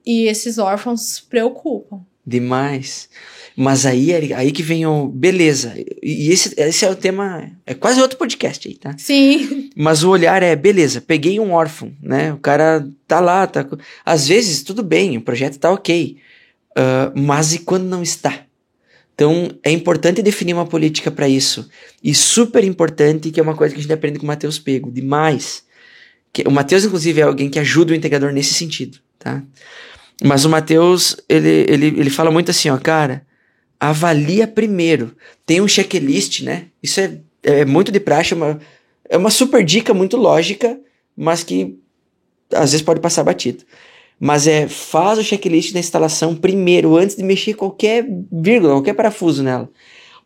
[0.06, 2.00] E esses órfãos preocupam.
[2.24, 3.08] Demais.
[3.56, 5.08] Mas aí, aí que vem o.
[5.08, 5.74] Beleza.
[6.02, 7.50] E esse, esse é o tema.
[7.66, 8.94] É quase outro podcast aí, tá?
[8.96, 9.70] Sim.
[9.76, 12.32] Mas o olhar é, beleza, peguei um órfão, né?
[12.32, 13.66] O cara tá lá, tá.
[14.04, 16.16] Às vezes, tudo bem, o projeto tá ok.
[16.70, 18.46] Uh, mas e quando não está?
[19.14, 21.68] Então, é importante definir uma política para isso.
[22.02, 24.90] E super importante, que é uma coisa que a gente aprende com o Matheus Pego,
[24.90, 25.64] demais.
[26.32, 29.42] Que, o Matheus, inclusive, é alguém que ajuda o integrador nesse sentido, tá?
[30.24, 33.26] Mas o Matheus, ele, ele, ele fala muito assim, ó, cara,
[33.82, 35.10] avalia primeiro.
[35.44, 36.66] Tem um checklist, né?
[36.80, 38.60] Isso é, é muito de praxe, é uma,
[39.08, 40.78] é uma super dica muito lógica,
[41.16, 41.76] mas que
[42.54, 43.64] às vezes pode passar batido.
[44.20, 49.42] Mas é, faz o checklist da instalação primeiro, antes de mexer qualquer vírgula, qualquer parafuso
[49.42, 49.68] nela.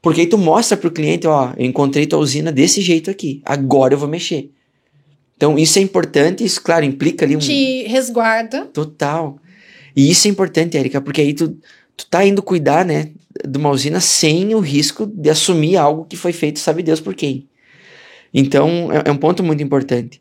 [0.02, 3.94] Porque aí tu mostra pro cliente, ó, eu encontrei tua usina desse jeito aqui, agora
[3.94, 4.50] eu vou mexer.
[5.34, 7.38] Então isso é importante, isso, claro, implica ali um...
[7.38, 8.66] Te resguarda.
[8.66, 9.38] Total.
[9.96, 11.56] E isso é importante, Erika, porque aí tu,
[11.96, 13.12] tu tá indo cuidar, né,
[13.46, 17.14] de uma usina sem o risco de assumir algo que foi feito, sabe Deus por
[17.14, 17.48] quem.
[18.32, 20.20] Então, é, é um ponto muito importante.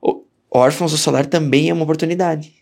[0.00, 2.52] O, órfãos do solar também é uma oportunidade.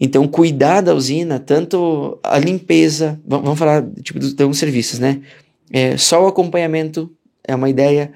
[0.00, 5.20] Então, cuidar da usina, tanto a limpeza, vamos falar tipo de alguns serviços, né?
[5.72, 7.10] É, só o acompanhamento
[7.44, 8.12] é uma ideia,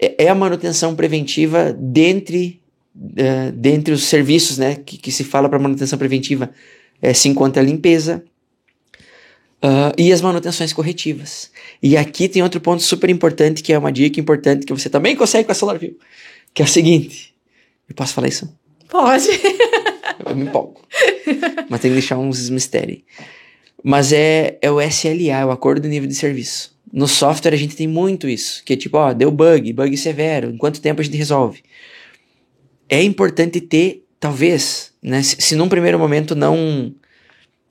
[0.00, 2.60] é, é a manutenção preventiva dentre,
[2.94, 4.76] uh, dentre os serviços, né?
[4.76, 6.50] Que, que se fala para manutenção preventiva,
[7.00, 8.22] é, se encontra a limpeza
[9.62, 11.50] uh, e as manutenções corretivas.
[11.82, 15.14] E aqui tem outro ponto super importante, que é uma dica importante que você também
[15.14, 15.96] consegue com a SolarView,
[16.52, 17.34] que é o seguinte,
[17.88, 18.52] eu posso falar isso?
[18.88, 19.28] Pode.
[20.24, 20.80] Eu me empolgo.
[21.68, 23.00] Mas tem que deixar uns mistérios.
[23.82, 26.76] Mas é, é o SLA, é o Acordo de Nível de Serviço.
[26.92, 30.50] No software a gente tem muito isso, que é tipo, ó, deu bug, bug severo,
[30.50, 31.62] em quanto tempo a gente resolve?
[32.88, 36.94] É importante ter, talvez, né, se, se num primeiro momento não,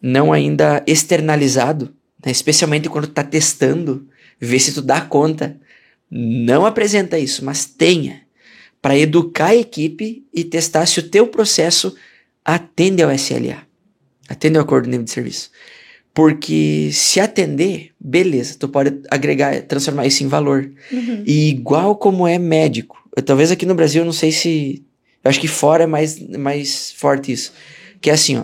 [0.01, 1.93] não ainda externalizado,
[2.25, 4.07] né, especialmente quando tu tá testando,
[4.39, 5.57] ver se tu dá conta,
[6.09, 8.21] não apresenta isso, mas tenha,
[8.81, 11.95] para educar a equipe e testar se o teu processo
[12.43, 13.63] atende ao SLA,
[14.27, 15.51] atende ao acordo de nível de serviço.
[16.13, 20.69] Porque se atender, beleza, tu pode agregar, transformar isso em valor.
[20.91, 21.23] Uhum.
[21.25, 24.83] E igual como é médico, eu, talvez aqui no Brasil, eu não sei se.
[25.23, 27.53] Eu acho que fora é mais, mais forte isso.
[27.99, 28.43] Que é assim, ó.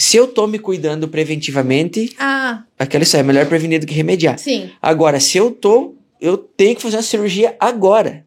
[0.00, 4.38] Se eu tô me cuidando preventivamente, Ah, aquela é melhor prevenir do que remediar.
[4.38, 4.70] sim.
[4.80, 8.24] Agora, se eu tô, eu tenho que fazer uma cirurgia agora.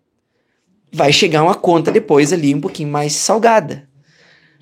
[0.91, 3.89] Vai chegar uma conta depois ali um pouquinho mais salgada.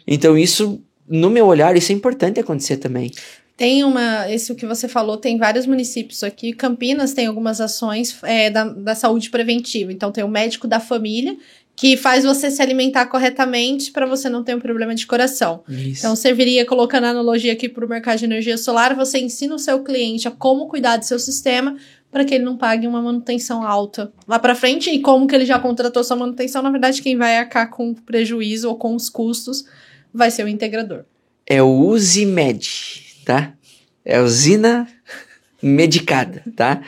[0.07, 3.11] Então, isso, no meu olhar, isso é importante acontecer também.
[3.57, 6.53] Tem uma, isso que você falou, tem vários municípios aqui.
[6.53, 9.91] Campinas tem algumas ações é, da, da saúde preventiva.
[9.91, 11.35] Então, tem o médico da família,
[11.82, 15.64] que faz você se alimentar corretamente para você não ter um problema de coração.
[15.68, 16.02] Isso.
[16.02, 19.58] Então, serviria, colocando a analogia aqui para o mercado de energia solar, você ensina o
[19.58, 21.76] seu cliente a como cuidar do seu sistema
[22.12, 24.91] para que ele não pague uma manutenção alta lá para frente.
[24.91, 27.95] E como que ele já contratou sua manutenção, na verdade, quem vai arcar com o
[27.95, 29.66] prejuízo ou com os custos
[30.14, 31.06] vai ser o integrador.
[31.48, 33.53] é o Uzimed, tá?
[34.06, 34.88] É a usina
[35.60, 36.84] medicada, tá?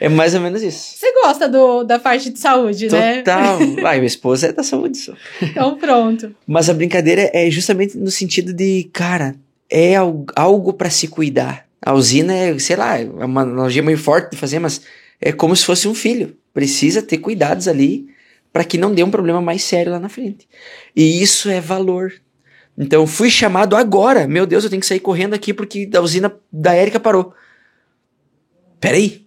[0.00, 0.96] É mais ou menos isso.
[0.96, 3.18] Você gosta do, da parte de saúde, né?
[3.18, 3.58] Total.
[3.82, 5.12] Vai, minha esposa é da saúde só.
[5.42, 6.34] Então, pronto.
[6.46, 9.34] Mas a brincadeira é justamente no sentido de, cara,
[9.68, 11.66] é al- algo para se cuidar.
[11.84, 14.80] A usina é, sei lá, é uma analogia meio forte de fazer, mas
[15.20, 16.36] é como se fosse um filho.
[16.54, 18.06] Precisa ter cuidados ali
[18.52, 20.48] para que não dê um problema mais sério lá na frente.
[20.94, 22.12] E isso é valor.
[22.76, 24.26] Então, fui chamado agora.
[24.28, 27.32] Meu Deus, eu tenho que sair correndo aqui porque a usina da Érica parou.
[28.80, 29.26] Peraí.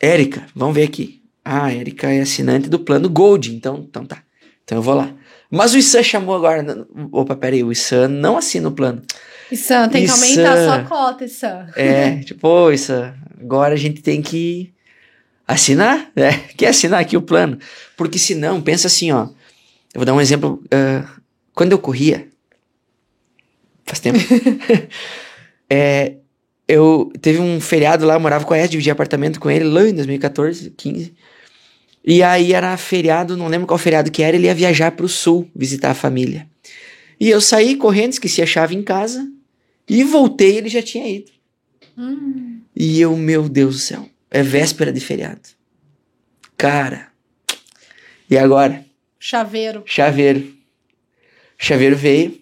[0.00, 1.22] Érica, vamos ver aqui.
[1.44, 3.54] Ah, a Érica é assinante do plano Gold.
[3.54, 4.22] Então, então tá.
[4.64, 5.14] Então eu vou lá.
[5.50, 6.86] Mas o Issan chamou agora.
[7.12, 9.02] Opa, peraí, o Issan não assina o plano.
[9.50, 10.66] Issan, tem que aumentar a Issan.
[10.66, 11.66] sua cota, Issan.
[11.76, 14.72] É, tipo, ô, Issan, agora a gente tem que
[15.46, 16.44] assinar, né?
[16.56, 17.58] Quer assinar aqui o plano?
[17.96, 19.28] Porque senão, pensa assim, ó.
[19.92, 20.62] Eu vou dar um exemplo.
[20.70, 21.20] ah,
[21.52, 22.28] quando eu corria,
[23.84, 24.18] faz tempo,
[25.68, 26.14] é,
[26.70, 29.88] eu teve um feriado lá, eu morava com a Ed, dividi apartamento com ele lá
[29.88, 31.14] em 2014, 15.
[32.04, 35.50] E aí era feriado, não lembro qual feriado que era, ele ia viajar pro sul
[35.54, 36.46] visitar a família.
[37.18, 39.30] E eu saí correndo, esqueci a chave em casa
[39.88, 41.30] e voltei, ele já tinha ido.
[41.98, 45.40] Hum, E eu, meu Deus do céu, é véspera de feriado.
[46.56, 47.08] Cara.
[48.30, 48.84] E agora?
[49.18, 49.82] chaveiro.
[49.84, 50.54] Chaveiro.
[51.58, 52.40] Chaveiro veio.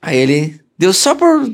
[0.00, 1.50] Aí ele deu só por.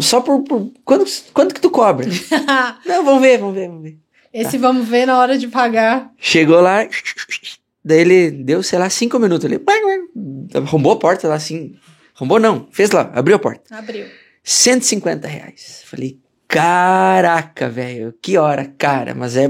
[0.00, 0.42] Só por.
[0.42, 2.06] por quanto, quanto que tu cobra?
[2.86, 3.98] Não, vamos ver, vamos ver, vamos ver.
[4.32, 6.10] Esse vamos ver na hora de pagar.
[6.18, 6.88] Chegou lá.
[7.84, 9.44] Daí ele deu, sei lá, cinco minutos.
[9.44, 9.60] Ele
[10.54, 11.74] arrombou a porta lá assim.
[12.16, 13.76] Arrombou não, fez lá, abriu a porta.
[13.76, 14.06] Abriu.
[14.42, 15.82] 150 reais.
[15.86, 16.18] Falei,
[16.48, 19.48] caraca, velho, que hora, cara, mas é.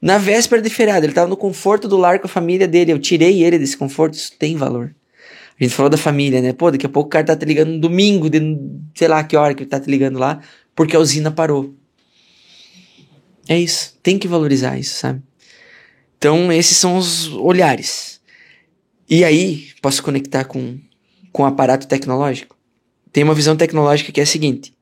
[0.00, 2.92] Na véspera de feriado, ele tava no conforto do lar com a família dele.
[2.92, 4.94] Eu tirei ele desse conforto, isso tem valor.
[5.62, 6.52] A gente falou da família, né?
[6.52, 8.40] Pô, daqui a pouco o cara tá te ligando no domingo, de
[8.96, 10.40] sei lá que hora que ele tá te ligando lá,
[10.74, 11.72] porque a usina parou.
[13.48, 13.96] É isso.
[14.02, 15.22] Tem que valorizar isso, sabe?
[16.18, 18.20] Então, esses são os olhares.
[19.08, 20.80] E aí, posso conectar com,
[21.30, 22.56] com o aparato tecnológico?
[23.12, 24.74] Tem uma visão tecnológica que é a seguinte.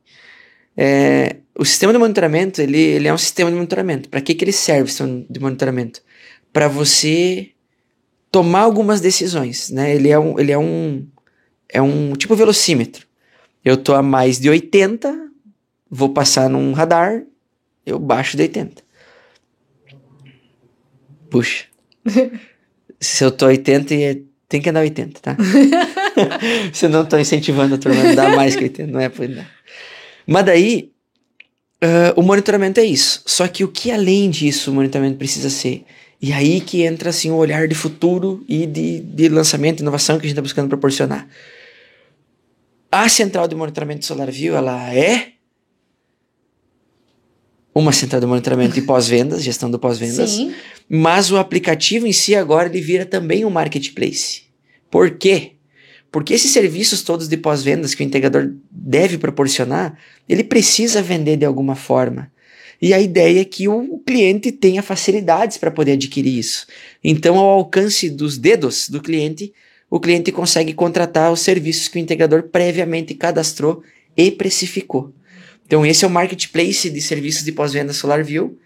[0.74, 4.08] É, o sistema de monitoramento, ele, ele é um sistema de monitoramento.
[4.08, 6.00] Para que, que ele serve, o sistema de monitoramento?
[6.50, 7.50] Para você
[8.30, 9.94] tomar algumas decisões, né?
[9.94, 11.06] Ele é um, ele é um,
[11.68, 13.06] é um tipo velocímetro.
[13.64, 15.28] Eu tô a mais de 80,
[15.90, 17.22] vou passar num radar,
[17.84, 18.82] eu baixo de 80.
[21.28, 21.66] Puxa.
[23.00, 23.94] Se eu tô 80,
[24.48, 25.36] tem que andar 80, tá?
[26.72, 29.26] Se não tô incentivando a turma a andar mais que 80, não é por.
[30.26, 30.92] Mas daí,
[31.82, 33.22] uh, o monitoramento é isso.
[33.26, 35.84] Só que o que além disso o monitoramento precisa ser?
[36.20, 40.26] E aí que entra assim o olhar de futuro e de, de lançamento, inovação que
[40.26, 41.26] a gente está buscando proporcionar.
[42.92, 45.32] A central de monitoramento SolarView, ela é
[47.74, 50.38] uma central de monitoramento e pós-vendas, gestão do pós-vendas.
[50.88, 54.42] Mas o aplicativo em si agora ele vira também um marketplace.
[54.90, 55.52] Por quê?
[56.10, 59.96] Porque esses serviços todos de pós-vendas que o integrador deve proporcionar,
[60.28, 62.30] ele precisa vender de alguma forma.
[62.80, 66.66] E a ideia é que o cliente tenha facilidades para poder adquirir isso.
[67.04, 69.52] Então, ao alcance dos dedos do cliente,
[69.90, 73.82] o cliente consegue contratar os serviços que o integrador previamente cadastrou
[74.16, 75.12] e precificou.
[75.66, 78.58] Então, esse é o marketplace de serviços de pós-venda SolarView,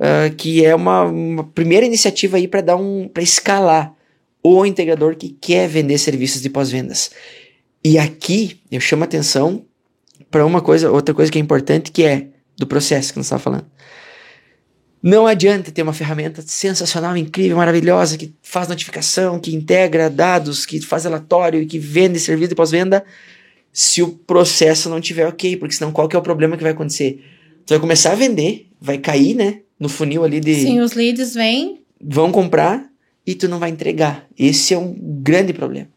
[0.00, 3.94] uh, que é uma, uma, primeira iniciativa aí para dar um para escalar
[4.42, 7.10] o integrador que quer vender serviços de pós-vendas.
[7.82, 9.64] E aqui eu chamo atenção
[10.30, 13.44] para uma coisa, outra coisa que é importante, que é do processo que nós estávamos
[13.44, 13.66] falando.
[15.02, 20.80] Não adianta ter uma ferramenta sensacional, incrível, maravilhosa, que faz notificação, que integra dados, que
[20.80, 23.04] faz relatório e que vende serviço de pós-venda,
[23.70, 26.72] se o processo não tiver ok, porque senão qual que é o problema que vai
[26.72, 27.22] acontecer?
[27.66, 30.54] Tu vai começar a vender, vai cair, né, no funil ali de...
[30.54, 31.82] Sim, os leads vêm...
[32.00, 32.88] Vão comprar
[33.26, 34.26] e tu não vai entregar.
[34.38, 35.88] Esse é um grande problema.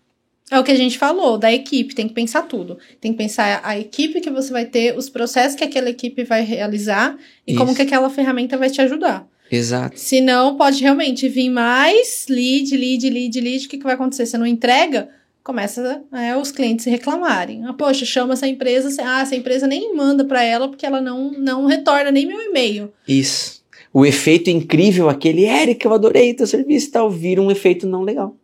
[0.49, 2.77] É o que a gente falou, da equipe, tem que pensar tudo.
[3.01, 6.41] Tem que pensar a equipe que você vai ter, os processos que aquela equipe vai
[6.41, 7.59] realizar e Isso.
[7.59, 9.27] como que aquela ferramenta vai te ajudar.
[9.51, 9.99] Exato.
[9.99, 13.65] Senão, pode realmente vir mais lead, lead, lead, lead.
[13.65, 14.25] O que, que vai acontecer?
[14.25, 15.09] Você não entrega,
[15.43, 17.65] começa é, os clientes reclamarem.
[17.65, 21.31] Ah, poxa, chama essa empresa, ah, essa empresa nem manda para ela porque ela não,
[21.31, 22.91] não retorna nem meu e-mail.
[23.07, 23.63] Isso.
[23.93, 28.35] O efeito incrível, aquele, Eric, eu adorei teu serviço tal, vira um efeito não legal.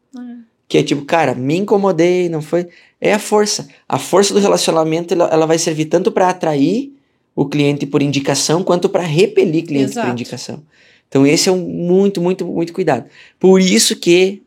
[0.68, 2.68] Que é tipo, cara, me incomodei, não foi.
[3.00, 3.68] É a força.
[3.88, 6.94] A força do relacionamento, ela, ela vai servir tanto para atrair
[7.36, 10.08] o cliente por indicação, quanto para repelir cliente Exato.
[10.08, 10.64] por indicação.
[11.08, 13.06] Então, esse é um muito, muito, muito cuidado.
[13.40, 14.42] Por isso que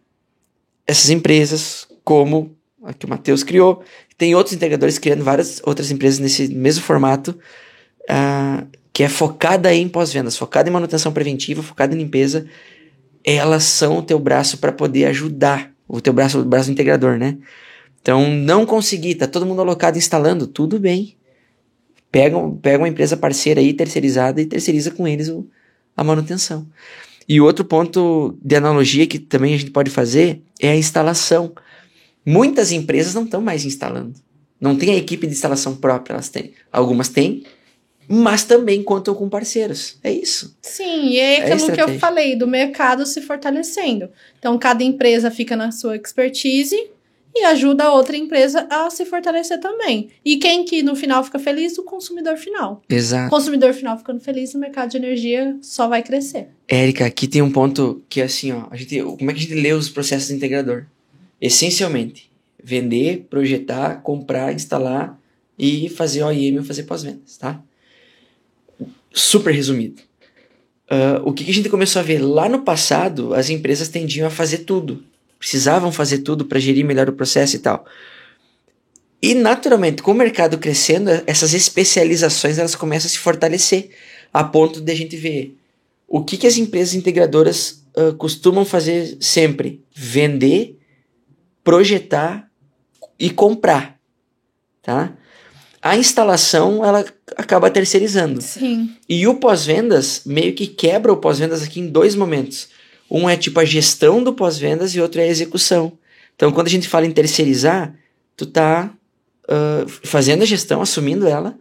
[0.86, 2.56] essas empresas como
[2.86, 3.82] a que o Matheus criou.
[4.16, 7.36] Tem outros integradores criando várias outras empresas nesse mesmo formato,
[8.08, 12.46] uh, que é focada em pós-vendas, focada em manutenção preventiva, focada em limpeza.
[13.24, 17.38] Elas são o teu braço para poder ajudar, o teu braço, o braço integrador, né?
[18.00, 21.16] Então, não conseguir, tá todo mundo alocado instalando, tudo bem.
[22.10, 25.46] Pega, pega uma empresa parceira aí, terceirizada, e terceiriza com eles o,
[25.96, 26.66] a manutenção.
[27.28, 31.52] E outro ponto de analogia que também a gente pode fazer é a instalação.
[32.24, 34.14] Muitas empresas não estão mais instalando.
[34.60, 36.52] Não tem a equipe de instalação própria, elas têm.
[36.72, 37.44] Algumas têm,
[38.08, 39.98] mas também contam com parceiros.
[40.02, 40.56] É isso.
[40.62, 44.08] Sim, e é, é aquilo que eu falei, do mercado se fortalecendo.
[44.38, 46.76] Então, cada empresa fica na sua expertise
[47.34, 50.08] e ajuda a outra empresa a se fortalecer também.
[50.24, 51.76] E quem que no final fica feliz?
[51.76, 52.82] O consumidor final.
[52.88, 53.26] Exato.
[53.26, 56.48] O consumidor final ficando feliz, o mercado de energia só vai crescer.
[56.66, 59.42] Érica, aqui tem um ponto que é assim, ó, a gente, como é que a
[59.42, 60.86] gente lê os processos de integrador?
[61.38, 62.30] Essencialmente,
[62.62, 65.20] vender, projetar, comprar, instalar
[65.58, 67.62] e fazer OIM ou fazer pós-vendas, tá?
[69.16, 70.02] Super resumido.
[70.90, 72.18] Uh, o que, que a gente começou a ver?
[72.18, 75.02] Lá no passado, as empresas tendiam a fazer tudo.
[75.38, 77.86] Precisavam fazer tudo para gerir melhor o processo e tal.
[79.22, 83.88] E naturalmente, com o mercado crescendo, essas especializações elas começam a se fortalecer,
[84.32, 85.56] a ponto de a gente ver
[86.06, 90.78] o que, que as empresas integradoras uh, costumam fazer sempre: vender
[91.64, 92.50] projetar
[93.18, 93.98] e comprar,
[94.82, 95.16] tá?
[95.80, 97.02] A instalação ela
[97.34, 98.40] acaba terceirizando.
[98.40, 98.94] Sim.
[99.08, 102.68] E o pós-vendas meio que quebra o pós-vendas aqui em dois momentos.
[103.10, 105.92] Um é tipo a gestão do pós-vendas e outro é a execução.
[106.34, 107.94] Então, quando a gente fala em terceirizar,
[108.36, 108.92] tu tá
[109.44, 111.56] uh, fazendo a gestão, assumindo ela,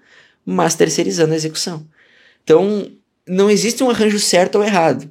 [0.46, 1.88] mas terceirizando a execução.
[2.44, 2.92] Então,
[3.28, 5.10] não existe um arranjo certo ou errado.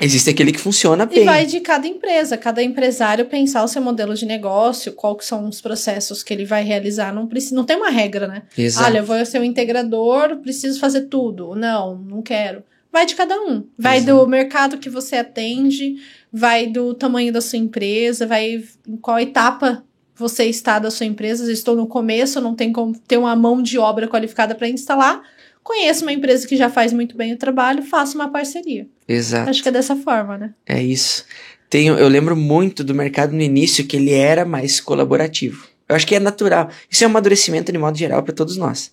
[0.00, 1.22] Existe aquele que funciona bem.
[1.22, 5.48] E vai de cada empresa, cada empresário pensar o seu modelo de negócio, quais são
[5.48, 7.14] os processos que ele vai realizar.
[7.14, 8.42] Não, precisa, não tem uma regra, né?
[8.56, 8.86] Exato.
[8.86, 11.54] Olha, eu vou ser um integrador, preciso fazer tudo.
[11.54, 12.64] Não, não quero.
[12.92, 13.64] vai de cada um.
[13.78, 14.18] Vai Exato.
[14.18, 15.96] do mercado que você atende,
[16.32, 19.84] vai do tamanho da sua empresa, vai em qual etapa
[20.14, 21.44] você está da sua empresa.
[21.44, 25.22] Eu estou no começo, não tem como ter uma mão de obra qualificada para instalar.
[25.62, 28.86] Conheço uma empresa que já faz muito bem o trabalho, faço uma parceria.
[29.06, 29.48] Exato.
[29.48, 30.54] Acho que é dessa forma, né?
[30.66, 31.24] É isso.
[31.70, 35.66] Tenho, eu lembro muito do mercado no início que ele era mais colaborativo.
[35.88, 36.68] Eu acho que é natural.
[36.90, 38.92] Isso é um amadurecimento de modo geral para todos nós.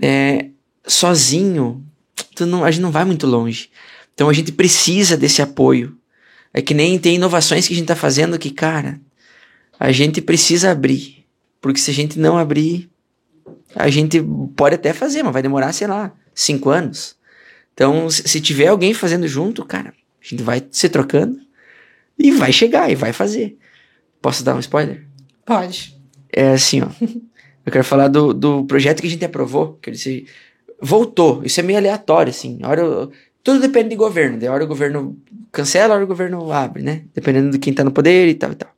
[0.00, 0.46] É,
[0.86, 1.84] sozinho,
[2.40, 3.70] não, a gente não vai muito longe.
[4.14, 5.96] Então a gente precisa desse apoio.
[6.52, 9.00] É que nem tem inovações que a gente tá fazendo que, cara,
[9.78, 11.24] a gente precisa abrir.
[11.60, 12.90] Porque se a gente não abrir,
[13.74, 14.22] a gente
[14.56, 17.16] pode até fazer, mas vai demorar, sei lá, cinco anos.
[17.74, 21.38] Então, se, tiver alguém fazendo junto, cara, a gente vai se trocando
[22.18, 23.56] e vai chegar e vai fazer.
[24.20, 25.06] Posso dar um spoiler?
[25.46, 25.96] Pode.
[26.32, 26.88] É assim, ó.
[27.64, 30.26] Eu quero falar do, do projeto que a gente aprovou, que ele se
[30.80, 31.42] voltou.
[31.44, 32.58] Isso é meio aleatório, assim.
[32.62, 33.12] A hora eu-
[33.44, 34.38] tudo depende de governo.
[34.38, 35.16] De hora o governo
[35.52, 37.02] cancela, a hora o governo abre, né?
[37.14, 38.70] Dependendo de quem tá no poder e tal e tal.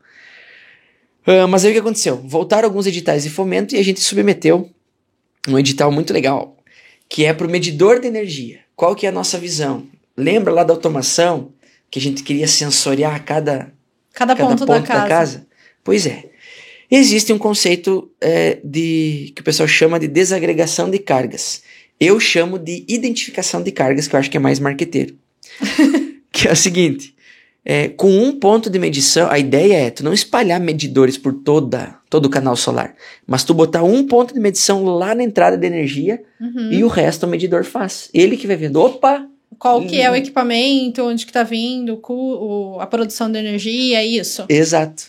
[1.26, 2.16] Ah, mas aí o que aconteceu?
[2.16, 4.68] Voltaram alguns editais de fomento e a gente submeteu
[5.48, 6.56] um edital muito legal,
[7.08, 8.60] que é para o medidor de energia.
[8.76, 9.86] Qual que é a nossa visão?
[10.16, 11.52] Lembra lá da automação
[11.90, 13.72] que a gente queria sensoriar cada
[14.12, 15.46] Cada, cada ponto, da, casa.
[15.82, 16.30] Pois é.
[16.90, 21.62] Existe um conceito é, de que o pessoal chama de desagregação de cargas.
[21.98, 25.16] Eu chamo de identificação de cargas, que eu acho que é mais marqueteiro.
[26.30, 27.11] que é o seguinte:
[27.64, 31.96] é, com um ponto de medição, a ideia é tu não espalhar medidores por toda,
[32.10, 32.94] todo o canal solar,
[33.26, 36.72] mas tu botar um ponto de medição lá na entrada de energia Uhum.
[36.72, 38.08] e o resto o medidor faz.
[38.12, 39.26] Ele que vai vendo, opa,
[39.58, 40.18] Qual que é o Uhum.
[40.18, 44.44] equipamento, onde que tá vindo, o- a produção de energia, é isso.
[44.48, 45.04] Exato.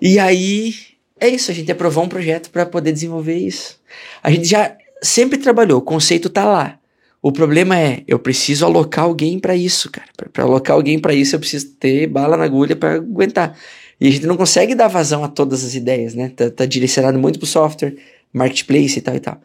[0.00, 0.74] E aí,
[1.18, 3.80] é isso, a gente aprovou um projeto para poder desenvolver isso.
[4.22, 6.78] A gente já sempre trabalhou, o conceito tá lá.
[7.22, 10.08] O problema é, eu preciso alocar alguém para isso, cara.
[10.32, 13.56] Para alocar alguém para isso, eu preciso ter bala na agulha para aguentar.
[14.00, 16.32] E a gente não consegue dar vazão a todas as ideias, né?
[16.34, 17.94] Tá, tá direcionado muito pro software,
[18.32, 19.40] marketplace e tal e tal.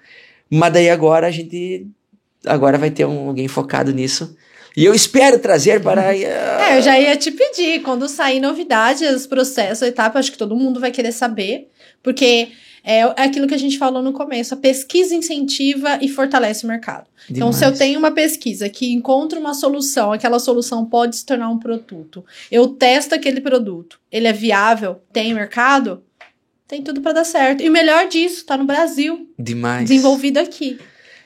[0.49, 1.85] Mas daí agora a gente
[2.43, 4.35] agora vai ter um, alguém focado nisso.
[4.75, 9.87] E eu espero trazer para É, eu já ia te pedir, quando sair novidades, processos,
[9.87, 11.67] etapa, acho que todo mundo vai querer saber,
[12.01, 12.49] porque
[12.83, 17.05] é aquilo que a gente falou no começo, a pesquisa incentiva e fortalece o mercado.
[17.29, 17.79] Então, se eu Demais.
[17.79, 22.69] tenho uma pesquisa que encontra uma solução, aquela solução pode se tornar um produto, eu
[22.69, 26.01] testo aquele produto, ele é viável, tem mercado,
[26.65, 27.61] tem tudo para dar certo.
[27.61, 29.89] E o melhor disso, tá no Brasil, demais.
[29.89, 30.79] desenvolvido aqui.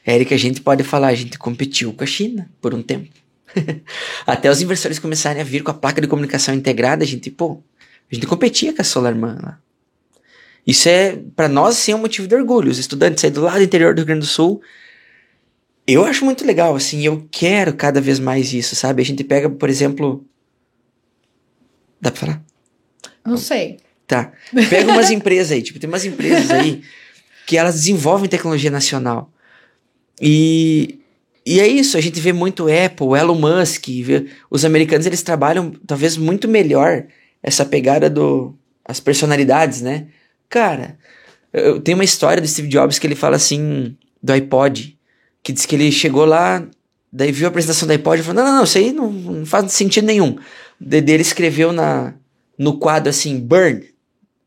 [0.03, 3.09] Érica, a gente pode falar, a gente competiu com a China por um tempo.
[4.25, 7.61] Até os inversores começarem a vir com a placa de comunicação integrada, a gente, pô,
[8.11, 9.59] a gente competia com a SolarMan lá.
[10.65, 12.71] Isso é, para nós, sim, é um motivo de orgulho.
[12.71, 14.61] Os estudantes saem do lado do interior do Rio Grande do Sul.
[15.87, 19.01] Eu acho muito legal, assim, eu quero cada vez mais isso, sabe?
[19.01, 20.25] A gente pega, por exemplo.
[21.99, 22.43] Dá pra falar?
[23.25, 23.77] Não sei.
[24.07, 24.31] Tá.
[24.69, 26.81] Pega umas empresas aí, tipo, tem umas empresas aí
[27.47, 29.31] que elas desenvolvem tecnologia nacional.
[30.21, 30.99] E,
[31.45, 35.71] e é isso, a gente vê muito Apple, Elon Musk, vê, os americanos eles trabalham
[35.87, 37.05] talvez muito melhor
[37.41, 40.07] essa pegada do as personalidades, né?
[40.51, 40.97] Cara,
[41.53, 44.99] eu, tem uma história do Steve Jobs que ele fala assim do iPod,
[45.41, 46.67] que diz que ele chegou lá,
[47.11, 49.45] daí viu a apresentação do iPod e falou: "Não, não, não, isso aí não, não
[49.45, 50.37] faz sentido nenhum".
[50.77, 52.13] Daí ele escreveu na
[52.57, 53.81] no quadro assim, burn.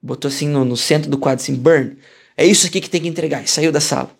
[0.02, 1.96] Botou assim no, no centro do quadro assim, burn.
[2.36, 3.42] É isso aqui que tem que entregar.
[3.42, 4.10] E saiu da sala.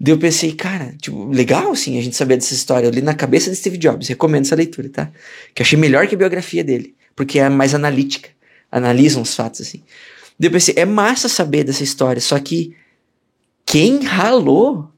[0.00, 2.86] Daí eu pensei, cara, tipo, legal assim a gente saber dessa história.
[2.86, 5.12] Eu li na cabeça de Steve Jobs, recomendo essa leitura, tá?
[5.54, 8.30] Que achei melhor que a biografia dele, porque é mais analítica,
[8.72, 9.82] analisa uns fatos assim.
[10.38, 12.74] Eu pensei, é massa saber dessa história, só que
[13.64, 14.90] quem ralou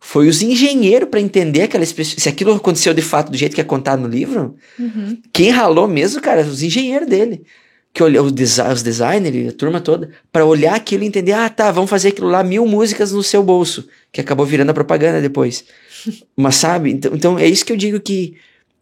[0.00, 3.64] foi os engenheiros para entender aquela se aquilo aconteceu de fato do jeito que é
[3.64, 4.56] contado no livro.
[4.78, 5.20] Uhum.
[5.32, 7.44] Quem ralou mesmo, cara, os engenheiros dele.
[7.92, 11.48] Que olhou os, desi os designers, a turma toda, para olhar aquilo e entender, ah,
[11.48, 15.20] tá, vamos fazer aquilo lá, mil músicas no seu bolso, que acabou virando a propaganda
[15.20, 15.64] depois.
[16.36, 18.36] Mas sabe, então, então é isso que eu digo que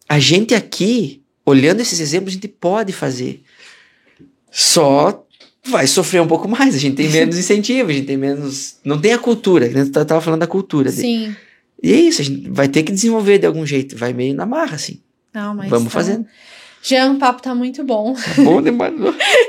[0.08, 3.42] a gente aqui, olhando esses exemplos, a gente pode fazer.
[4.50, 5.26] Só
[5.66, 8.76] vai sofrer um pouco mais, a gente tem menos incentivo, a gente tem menos.
[8.84, 10.90] Não tem a cultura, que eu tava falando da cultura.
[10.90, 11.02] dele.
[11.02, 11.36] Sim.
[11.82, 14.44] E é isso, a gente vai ter que desenvolver de algum jeito, vai meio na
[14.46, 15.00] marra, assim.
[15.32, 16.26] Não, mas Vamos tá- fazendo.
[16.82, 18.14] Jean, o papo tá muito bom.
[18.14, 18.94] Tá bom demais.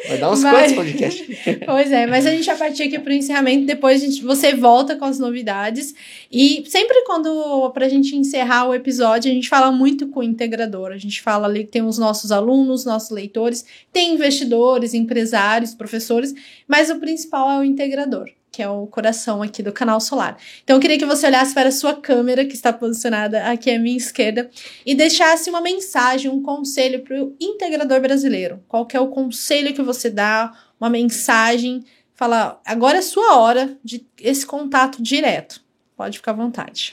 [0.08, 0.54] Vai dar uns Vai.
[0.54, 1.28] quantos podcasts?
[1.66, 4.96] Pois é, mas a gente vai partir aqui pro encerramento, depois a gente, você volta
[4.96, 5.94] com as novidades.
[6.32, 10.92] E sempre quando, pra gente encerrar o episódio, a gente fala muito com o integrador.
[10.92, 16.34] A gente fala ali que tem os nossos alunos, nossos leitores, tem investidores, empresários, professores,
[16.68, 18.30] mas o principal é o integrador.
[18.60, 20.38] Que é o coração aqui do canal solar.
[20.62, 23.80] Então eu queria que você olhasse para a sua câmera, que está posicionada aqui à
[23.80, 24.50] minha esquerda,
[24.86, 28.62] e deixasse uma mensagem, um conselho para o integrador brasileiro.
[28.68, 33.78] Qual que é o conselho que você dá, uma mensagem, fala, agora é sua hora
[33.82, 35.62] de esse contato direto.
[35.96, 36.92] Pode ficar à vontade.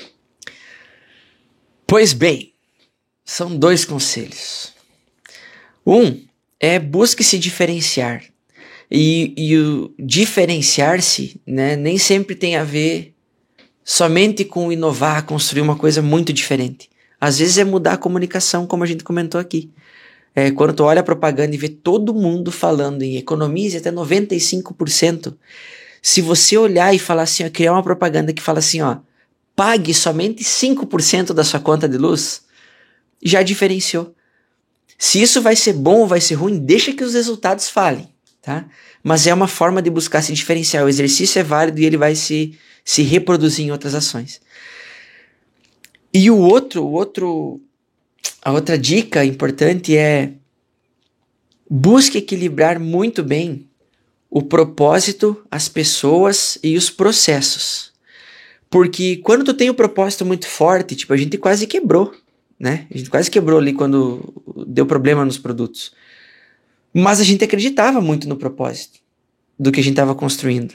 [1.85, 2.55] Pois bem,
[3.25, 4.73] são dois conselhos.
[5.85, 6.25] Um
[6.61, 8.23] é busque se diferenciar.
[8.91, 13.15] E, e o diferenciar-se né, nem sempre tem a ver
[13.85, 16.89] somente com inovar, construir uma coisa muito diferente.
[17.21, 19.71] Às vezes é mudar a comunicação, como a gente comentou aqui.
[20.35, 25.35] É, quando tu olha a propaganda e vê todo mundo falando em economize até 95%,
[26.03, 28.99] se você olhar e falar assim, ó, criar uma propaganda que fala assim, ó,
[29.57, 32.43] pague somente 5% da sua conta de luz,
[33.23, 34.15] já diferenciou.
[34.99, 38.09] Se isso vai ser bom ou vai ser ruim, deixa que os resultados falem,
[38.47, 38.64] tá?
[39.02, 40.85] Mas é uma forma de buscar se diferenciar.
[40.85, 44.40] O exercício é válido e ele vai se, se reproduzir em outras ações.
[46.14, 47.60] E o outro, o outro,
[48.40, 50.31] a outra dica importante é
[51.68, 53.68] busque equilibrar muito bem
[54.31, 57.93] o propósito, as pessoas e os processos.
[58.70, 62.14] Porque quando tu tem o um propósito muito forte, tipo, a gente quase quebrou
[62.59, 62.86] né?
[62.90, 64.32] A gente quase quebrou ali quando
[64.66, 65.93] deu problema nos produtos.
[66.98, 69.01] Mas a gente acreditava muito no propósito
[69.59, 70.73] do que a gente estava construindo.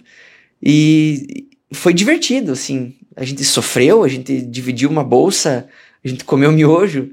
[0.61, 2.93] E foi divertido, assim.
[3.15, 5.67] A gente sofreu, a gente dividiu uma bolsa,
[6.05, 7.09] a gente comeu miojo,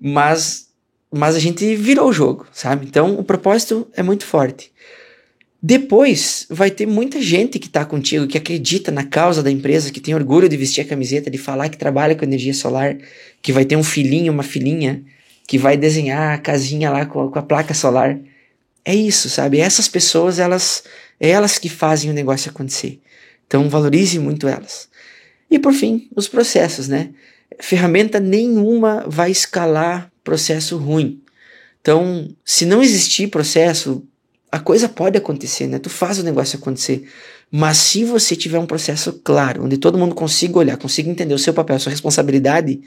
[0.00, 0.68] mas,
[1.12, 2.86] mas a gente virou o jogo, sabe?
[2.86, 4.72] Então o propósito é muito forte.
[5.62, 10.00] Depois vai ter muita gente que está contigo, que acredita na causa da empresa, que
[10.00, 12.96] tem orgulho de vestir a camiseta, de falar que trabalha com energia solar,
[13.42, 15.04] que vai ter um filhinho, uma filhinha,
[15.46, 18.18] que vai desenhar a casinha lá com a, com a placa solar.
[18.88, 19.58] É isso, sabe?
[19.58, 20.84] Essas pessoas, elas,
[21.18, 23.00] é elas que fazem o negócio acontecer.
[23.44, 24.88] Então valorize muito elas.
[25.50, 27.10] E por fim, os processos, né?
[27.58, 31.20] Ferramenta nenhuma vai escalar processo ruim.
[31.80, 34.04] Então, se não existir processo,
[34.52, 35.80] a coisa pode acontecer, né?
[35.80, 37.08] Tu faz o negócio acontecer.
[37.50, 41.38] Mas se você tiver um processo claro, onde todo mundo consiga olhar, consiga entender o
[41.38, 42.80] seu papel, a sua responsabilidade,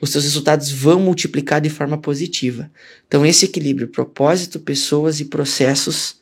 [0.00, 2.70] os seus resultados vão multiplicar de forma positiva.
[3.06, 6.20] Então esse equilíbrio, propósito, pessoas e processos,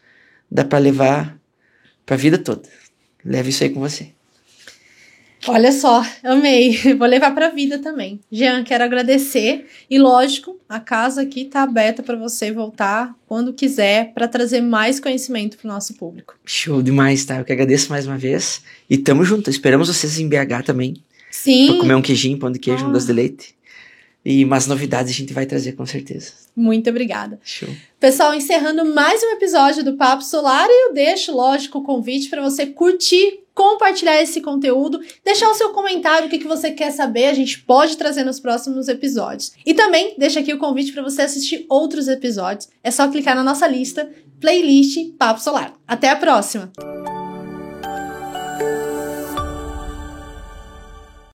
[0.50, 1.38] dá para levar
[2.04, 2.68] para a vida toda.
[3.24, 4.12] Leve isso aí com você.
[5.46, 6.76] Olha só, amei.
[6.98, 8.18] Vou levar para a vida também.
[8.30, 14.12] Jean, quero agradecer e lógico, a casa aqui está aberta para você voltar quando quiser
[14.12, 16.34] para trazer mais conhecimento para o nosso público.
[16.44, 17.38] Show demais, tá?
[17.38, 19.48] Eu que agradeço mais uma vez e tamo junto.
[19.48, 20.96] Esperamos vocês em BH também.
[21.30, 21.68] Sim.
[21.68, 22.88] Pra comer um queijinho, pão de queijo, ah.
[22.88, 23.57] um doce de leite.
[24.30, 26.32] E umas novidades a gente vai trazer com certeza.
[26.54, 27.40] Muito obrigada.
[27.42, 27.70] Show.
[27.98, 32.66] Pessoal, encerrando mais um episódio do Papo Solar, eu deixo, lógico, o convite para você
[32.66, 37.32] curtir, compartilhar esse conteúdo, deixar o seu comentário, o que, que você quer saber, a
[37.32, 39.52] gente pode trazer nos próximos episódios.
[39.64, 42.68] E também deixa aqui o convite para você assistir outros episódios.
[42.84, 45.72] É só clicar na nossa lista, playlist Papo Solar.
[45.86, 46.70] Até a próxima!